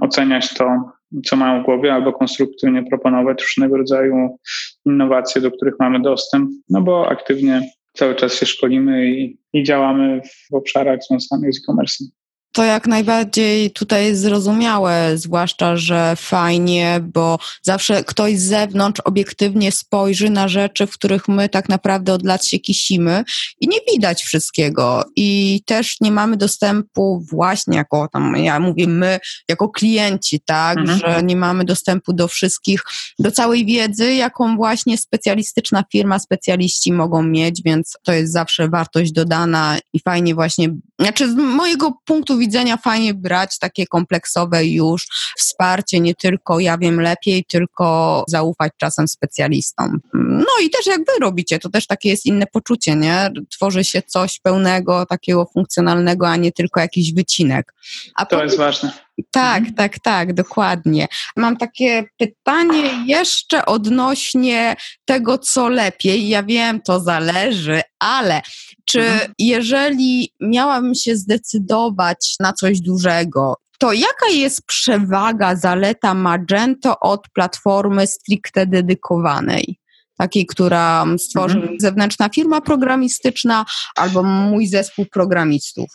oceniać 0.00 0.54
to, 0.54 0.92
co 1.24 1.36
mają 1.36 1.62
w 1.62 1.64
głowie, 1.64 1.94
albo 1.94 2.12
konstruktywnie 2.12 2.82
proponować 2.82 3.42
różnego 3.42 3.76
rodzaju 3.76 4.38
innowacje, 4.86 5.40
do 5.40 5.50
których 5.50 5.74
mamy 5.80 6.00
dostęp, 6.00 6.50
no 6.70 6.82
bo 6.82 7.08
aktywnie 7.08 7.62
cały 7.92 8.14
czas 8.14 8.34
się 8.34 8.46
szkolimy 8.46 9.10
i, 9.10 9.38
i 9.52 9.62
działamy 9.62 10.20
w 10.24 10.54
obszarach 10.54 11.00
związanych 11.02 11.54
z 11.54 11.58
e-commerce 11.58 12.04
to 12.52 12.64
jak 12.64 12.86
najbardziej 12.86 13.70
tutaj 13.70 14.06
jest 14.06 14.20
zrozumiałe, 14.20 15.12
zwłaszcza, 15.14 15.76
że 15.76 16.16
fajnie, 16.16 17.00
bo 17.02 17.38
zawsze 17.62 18.04
ktoś 18.04 18.38
z 18.38 18.42
zewnątrz 18.42 19.00
obiektywnie 19.00 19.72
spojrzy 19.72 20.30
na 20.30 20.48
rzeczy, 20.48 20.86
w 20.86 20.92
których 20.92 21.28
my 21.28 21.48
tak 21.48 21.68
naprawdę 21.68 22.12
od 22.12 22.24
lat 22.24 22.46
się 22.46 22.58
kisimy 22.58 23.24
i 23.60 23.68
nie 23.68 23.78
widać 23.92 24.22
wszystkiego. 24.22 25.04
I 25.16 25.60
też 25.66 25.96
nie 26.00 26.10
mamy 26.10 26.36
dostępu 26.36 27.24
właśnie 27.30 27.76
jako 27.76 28.08
tam, 28.12 28.36
ja 28.36 28.60
mówię 28.60 28.86
my, 28.86 29.18
jako 29.48 29.68
klienci, 29.68 30.40
tak, 30.40 30.78
mhm. 30.78 30.98
że 30.98 31.22
nie 31.22 31.36
mamy 31.36 31.64
dostępu 31.64 32.12
do 32.12 32.28
wszystkich, 32.28 32.82
do 33.18 33.30
całej 33.30 33.66
wiedzy, 33.66 34.14
jaką 34.14 34.56
właśnie 34.56 34.98
specjalistyczna 34.98 35.84
firma, 35.92 36.18
specjaliści 36.18 36.92
mogą 36.92 37.22
mieć, 37.22 37.62
więc 37.64 37.96
to 38.02 38.12
jest 38.12 38.32
zawsze 38.32 38.68
wartość 38.68 39.12
dodana 39.12 39.78
i 39.92 40.00
fajnie 40.00 40.34
właśnie, 40.34 40.68
znaczy 40.98 41.32
z 41.32 41.34
mojego 41.34 41.92
punktu 42.04 42.38
widzenia 42.38 42.41
fajnie 42.84 43.14
brać 43.14 43.58
takie 43.58 43.86
kompleksowe 43.86 44.64
już 44.64 45.06
wsparcie, 45.38 46.00
nie 46.00 46.14
tylko 46.14 46.60
ja 46.60 46.78
wiem 46.78 47.00
lepiej, 47.00 47.44
tylko 47.44 48.24
zaufać 48.28 48.72
czasem 48.76 49.08
specjalistom. 49.08 50.00
No 50.14 50.52
i 50.62 50.70
też 50.70 50.86
jak 50.86 50.98
wy 50.98 51.12
robicie, 51.20 51.58
to 51.58 51.68
też 51.68 51.86
takie 51.86 52.08
jest 52.08 52.26
inne 52.26 52.46
poczucie, 52.46 52.96
nie? 52.96 53.30
Tworzy 53.50 53.84
się 53.84 54.02
coś 54.02 54.40
pełnego, 54.40 55.06
takiego 55.06 55.46
funkcjonalnego, 55.52 56.28
a 56.28 56.36
nie 56.36 56.52
tylko 56.52 56.80
jakiś 56.80 57.14
wycinek. 57.14 57.74
A 58.14 58.26
to 58.26 58.44
jest 58.44 58.56
ważne. 58.56 58.92
Tak, 59.30 59.58
mhm. 59.58 59.74
tak, 59.74 59.98
tak, 59.98 60.34
dokładnie. 60.34 61.08
Mam 61.36 61.56
takie 61.56 62.04
pytanie 62.18 63.04
jeszcze 63.06 63.66
odnośnie 63.66 64.76
tego, 65.04 65.38
co 65.38 65.68
lepiej. 65.68 66.28
Ja 66.28 66.42
wiem, 66.42 66.80
to 66.80 67.00
zależy, 67.00 67.82
ale 67.98 68.42
czy 68.84 69.00
mhm. 69.00 69.32
jeżeli 69.38 70.32
miałabym 70.40 70.94
się 70.94 71.16
zdecydować 71.16 72.34
na 72.40 72.52
coś 72.52 72.80
dużego, 72.80 73.54
to 73.78 73.92
jaka 73.92 74.28
jest 74.32 74.66
przewaga, 74.66 75.56
zaleta 75.56 76.14
Magento 76.14 77.00
od 77.00 77.20
platformy 77.34 78.06
stricte 78.06 78.66
dedykowanej? 78.66 79.78
Takiej, 80.18 80.46
która 80.46 81.06
stworzy 81.18 81.58
mhm. 81.58 81.80
zewnętrzna 81.80 82.28
firma 82.28 82.60
programistyczna 82.60 83.64
albo 83.96 84.22
mój 84.22 84.66
zespół 84.66 85.06
programistów? 85.12 85.86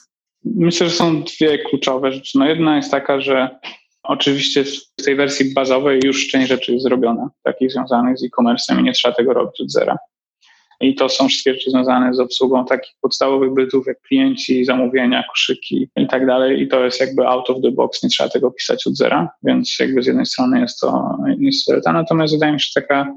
Myślę, 0.46 0.90
że 0.90 0.96
są 0.96 1.24
dwie 1.24 1.60
kluczowe 1.60 2.12
rzeczy. 2.12 2.40
No 2.40 2.46
jedna 2.46 2.76
jest 2.76 2.92
taka, 2.92 3.22
że 3.22 3.60
oczywiście 4.04 4.64
w 5.00 5.04
tej 5.06 5.16
wersji 5.16 5.54
bazowej 5.54 6.00
już 6.04 6.28
część 6.28 6.48
rzeczy 6.48 6.72
jest 6.72 6.84
zrobiona, 6.84 7.30
takich 7.44 7.72
związanych 7.72 8.18
z 8.18 8.24
e-commerce 8.24 8.80
i 8.80 8.84
nie 8.84 8.94
trzeba 8.94 9.16
tego 9.16 9.34
robić 9.34 9.62
od 9.62 9.72
zera. 9.72 9.98
I 10.82 10.96
to 10.96 11.10
są 11.10 11.28
wszystkie 11.28 11.54
rzeczy 11.54 11.72
związane 11.72 12.14
z 12.14 12.20
obsługą 12.20 12.66
takich 12.66 12.96
podstawowych 13.02 13.54
bytów 13.54 13.88
jak 13.88 14.02
klienci, 14.02 14.66
zamówienia, 14.66 15.24
koszyki 15.30 15.90
i 15.96 16.08
tak 16.08 16.26
dalej. 16.26 16.62
I 16.62 16.68
to 16.68 16.86
jest 16.86 17.00
jakby 17.00 17.28
out 17.28 17.50
of 17.50 17.62
the 17.62 17.72
box, 17.72 18.04
nie 18.04 18.10
trzeba 18.10 18.30
tego 18.30 18.52
pisać 18.52 18.88
od 18.88 18.98
zera, 18.98 19.30
więc 19.44 19.80
jakby 19.80 20.04
z 20.04 20.08
jednej 20.08 20.26
strony 20.26 20.60
jest 20.60 20.80
to 20.80 21.18
jest 21.40 21.66
to. 21.84 21.92
Natomiast 21.92 22.34
wydaje 22.34 22.54
mi 22.54 22.62
się, 22.62 22.68
że 22.76 22.82
taka 22.82 23.14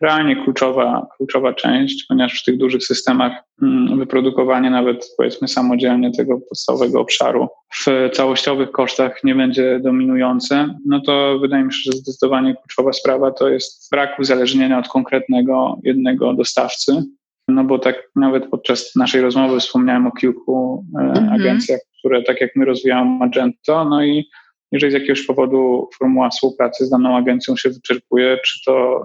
realnie 0.00 0.44
kluczowa, 0.44 1.06
kluczowa 1.16 1.54
część, 1.54 2.06
ponieważ 2.08 2.40
w 2.40 2.44
tych 2.44 2.58
dużych 2.58 2.84
systemach 2.84 3.32
mm, 3.62 3.98
wyprodukowanie 3.98 4.70
nawet 4.70 5.14
powiedzmy 5.16 5.48
samodzielnie 5.48 6.10
tego 6.10 6.40
podstawowego 6.48 7.00
obszaru 7.00 7.48
w 7.74 8.10
całościowych 8.12 8.70
kosztach 8.70 9.24
nie 9.24 9.34
będzie 9.34 9.80
dominujące, 9.82 10.74
no 10.86 11.00
to 11.00 11.38
wydaje 11.38 11.64
mi 11.64 11.72
się, 11.72 11.80
że 11.84 11.98
zdecydowanie 11.98 12.54
kluczowa 12.54 12.92
sprawa 12.92 13.30
to 13.32 13.48
jest 13.48 13.90
brak 13.90 14.18
uzależnienia 14.18 14.78
od 14.78 14.88
konkretnego 14.88 15.78
jednego 15.82 16.34
dostawcy. 16.34 17.02
No 17.48 17.64
bo 17.64 17.78
tak 17.78 17.96
nawet 18.16 18.46
podczas 18.46 18.96
naszej 18.96 19.20
rozmowy 19.20 19.60
wspomniałem 19.60 20.06
o 20.06 20.12
kilku 20.12 20.84
e, 20.98 21.02
mhm. 21.02 21.32
agencjach, 21.32 21.80
które 21.98 22.22
tak 22.22 22.40
jak 22.40 22.50
my 22.56 22.64
rozwijają 22.64 23.04
Magento, 23.04 23.84
no 23.84 24.04
i 24.04 24.24
jeżeli 24.72 24.90
z 24.90 24.94
jakiegoś 24.94 25.26
powodu 25.26 25.88
formuła 25.98 26.30
współpracy 26.30 26.86
z 26.86 26.90
daną 26.90 27.16
agencją 27.16 27.56
się 27.56 27.70
wyczerpuje, 27.70 28.38
czy 28.44 28.64
to 28.66 29.00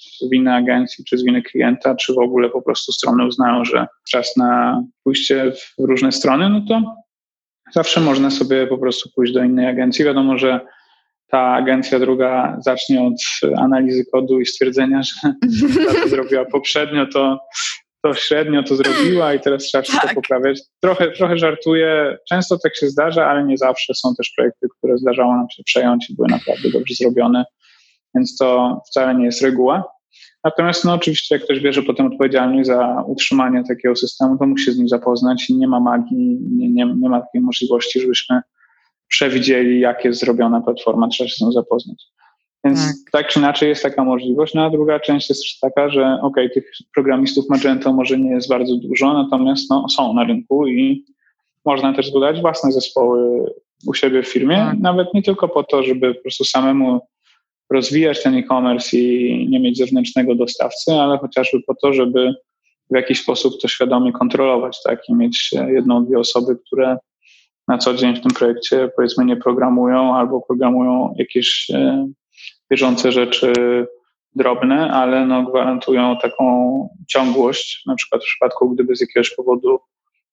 z 0.00 0.30
winy 0.30 0.54
agencji, 0.54 1.04
czy 1.04 1.18
z 1.18 1.24
winy 1.24 1.42
klienta, 1.42 1.94
czy 1.94 2.14
w 2.14 2.18
ogóle 2.18 2.50
po 2.50 2.62
prostu 2.62 2.92
strony 2.92 3.26
uznają, 3.26 3.64
że 3.64 3.86
czas 4.10 4.36
na 4.36 4.82
pójście 5.04 5.52
w 5.78 5.84
różne 5.84 6.12
strony, 6.12 6.48
no 6.48 6.62
to 6.68 6.96
zawsze 7.72 8.00
można 8.00 8.30
sobie 8.30 8.66
po 8.66 8.78
prostu 8.78 9.10
pójść 9.14 9.32
do 9.32 9.44
innej 9.44 9.66
agencji. 9.66 10.04
Wiadomo, 10.04 10.38
że 10.38 10.60
ta 11.30 11.40
agencja 11.40 11.98
druga 11.98 12.56
zacznie 12.64 13.02
od 13.02 13.14
analizy 13.56 14.04
kodu 14.12 14.40
i 14.40 14.46
stwierdzenia, 14.46 15.02
że 15.02 15.34
to 16.02 16.08
zrobiła 16.08 16.44
poprzednio, 16.44 17.06
to, 17.06 17.38
to 18.02 18.14
średnio 18.14 18.62
to 18.62 18.76
zrobiła 18.76 19.34
i 19.34 19.40
teraz 19.40 19.62
trzeba 19.62 19.82
wszystko 19.82 20.06
tak. 20.06 20.14
poprawiać. 20.14 20.60
Trochę, 20.80 21.10
trochę 21.10 21.38
żartuję, 21.38 22.18
często 22.28 22.58
tak 22.58 22.76
się 22.76 22.88
zdarza, 22.88 23.26
ale 23.26 23.44
nie 23.44 23.58
zawsze. 23.58 23.94
Są 23.94 24.14
też 24.14 24.32
projekty, 24.36 24.66
które 24.78 24.98
zdarzało 24.98 25.36
nam 25.36 25.50
się 25.50 25.62
przejąć 25.62 26.10
i 26.10 26.14
były 26.14 26.28
naprawdę 26.28 26.70
dobrze 26.70 26.94
zrobione 26.94 27.44
więc 28.14 28.36
to 28.36 28.80
wcale 28.90 29.14
nie 29.14 29.24
jest 29.24 29.42
reguła. 29.42 29.84
Natomiast 30.44 30.84
no 30.84 30.94
oczywiście 30.94 31.34
jak 31.34 31.44
ktoś 31.44 31.60
bierze 31.60 31.82
potem 31.82 32.06
odpowiedzialność 32.06 32.66
za 32.66 33.04
utrzymanie 33.06 33.64
takiego 33.68 33.96
systemu, 33.96 34.38
to 34.38 34.46
musi 34.46 34.64
się 34.64 34.72
z 34.72 34.78
nim 34.78 34.88
zapoznać 34.88 35.50
i 35.50 35.56
nie 35.56 35.68
ma 35.68 35.80
magii, 35.80 36.38
nie, 36.40 36.68
nie, 36.68 36.94
nie 36.96 37.08
ma 37.08 37.20
takiej 37.20 37.40
możliwości, 37.40 38.00
żebyśmy 38.00 38.40
przewidzieli, 39.08 39.80
jak 39.80 40.04
jest 40.04 40.20
zrobiona 40.20 40.60
platforma, 40.60 41.08
trzeba 41.08 41.28
się 41.28 41.34
z 41.36 41.40
nią 41.40 41.52
zapoznać. 41.52 42.04
Więc 42.64 42.86
tak. 42.86 42.96
tak. 43.12 43.28
czy 43.28 43.38
inaczej 43.38 43.68
jest 43.68 43.82
taka 43.82 44.04
możliwość. 44.04 44.54
No 44.54 44.64
a 44.64 44.70
druga 44.70 45.00
część 45.00 45.28
jest 45.28 45.42
też 45.42 45.58
taka, 45.58 45.90
że 45.90 46.18
ok, 46.22 46.36
tych 46.54 46.70
programistów 46.94 47.48
Magento 47.48 47.92
może 47.92 48.18
nie 48.18 48.30
jest 48.30 48.48
bardzo 48.48 48.76
dużo, 48.76 49.12
natomiast 49.12 49.70
no, 49.70 49.88
są 49.88 50.14
na 50.14 50.24
rynku 50.24 50.66
i 50.66 51.04
można 51.64 51.94
też 51.94 52.08
zbudować 52.08 52.40
własne 52.40 52.72
zespoły 52.72 53.46
u 53.86 53.94
siebie 53.94 54.22
w 54.22 54.28
firmie, 54.28 54.56
tak. 54.56 54.78
nawet 54.78 55.14
nie 55.14 55.22
tylko 55.22 55.48
po 55.48 55.64
to, 55.64 55.82
żeby 55.82 56.14
po 56.14 56.22
prostu 56.22 56.44
samemu 56.44 57.00
rozwijać 57.70 58.22
ten 58.22 58.34
e-commerce 58.34 58.96
i 58.96 59.48
nie 59.50 59.60
mieć 59.60 59.78
zewnętrznego 59.78 60.34
dostawcy, 60.34 60.92
ale 60.92 61.18
chociażby 61.18 61.60
po 61.66 61.74
to, 61.74 61.92
żeby 61.92 62.34
w 62.90 62.96
jakiś 62.96 63.22
sposób 63.22 63.54
to 63.62 63.68
świadomie 63.68 64.12
kontrolować, 64.12 64.82
tak, 64.84 65.08
i 65.08 65.14
mieć 65.14 65.50
jedną, 65.52 66.04
dwie 66.04 66.18
osoby, 66.18 66.56
które 66.66 66.98
na 67.68 67.78
co 67.78 67.94
dzień 67.94 68.16
w 68.16 68.20
tym 68.20 68.30
projekcie 68.30 68.90
powiedzmy 68.96 69.24
nie 69.24 69.36
programują 69.36 70.16
albo 70.16 70.40
programują 70.40 71.14
jakieś 71.18 71.70
e, 71.70 72.08
bieżące 72.70 73.12
rzeczy 73.12 73.52
drobne, 74.34 74.90
ale 74.90 75.26
no 75.26 75.42
gwarantują 75.42 76.16
taką 76.22 76.88
ciągłość, 77.08 77.82
na 77.86 77.94
przykład 77.94 78.22
w 78.22 78.24
przypadku, 78.24 78.70
gdyby 78.70 78.96
z 78.96 79.00
jakiegoś 79.00 79.34
powodu 79.34 79.80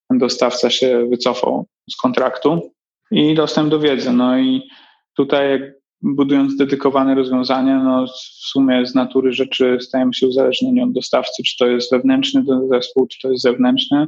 dostawca 0.10 0.70
się 0.70 1.08
wycofał 1.10 1.66
z 1.90 1.96
kontraktu 1.96 2.72
i 3.12 3.36
dostęp 3.36 3.70
do 3.70 3.80
wiedzy. 3.80 4.14
No 4.14 4.40
i 4.40 4.70
tutaj 5.16 5.74
budując 6.02 6.58
dedykowane 6.58 7.16
rozwiązanie, 7.16 7.76
no 7.84 8.08
w 8.08 8.48
sumie 8.50 8.86
z 8.86 8.96
natury 8.96 9.34
rzeczy 9.34 9.78
stajemy 9.82 10.14
się 10.14 10.28
uzależnieni 10.28 10.82
od 10.82 10.92
dostawcy, 10.92 11.44
czy 11.44 11.58
to 11.58 11.68
jest 11.68 11.92
wewnętrzny 11.92 12.44
zespół, 12.72 13.08
czy 13.08 13.20
to 13.22 13.32
jest 13.32 13.44
zewnętrzny, 13.44 14.08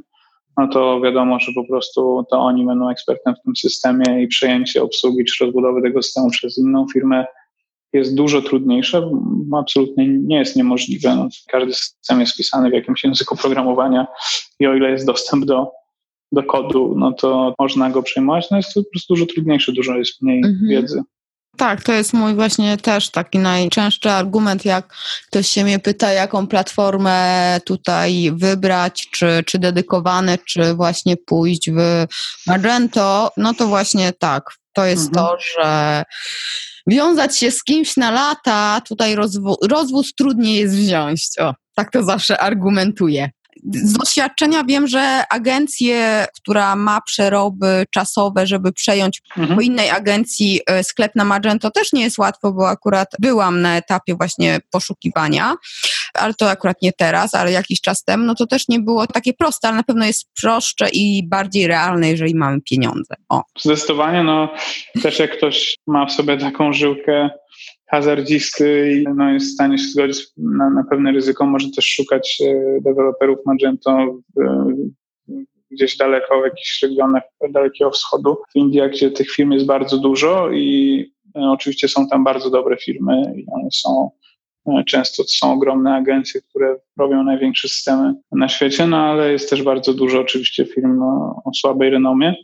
no 0.58 0.68
to 0.68 1.02
wiadomo, 1.02 1.40
że 1.40 1.52
po 1.56 1.68
prostu 1.68 2.26
to 2.32 2.40
oni 2.40 2.66
będą 2.66 2.90
ekspertem 2.90 3.36
w 3.36 3.44
tym 3.44 3.56
systemie 3.56 4.24
i 4.24 4.28
przejęcie 4.28 4.84
obsługi 4.84 5.26
czy 5.26 5.46
rozbudowy 5.46 5.82
tego 5.82 6.02
systemu 6.02 6.30
przez 6.30 6.58
inną 6.58 6.86
firmę 6.94 7.26
jest 7.94 8.16
dużo 8.16 8.42
trudniejsze, 8.42 9.12
absolutnie 9.58 10.08
nie 10.08 10.38
jest 10.38 10.56
niemożliwe. 10.56 11.16
No, 11.16 11.28
każdy 11.48 11.74
system 11.74 12.20
jest 12.20 12.38
pisany 12.38 12.70
w 12.70 12.74
jakimś 12.74 13.04
języku 13.04 13.38
programowania 13.38 14.08
i 14.60 14.68
o 14.68 14.76
ile 14.76 14.92
jest 14.92 15.06
dostęp 15.06 15.46
do, 15.46 15.72
do 16.32 16.44
kodu, 16.44 16.94
no 16.98 17.12
to 17.14 17.54
można 17.60 17.90
go 17.90 18.04
przejmować, 18.04 18.52
no 18.52 18.58
jest 18.58 18.74
to 18.74 18.84
po 18.84 18.90
prostu 18.90 19.14
dużo 19.14 19.26
trudniejsze, 19.26 19.72
dużo 19.72 19.98
jest 19.98 20.22
mniej 20.22 20.38
mhm. 20.38 20.70
wiedzy. 20.70 21.02
Tak, 21.60 21.84
to 21.84 21.94
jest 21.94 22.14
mój 22.14 22.36
właśnie 22.36 22.78
też 22.78 23.10
taki 23.10 23.40
najczęstszy 23.40 24.10
argument, 24.10 24.66
jak 24.66 24.94
ktoś 25.28 25.48
się 25.48 25.64
mnie 25.64 25.80
pyta, 25.80 26.12
jaką 26.12 26.48
platformę 26.48 27.60
tutaj 27.66 28.32
wybrać, 28.36 29.08
czy, 29.12 29.44
czy 29.46 29.60
dedykowane, 29.60 30.38
czy 30.38 30.74
właśnie 30.74 31.18
pójść 31.18 31.72
w 31.72 32.06
Magento, 32.48 33.32
no 33.38 33.54
to 33.54 33.68
właśnie 33.68 34.14
tak, 34.14 34.44
to 34.74 34.86
jest 34.86 35.08
mhm. 35.08 35.28
to, 35.28 35.38
że 35.40 36.04
wiązać 36.88 37.38
się 37.38 37.52
z 37.52 37.64
kimś 37.64 37.98
na 37.98 38.12
lata, 38.12 38.82
tutaj 38.88 39.16
rozwóz, 39.16 39.58
rozwóz 39.70 40.14
trudniej 40.16 40.56
jest 40.56 40.76
wziąć. 40.76 41.28
O, 41.40 41.54
tak 41.76 41.92
to 41.92 42.04
zawsze 42.04 42.38
argumentuję. 42.38 43.30
Z 43.64 43.94
doświadczenia 43.94 44.64
wiem, 44.64 44.88
że 44.88 45.24
agencję, 45.30 46.26
która 46.36 46.76
ma 46.76 47.02
przeroby 47.02 47.86
czasowe, 47.92 48.48
żeby 48.48 48.74
przejąć 48.74 49.22
mhm. 49.38 49.56
po 49.56 49.62
innej 49.62 49.90
agencji 49.90 50.62
e, 50.68 50.84
sklep 50.84 51.16
na 51.16 51.26
Magento 51.26 51.72
też 51.72 51.94
nie 51.94 52.02
jest 52.02 52.18
łatwo, 52.18 52.52
bo 52.54 52.70
akurat 52.70 53.08
byłam 53.20 53.62
na 53.62 53.78
etapie 53.78 54.16
właśnie 54.16 54.60
poszukiwania, 54.72 55.56
ale 56.14 56.34
to 56.34 56.50
akurat 56.50 56.82
nie 56.82 56.94
teraz, 56.94 57.36
ale 57.36 57.52
jakiś 57.52 57.82
czas 57.82 58.04
temu, 58.04 58.26
no 58.26 58.36
to 58.36 58.48
też 58.48 58.68
nie 58.68 58.80
było 58.80 59.08
takie 59.08 59.34
proste, 59.34 59.68
ale 59.68 59.78
na 59.78 59.84
pewno 59.84 60.06
jest 60.06 60.30
prostsze 60.42 60.90
i 60.94 61.28
bardziej 61.28 61.68
realne, 61.68 62.10
jeżeli 62.10 62.36
mamy 62.36 62.62
pieniądze. 62.62 63.16
O. 63.30 63.44
Zdecydowanie, 63.60 64.24
no 64.24 64.54
też 65.04 65.20
jak 65.20 65.38
ktoś 65.38 65.76
ma 65.88 66.06
w 66.06 66.12
sobie 66.12 66.38
taką 66.38 66.74
żyłkę 66.74 67.30
hazardzisty 67.90 69.04
no, 69.16 69.32
jest 69.32 69.46
w 69.46 69.54
stanie 69.54 69.78
się 69.78 69.88
zgodzić 69.88 70.28
na, 70.38 70.70
na 70.70 70.84
pewne 70.84 71.12
ryzyko, 71.12 71.46
może 71.46 71.68
też 71.76 71.86
szukać 71.86 72.42
e, 72.46 72.82
deweloperów 72.82 73.40
Magento 73.46 74.20
gdzieś 75.72 75.98
daleko 75.98 76.42
w 76.42 76.44
jakichś 76.44 76.82
regionach 76.84 77.24
Dalekiego 77.50 77.92
Wschodu, 77.92 78.38
w 78.54 78.56
Indiach, 78.56 78.92
gdzie 78.92 79.12
tych 79.12 79.32
firm 79.32 79.52
jest 79.52 79.66
bardzo 79.66 79.98
dużo 79.98 80.52
i 80.52 81.06
e, 81.36 81.40
oczywiście 81.42 81.88
są 81.88 82.08
tam 82.08 82.24
bardzo 82.24 82.50
dobre 82.50 82.78
firmy 82.78 83.34
i 83.36 83.46
one 83.52 83.68
są 83.72 84.12
e, 84.68 84.84
Często 84.84 85.24
to 85.24 85.30
są 85.30 85.54
ogromne 85.54 85.96
agencje, 85.96 86.42
które 86.42 86.76
robią 86.98 87.24
największe 87.24 87.68
systemy 87.68 88.14
na 88.32 88.48
świecie, 88.50 88.88
no 88.88 88.98
ale 88.98 89.32
jest 89.32 89.50
też 89.50 89.64
bardzo 89.64 89.94
dużo 89.94 90.20
oczywiście 90.20 90.66
firm 90.66 90.98
no, 90.98 91.42
o 91.46 91.54
słabej 91.54 91.90
renomie. 91.90 92.36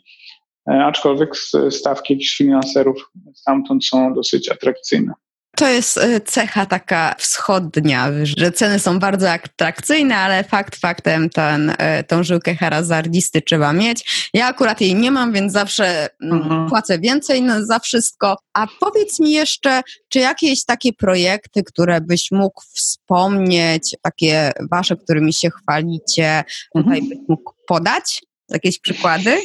Aczkolwiek 0.66 1.36
stawki 1.70 2.14
jakichś 2.14 2.38
finanserów 2.38 3.12
stamtąd 3.34 3.86
są 3.86 4.14
dosyć 4.14 4.52
atrakcyjne. 4.52 5.14
To 5.56 5.68
jest 5.68 5.98
e, 5.98 6.22
cecha 6.22 6.66
taka 6.66 7.16
wschodnia, 7.18 8.12
że 8.24 8.52
ceny 8.52 8.80
są 8.80 9.00
bardzo 9.00 9.32
atrakcyjne, 9.32 10.18
ale 10.18 10.44
fakt 10.44 10.76
faktem 10.76 11.30
ten, 11.30 11.74
e, 11.78 12.04
tą 12.04 12.24
żyłkę 12.24 12.56
harazardisty 12.56 13.42
trzeba 13.42 13.74
mieć. 13.74 14.30
Ja 14.34 14.48
akurat 14.48 14.82
jej 14.82 14.96
nie 14.96 15.12
mam, 15.12 15.34
więc 15.34 15.54
zawsze 15.54 16.10
mm, 16.22 16.42
mhm. 16.42 16.70
płacę 16.70 17.00
więcej 17.00 17.44
za 17.60 17.80
wszystko. 17.80 18.38
A 18.54 18.68
powiedz 18.80 19.20
mi 19.20 19.32
jeszcze, 19.32 19.82
czy 20.10 20.20
jakieś 20.20 20.66
takie 20.66 20.94
projekty, 20.94 21.64
które 21.64 22.02
byś 22.02 22.32
mógł 22.32 22.62
wspomnieć, 22.74 23.96
takie 24.02 24.52
wasze, 24.72 24.96
którymi 24.96 25.34
się 25.34 25.50
chwalicie, 25.50 26.44
tutaj 26.74 27.00
mhm. 27.00 27.10
byś 27.10 27.18
mógł 27.28 27.54
podać? 27.68 28.24
Jakieś 28.50 28.80
przykłady? 28.80 29.38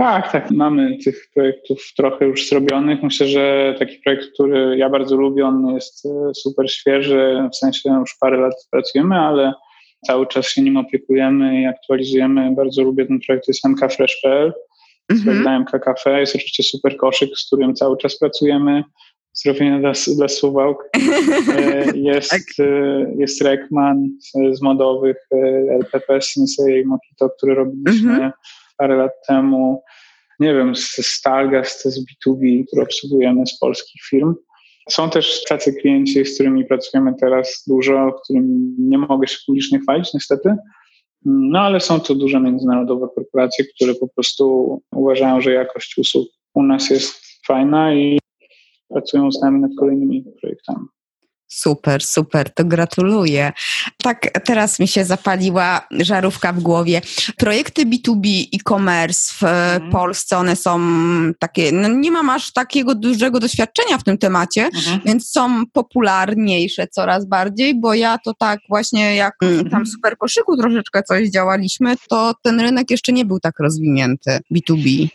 Tak, 0.00 0.32
tak. 0.32 0.50
Mamy 0.50 0.98
tych 1.04 1.28
projektów 1.34 1.92
trochę 1.96 2.26
już 2.26 2.48
zrobionych. 2.48 3.02
Myślę, 3.02 3.26
że 3.26 3.74
taki 3.78 3.98
projekt, 3.98 4.26
który 4.34 4.76
ja 4.76 4.90
bardzo 4.90 5.16
lubię, 5.16 5.46
on 5.46 5.74
jest 5.74 6.06
e, 6.06 6.34
super 6.34 6.72
świeży, 6.72 7.48
w 7.52 7.56
sensie 7.56 7.90
już 8.00 8.16
parę 8.20 8.40
lat 8.40 8.54
pracujemy, 8.70 9.14
ale 9.14 9.52
cały 10.06 10.26
czas 10.26 10.48
się 10.48 10.62
nim 10.62 10.76
opiekujemy 10.76 11.60
i 11.62 11.66
aktualizujemy. 11.66 12.54
Bardzo 12.56 12.82
lubię 12.82 13.06
ten 13.06 13.18
projekt, 13.26 13.46
to 13.46 13.52
jest 13.52 13.64
mkfresh.pl. 13.64 14.52
Mhm. 15.12 15.62
MK 15.62 15.70
Cafe 15.84 16.20
jest 16.20 16.34
oczywiście 16.34 16.62
super 16.62 16.96
koszyk, 16.96 17.30
z 17.36 17.46
którym 17.46 17.74
cały 17.74 17.96
czas 17.96 18.18
pracujemy. 18.18 18.84
Zrobienie 19.32 19.80
dla, 19.80 19.92
dla 20.16 20.28
suwałk. 20.28 20.84
E, 21.56 21.84
jest, 21.94 22.30
tak. 22.30 22.40
E, 22.58 23.12
jest 23.18 23.42
Rekman 23.42 24.08
z, 24.20 24.58
z 24.58 24.62
modowych, 24.62 25.16
LPP, 25.70 26.20
Sensei, 26.22 26.84
Mokito, 26.84 27.30
który 27.30 27.54
robiliśmy. 27.54 28.12
Mhm 28.12 28.32
parę 28.80 28.96
lat 28.96 29.12
temu, 29.28 29.82
nie 30.40 30.54
wiem, 30.54 30.76
z 30.76 31.06
Stalgast, 31.06 31.84
z 31.84 32.04
B2B, 32.04 32.64
które 32.66 32.82
obsługujemy 32.82 33.46
z 33.46 33.58
polskich 33.58 34.02
firm. 34.10 34.34
Są 34.90 35.10
też 35.10 35.44
tacy 35.44 35.72
klienci, 35.72 36.24
z 36.24 36.34
którymi 36.34 36.64
pracujemy 36.64 37.14
teraz 37.20 37.64
dużo, 37.66 38.12
którym 38.24 38.74
nie 38.78 38.98
mogę 38.98 39.26
się 39.28 39.38
publicznie 39.46 39.80
chwalić 39.80 40.14
niestety, 40.14 40.56
no 41.24 41.60
ale 41.60 41.80
są 41.80 42.00
to 42.00 42.14
duże 42.14 42.40
międzynarodowe 42.40 43.08
korporacje, 43.14 43.64
które 43.64 43.94
po 43.94 44.08
prostu 44.08 44.82
uważają, 44.92 45.40
że 45.40 45.52
jakość 45.52 45.98
usług 45.98 46.28
u 46.54 46.62
nas 46.62 46.90
jest 46.90 47.14
fajna 47.46 47.94
i 47.94 48.18
pracują 48.88 49.32
z 49.32 49.42
nami 49.42 49.60
nad 49.60 49.70
kolejnymi 49.78 50.24
projektami. 50.40 50.86
Super, 51.52 52.02
super, 52.02 52.54
to 52.54 52.64
gratuluję. 52.64 53.52
Tak, 54.02 54.40
teraz 54.44 54.80
mi 54.80 54.88
się 54.88 55.04
zapaliła 55.04 55.86
żarówka 55.90 56.52
w 56.52 56.60
głowie. 56.60 57.00
Projekty 57.36 57.86
B2B 57.86 58.46
e-commerce 58.54 59.34
w 59.34 59.42
mhm. 59.42 59.90
Polsce, 59.90 60.36
one 60.36 60.56
są 60.56 60.80
takie, 61.38 61.72
no 61.72 61.88
nie 61.88 62.10
mam 62.10 62.30
aż 62.30 62.52
takiego 62.52 62.94
dużego 62.94 63.40
doświadczenia 63.40 63.98
w 63.98 64.04
tym 64.04 64.18
temacie, 64.18 64.64
mhm. 64.64 65.00
więc 65.04 65.28
są 65.28 65.66
popularniejsze 65.72 66.86
coraz 66.86 67.26
bardziej, 67.26 67.80
bo 67.80 67.94
ja 67.94 68.18
to 68.24 68.34
tak 68.34 68.60
właśnie 68.68 69.16
jak 69.16 69.34
mhm. 69.42 69.70
tam 69.70 69.84
w 69.84 69.88
super 69.88 70.16
koszyku 70.18 70.56
troszeczkę 70.56 71.02
coś 71.02 71.28
działaliśmy, 71.28 71.94
to 72.08 72.34
ten 72.42 72.60
rynek 72.60 72.90
jeszcze 72.90 73.12
nie 73.12 73.24
był 73.24 73.40
tak 73.40 73.60
rozwinięty 73.60 74.38
B2B. 74.54 75.08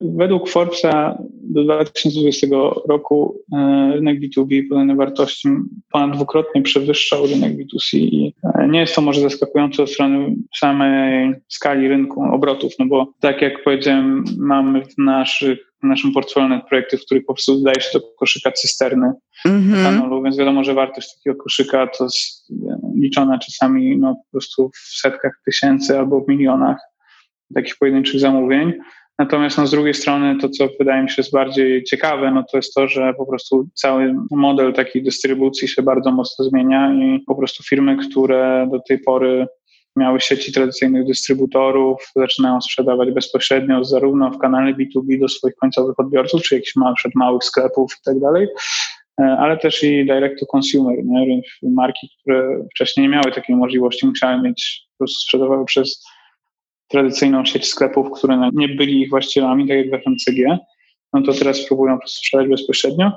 Według 0.00 0.48
Forbesa 0.48 1.18
do 1.42 1.64
2020 1.64 2.46
roku 2.88 3.38
e, 3.52 3.90
rynek 3.94 4.20
B2B 4.20 4.68
pod 4.68 4.96
wartości 4.96 5.48
ponad 5.92 6.16
dwukrotnie 6.16 6.62
przewyższał 6.62 7.26
rynek 7.26 7.52
B2C 7.52 7.96
i 7.96 8.34
e, 8.54 8.68
nie 8.68 8.80
jest 8.80 8.94
to 8.94 9.02
może 9.02 9.20
zaskakujące 9.20 9.82
od 9.82 9.90
strony 9.90 10.36
samej 10.58 11.34
skali 11.48 11.88
rynku 11.88 12.22
obrotów, 12.22 12.72
no 12.78 12.86
bo 12.86 13.12
tak 13.20 13.42
jak 13.42 13.64
powiedziałem, 13.64 14.24
mamy 14.38 14.84
w 14.84 14.98
naszych 14.98 15.72
w 15.82 15.86
naszym 15.86 16.12
portfolio 16.12 16.60
projekty, 16.68 16.98
w 16.98 17.04
których 17.04 17.26
po 17.26 17.34
prostu 17.34 17.56
dodaje 17.56 17.80
się 17.80 17.98
do 17.98 18.00
koszyka 18.18 18.52
cysterny 18.52 19.12
mm-hmm. 19.46 20.24
więc 20.24 20.38
wiadomo, 20.38 20.64
że 20.64 20.74
wartość 20.74 21.16
takiego 21.16 21.42
koszyka 21.42 21.86
to 21.86 22.04
jest 22.04 22.50
e, 22.50 22.78
liczona 22.94 23.38
czasami 23.38 23.98
no, 23.98 24.14
po 24.14 24.30
prostu 24.30 24.70
w 24.74 25.00
setkach 25.00 25.40
tysięcy 25.44 25.98
albo 25.98 26.20
w 26.20 26.28
milionach 26.28 26.78
takich 27.54 27.76
pojedynczych 27.76 28.20
zamówień. 28.20 28.72
Natomiast 29.22 29.58
no, 29.58 29.66
z 29.66 29.70
drugiej 29.70 29.94
strony 29.94 30.36
to, 30.40 30.48
co 30.48 30.68
wydaje 30.78 31.02
mi 31.02 31.10
się 31.10 31.14
jest 31.18 31.32
bardziej 31.32 31.84
ciekawe, 31.84 32.30
no 32.30 32.44
to 32.50 32.56
jest 32.56 32.74
to, 32.74 32.88
że 32.88 33.14
po 33.14 33.26
prostu 33.26 33.68
cały 33.74 34.14
model 34.30 34.72
takiej 34.72 35.02
dystrybucji 35.02 35.68
się 35.68 35.82
bardzo 35.82 36.12
mocno 36.12 36.44
zmienia 36.44 36.92
i 36.94 37.20
po 37.26 37.34
prostu 37.34 37.62
firmy, 37.62 37.96
które 37.96 38.68
do 38.72 38.80
tej 38.88 38.98
pory 38.98 39.46
miały 39.96 40.20
sieci 40.20 40.52
tradycyjnych 40.52 41.06
dystrybutorów, 41.06 42.12
zaczynają 42.16 42.60
sprzedawać 42.60 43.10
bezpośrednio 43.10 43.84
zarówno 43.84 44.30
w 44.30 44.38
kanale 44.38 44.74
B2B 44.74 45.20
do 45.20 45.28
swoich 45.28 45.54
końcowych 45.54 46.00
odbiorców, 46.00 46.42
czy 46.42 46.54
jakichś 46.54 46.76
małych, 46.76 46.98
małych 47.14 47.44
sklepów 47.44 47.92
i 47.92 48.04
tak 48.04 48.20
dalej, 48.20 48.48
ale 49.16 49.56
też 49.56 49.82
i 49.82 50.06
direct 50.06 50.40
to 50.40 50.46
consumer. 50.56 51.04
Nie? 51.04 51.40
Marki, 51.62 52.08
które 52.20 52.64
wcześniej 52.74 53.06
nie 53.06 53.12
miały 53.12 53.32
takiej 53.32 53.56
możliwości, 53.56 54.06
musiały 54.06 54.42
mieć, 54.42 54.86
po 54.92 55.04
prostu 55.04 55.20
sprzedawały 55.20 55.64
przez 55.64 56.04
tradycyjną 56.92 57.44
sieć 57.44 57.66
sklepów, 57.66 58.10
które 58.18 58.50
nie 58.52 58.68
byli 58.68 59.02
ich 59.02 59.10
właścicielami, 59.10 59.68
tak 59.68 59.76
jak 59.76 59.90
w 59.90 60.04
FMCG, 60.04 60.58
no 61.12 61.22
to 61.22 61.32
teraz 61.32 61.66
próbują 61.66 61.98
sprzedać 62.06 62.48
bezpośrednio. 62.48 63.12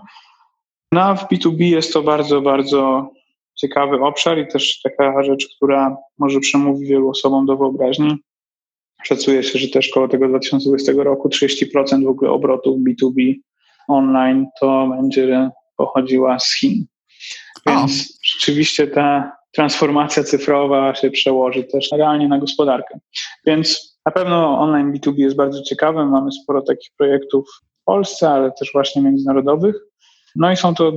No 0.92 1.02
a 1.02 1.16
w 1.16 1.28
B2B 1.30 1.62
jest 1.62 1.94
to 1.94 2.02
bardzo, 2.02 2.42
bardzo 2.42 3.10
ciekawy 3.56 4.02
obszar 4.02 4.40
i 4.40 4.48
też 4.48 4.82
taka 4.82 5.24
rzecz, 5.24 5.56
która 5.56 5.98
może 6.20 6.40
przemówi 6.40 6.88
wielu 6.88 7.10
osobom 7.10 7.46
do 7.46 7.58
wyobraźni. 7.58 8.16
Szacuje 9.04 9.44
się, 9.44 9.60
że 9.60 9.68
też 9.68 9.90
koło 9.90 10.08
tego 10.08 10.28
2020 10.28 10.92
roku 10.96 11.30
30% 11.30 12.04
w 12.04 12.08
ogóle 12.08 12.32
obrotów 12.32 12.78
B2B 12.78 13.34
online 13.88 14.46
to 14.60 14.88
będzie 14.88 15.50
pochodziła 15.78 16.40
z 16.40 16.54
Chin. 16.54 16.86
Więc 17.66 17.92
o. 18.02 18.14
rzeczywiście 18.24 18.88
ta 18.88 19.32
transformacja 19.56 20.24
cyfrowa 20.24 20.95
się 20.95 21.12
przełoży 21.12 21.64
też 21.64 21.91
realnie 21.91 22.28
na 22.28 22.39
gospodarkę. 22.39 22.99
Więc 23.45 23.97
na 24.06 24.12
pewno 24.12 24.60
online 24.60 24.93
B2B 24.93 25.20
jest 25.20 25.36
bardzo 25.36 25.62
ciekawy. 25.62 26.06
Mamy 26.06 26.32
sporo 26.32 26.62
takich 26.62 26.89
projektów 26.97 27.47
w 27.82 27.84
Polsce, 27.86 28.30
ale 28.30 28.51
też 28.51 28.70
właśnie 28.74 29.01
międzynarodowych. 29.01 29.76
No 30.36 30.51
i 30.51 30.58
są 30.58 30.76
to 30.76 30.91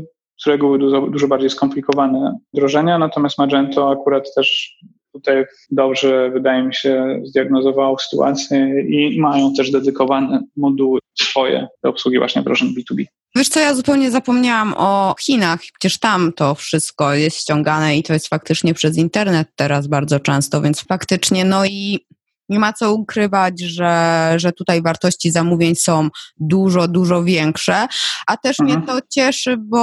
z 0.44 0.46
reguły 0.46 0.78
dużo, 0.78 1.00
dużo 1.00 1.28
bardziej 1.28 1.50
skomplikowane 1.50 2.38
wdrożenia, 2.54 2.98
natomiast 2.98 3.38
Magento 3.38 3.90
akurat 3.90 4.34
też 4.34 4.78
tutaj 5.12 5.44
dobrze, 5.70 6.30
wydaje 6.30 6.62
mi 6.62 6.74
się, 6.74 7.20
zdiagnozowało 7.24 7.98
sytuację 7.98 8.84
i 8.88 9.20
mają 9.20 9.52
też 9.54 9.70
dedykowane 9.70 10.42
moduły 10.56 11.00
swoje 11.22 11.68
do 11.84 11.90
obsługi 11.90 12.18
właśnie 12.18 12.42
wdrożeń 12.42 12.74
B2B. 12.74 13.04
Wiesz 13.36 13.48
co, 13.48 13.60
ja 13.60 13.74
zupełnie 13.74 14.10
zapomniałam 14.10 14.74
o 14.76 15.14
Chinach, 15.20 15.60
przecież 15.60 15.98
tam 15.98 16.32
to 16.32 16.54
wszystko 16.54 17.14
jest 17.14 17.40
ściągane 17.40 17.96
i 17.96 18.02
to 18.02 18.12
jest 18.12 18.28
faktycznie 18.28 18.74
przez 18.74 18.96
internet 18.96 19.48
teraz 19.56 19.86
bardzo 19.86 20.20
często, 20.20 20.60
więc 20.60 20.80
faktycznie, 20.80 21.44
no 21.44 21.66
i 21.66 22.06
nie 22.48 22.58
ma 22.58 22.72
co 22.72 22.94
ukrywać, 22.94 23.60
że, 23.60 24.32
że 24.36 24.52
tutaj 24.52 24.82
wartości 24.82 25.30
zamówień 25.30 25.76
są 25.76 26.08
dużo, 26.36 26.88
dużo 26.88 27.24
większe, 27.24 27.86
a 28.26 28.36
też 28.36 28.60
mhm. 28.60 28.78
mnie 28.78 28.86
to 28.86 28.98
cieszy, 29.10 29.56
bo, 29.56 29.78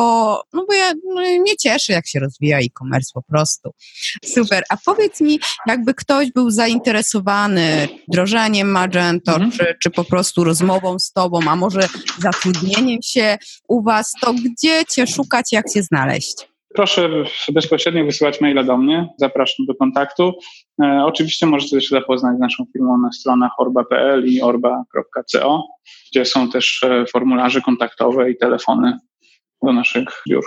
no 0.54 0.66
bo 0.68 0.74
ja, 0.74 0.94
no, 1.14 1.22
mnie 1.22 1.58
cieszy, 1.58 1.92
jak 1.92 2.08
się 2.08 2.20
rozwija 2.20 2.60
e-commerce 2.60 3.12
po 3.14 3.22
prostu. 3.22 3.72
Super. 4.26 4.64
A 4.70 4.78
powiedz 4.86 5.22
mi, 5.22 5.40
jakby 5.68 5.94
ktoś 5.94 6.32
był 6.32 6.52
zainteresowany 6.52 7.88
wdrożeniem 8.08 8.72
Magento, 8.72 9.32
mhm. 9.32 9.52
czy, 9.52 9.76
czy 9.84 9.90
po 9.90 10.04
prostu 10.04 10.44
rozmową 10.44 11.00
z 11.00 11.12
tobą, 11.12 11.40
a 11.48 11.56
może 11.56 11.90
zatrudnieniem 12.20 13.02
się 13.02 13.38
u 13.68 13.84
was, 13.84 14.12
to 14.22 14.34
gdzie 14.34 14.86
cię 14.86 15.08
szukać, 15.08 15.52
jak 15.52 15.66
cię 15.74 15.84
znaleźć? 15.84 16.55
Proszę 16.76 17.10
bezpośrednio 17.50 18.06
wysyłać 18.06 18.42
maila 18.42 18.64
do 18.64 18.78
mnie, 18.78 19.08
zapraszam 19.18 19.66
do 19.66 19.76
kontaktu. 19.76 20.34
E, 20.84 21.04
oczywiście 21.06 21.46
możecie 21.46 21.82
się 21.82 21.88
zapoznać 21.96 22.38
z 22.38 22.40
naszą 22.40 22.66
firmą 22.74 22.98
na 22.98 23.12
stronach 23.12 23.52
orba.pl 23.60 24.28
i 24.28 24.42
orba.co, 24.42 25.64
gdzie 26.12 26.26
są 26.26 26.50
też 26.50 26.84
e, 26.84 27.06
formularze 27.06 27.62
kontaktowe 27.62 28.32
i 28.32 28.38
telefony 28.38 28.98
do 29.64 29.74
naszych 29.74 30.24
biur. 30.30 30.44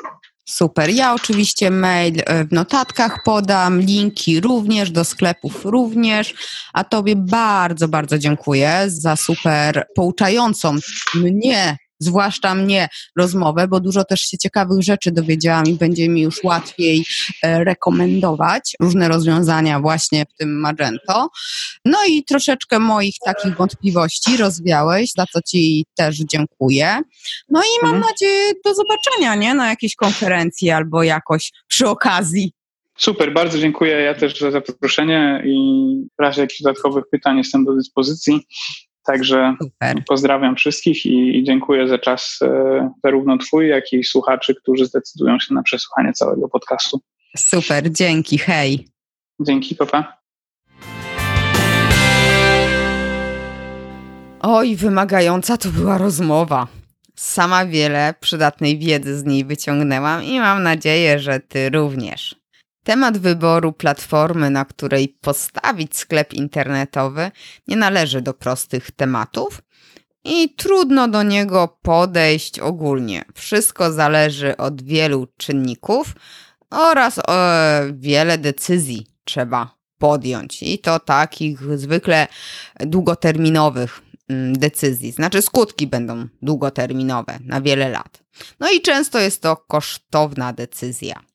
Super. 0.48 0.90
Ja 0.90 1.14
oczywiście 1.14 1.70
mail 1.70 2.14
e, 2.26 2.44
w 2.44 2.52
notatkach 2.52 3.22
podam, 3.24 3.80
linki 3.80 4.40
również, 4.40 4.90
do 4.90 5.04
sklepów 5.04 5.64
również. 5.64 6.34
A 6.72 6.84
Tobie 6.84 7.16
bardzo, 7.16 7.88
bardzo 7.88 8.18
dziękuję 8.18 8.84
za 8.86 9.16
super 9.16 9.86
pouczającą 9.94 10.74
mnie 11.14 11.76
zwłaszcza 12.00 12.54
mnie, 12.54 12.88
rozmowę, 13.16 13.68
bo 13.68 13.80
dużo 13.80 14.04
też 14.04 14.20
się 14.20 14.38
ciekawych 14.38 14.82
rzeczy 14.82 15.12
dowiedziałam 15.12 15.64
i 15.66 15.74
będzie 15.74 16.08
mi 16.08 16.20
już 16.20 16.44
łatwiej 16.44 17.04
e, 17.42 17.64
rekomendować 17.64 18.76
różne 18.80 19.08
rozwiązania 19.08 19.80
właśnie 19.80 20.24
w 20.24 20.34
tym 20.38 20.60
Magento. 20.60 21.28
No 21.84 21.98
i 22.08 22.24
troszeczkę 22.24 22.78
moich 22.78 23.14
takich 23.24 23.56
wątpliwości 23.56 24.36
rozwiałeś, 24.36 25.10
za 25.16 25.26
co 25.32 25.42
Ci 25.42 25.84
też 25.96 26.16
dziękuję. 26.16 27.00
No 27.48 27.60
i 27.60 27.84
mam 27.84 27.94
mhm. 27.94 28.10
nadzieję 28.10 28.52
do 28.64 28.74
zobaczenia, 28.74 29.34
nie? 29.34 29.54
Na 29.54 29.68
jakiejś 29.68 29.96
konferencji 29.96 30.70
albo 30.70 31.02
jakoś 31.02 31.52
przy 31.68 31.88
okazji. 31.88 32.52
Super, 32.98 33.32
bardzo 33.32 33.58
dziękuję 33.58 34.00
ja 34.00 34.14
też 34.14 34.40
za 34.40 34.50
zaproszenie 34.50 35.42
i 35.46 35.56
w 36.18 36.22
razie 36.22 36.40
jakichś 36.40 36.62
dodatkowych 36.62 37.04
pytań 37.10 37.38
jestem 37.38 37.64
do 37.64 37.74
dyspozycji. 37.74 38.46
Także 39.04 39.54
Super. 39.62 40.04
pozdrawiam 40.06 40.56
wszystkich 40.56 41.06
i, 41.06 41.38
i, 41.38 41.44
dziękuję 41.44 41.88
za 41.88 41.98
czas 41.98 42.38
e, 42.42 42.90
zarówno 43.04 43.38
Twój, 43.38 43.68
jak 43.68 43.92
i 43.92 44.04
słuchaczy, 44.04 44.54
którzy 44.54 44.86
zdecydują 44.86 45.38
się 45.38 45.54
na 45.54 45.62
przesłuchanie 45.62 46.12
całego 46.12 46.48
podcastu. 46.48 47.00
Super, 47.36 47.92
dzięki, 47.92 48.38
hej. 48.38 48.88
Dzięki, 49.40 49.74
papa. 49.74 50.18
Oj, 54.40 54.76
wymagająca 54.76 55.56
to 55.56 55.68
była 55.68 55.98
rozmowa. 55.98 56.66
Sama 57.16 57.66
wiele 57.66 58.14
przydatnej 58.20 58.78
wiedzy 58.78 59.18
z 59.18 59.24
niej 59.24 59.44
wyciągnęłam 59.44 60.24
i 60.24 60.40
mam 60.40 60.62
nadzieję, 60.62 61.18
że 61.18 61.40
Ty 61.40 61.70
również. 61.70 62.37
Temat 62.88 63.18
wyboru 63.18 63.72
platformy, 63.72 64.50
na 64.50 64.64
której 64.64 65.08
postawić 65.20 65.96
sklep 65.96 66.34
internetowy, 66.34 67.30
nie 67.66 67.76
należy 67.76 68.22
do 68.22 68.34
prostych 68.34 68.90
tematów 68.90 69.62
i 70.24 70.54
trudno 70.54 71.08
do 71.08 71.22
niego 71.22 71.78
podejść 71.82 72.58
ogólnie. 72.58 73.24
Wszystko 73.34 73.92
zależy 73.92 74.56
od 74.56 74.82
wielu 74.82 75.26
czynników 75.36 76.14
oraz 76.70 77.18
o 77.18 77.32
wiele 77.92 78.38
decyzji 78.38 79.06
trzeba 79.24 79.74
podjąć 79.98 80.62
i 80.62 80.78
to 80.78 81.00
takich 81.00 81.78
zwykle 81.78 82.26
długoterminowych 82.80 84.00
mm, 84.28 84.58
decyzji. 84.58 85.12
Znaczy 85.12 85.42
skutki 85.42 85.86
będą 85.86 86.28
długoterminowe 86.42 87.38
na 87.44 87.60
wiele 87.60 87.88
lat. 87.88 88.22
No 88.60 88.70
i 88.70 88.80
często 88.80 89.18
jest 89.18 89.42
to 89.42 89.56
kosztowna 89.56 90.52
decyzja. 90.52 91.27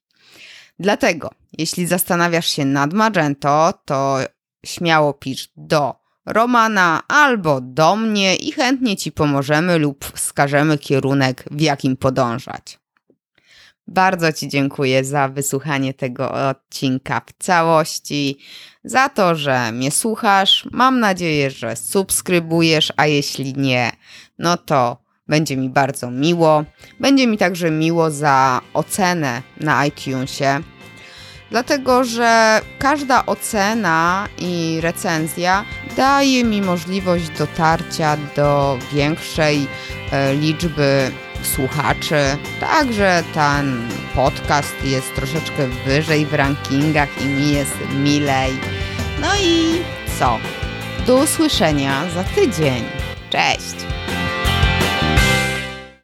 Dlatego, 0.80 1.30
jeśli 1.57 1.88
zastanawiasz 1.88 2.47
się 2.47 2.65
nad 2.65 2.93
Magento, 2.93 3.74
to 3.86 4.17
śmiało 4.65 5.13
pisz 5.13 5.49
do 5.57 5.95
Romana 6.26 7.01
albo 7.07 7.61
do 7.61 7.95
mnie 7.95 8.36
i 8.36 8.51
chętnie 8.51 8.97
Ci 8.97 9.11
pomożemy 9.11 9.78
lub 9.78 10.05
wskażemy 10.05 10.78
kierunek, 10.78 11.45
w 11.51 11.61
jakim 11.61 11.97
podążać. 11.97 12.80
Bardzo 13.88 14.34
Ci 14.34 14.47
dziękuję 14.47 15.03
za 15.03 15.30
wysłuchanie 15.30 15.93
tego 15.93 16.32
odcinka 16.49 17.21
w 17.26 17.43
całości, 17.43 18.38
za 18.84 19.09
to, 19.09 19.36
że 19.36 19.71
mnie 19.71 19.91
słuchasz. 19.91 20.67
Mam 20.71 20.99
nadzieję, 20.99 21.51
że 21.51 21.76
subskrybujesz, 21.76 22.93
a 22.97 23.07
jeśli 23.07 23.53
nie, 23.53 23.91
no 24.39 24.57
to 24.57 25.02
Będzie 25.28 25.57
mi 25.57 25.69
bardzo 25.69 26.11
miło. 26.11 26.63
Będzie 26.99 27.28
mi 27.28 27.38
także 27.38 27.71
miło 27.71 28.11
za 28.11 28.61
ocenę 28.74 29.41
na 29.59 29.86
iTunesie, 29.86 30.61
dlatego 31.51 32.03
że 32.03 32.61
każda 32.80 33.26
ocena 33.26 34.28
i 34.39 34.80
recenzja 34.82 35.65
daje 35.97 36.43
mi 36.43 36.61
możliwość 36.61 37.30
dotarcia 37.30 38.17
do 38.36 38.78
większej 38.93 39.67
e, 40.11 40.36
liczby 40.36 41.11
słuchaczy. 41.43 42.21
Także 42.59 43.24
ten 43.34 43.89
podcast 44.15 44.76
jest 44.84 45.15
troszeczkę 45.15 45.67
wyżej 45.86 46.26
w 46.26 46.34
rankingach 46.34 47.21
i 47.21 47.26
mi 47.26 47.51
jest 47.51 47.78
milej. 48.03 48.51
No 49.21 49.28
i 49.43 49.82
co? 50.19 50.39
Do 51.07 51.15
usłyszenia 51.15 52.09
za 52.09 52.24
tydzień. 52.24 52.84
Cześć! 53.30 54.02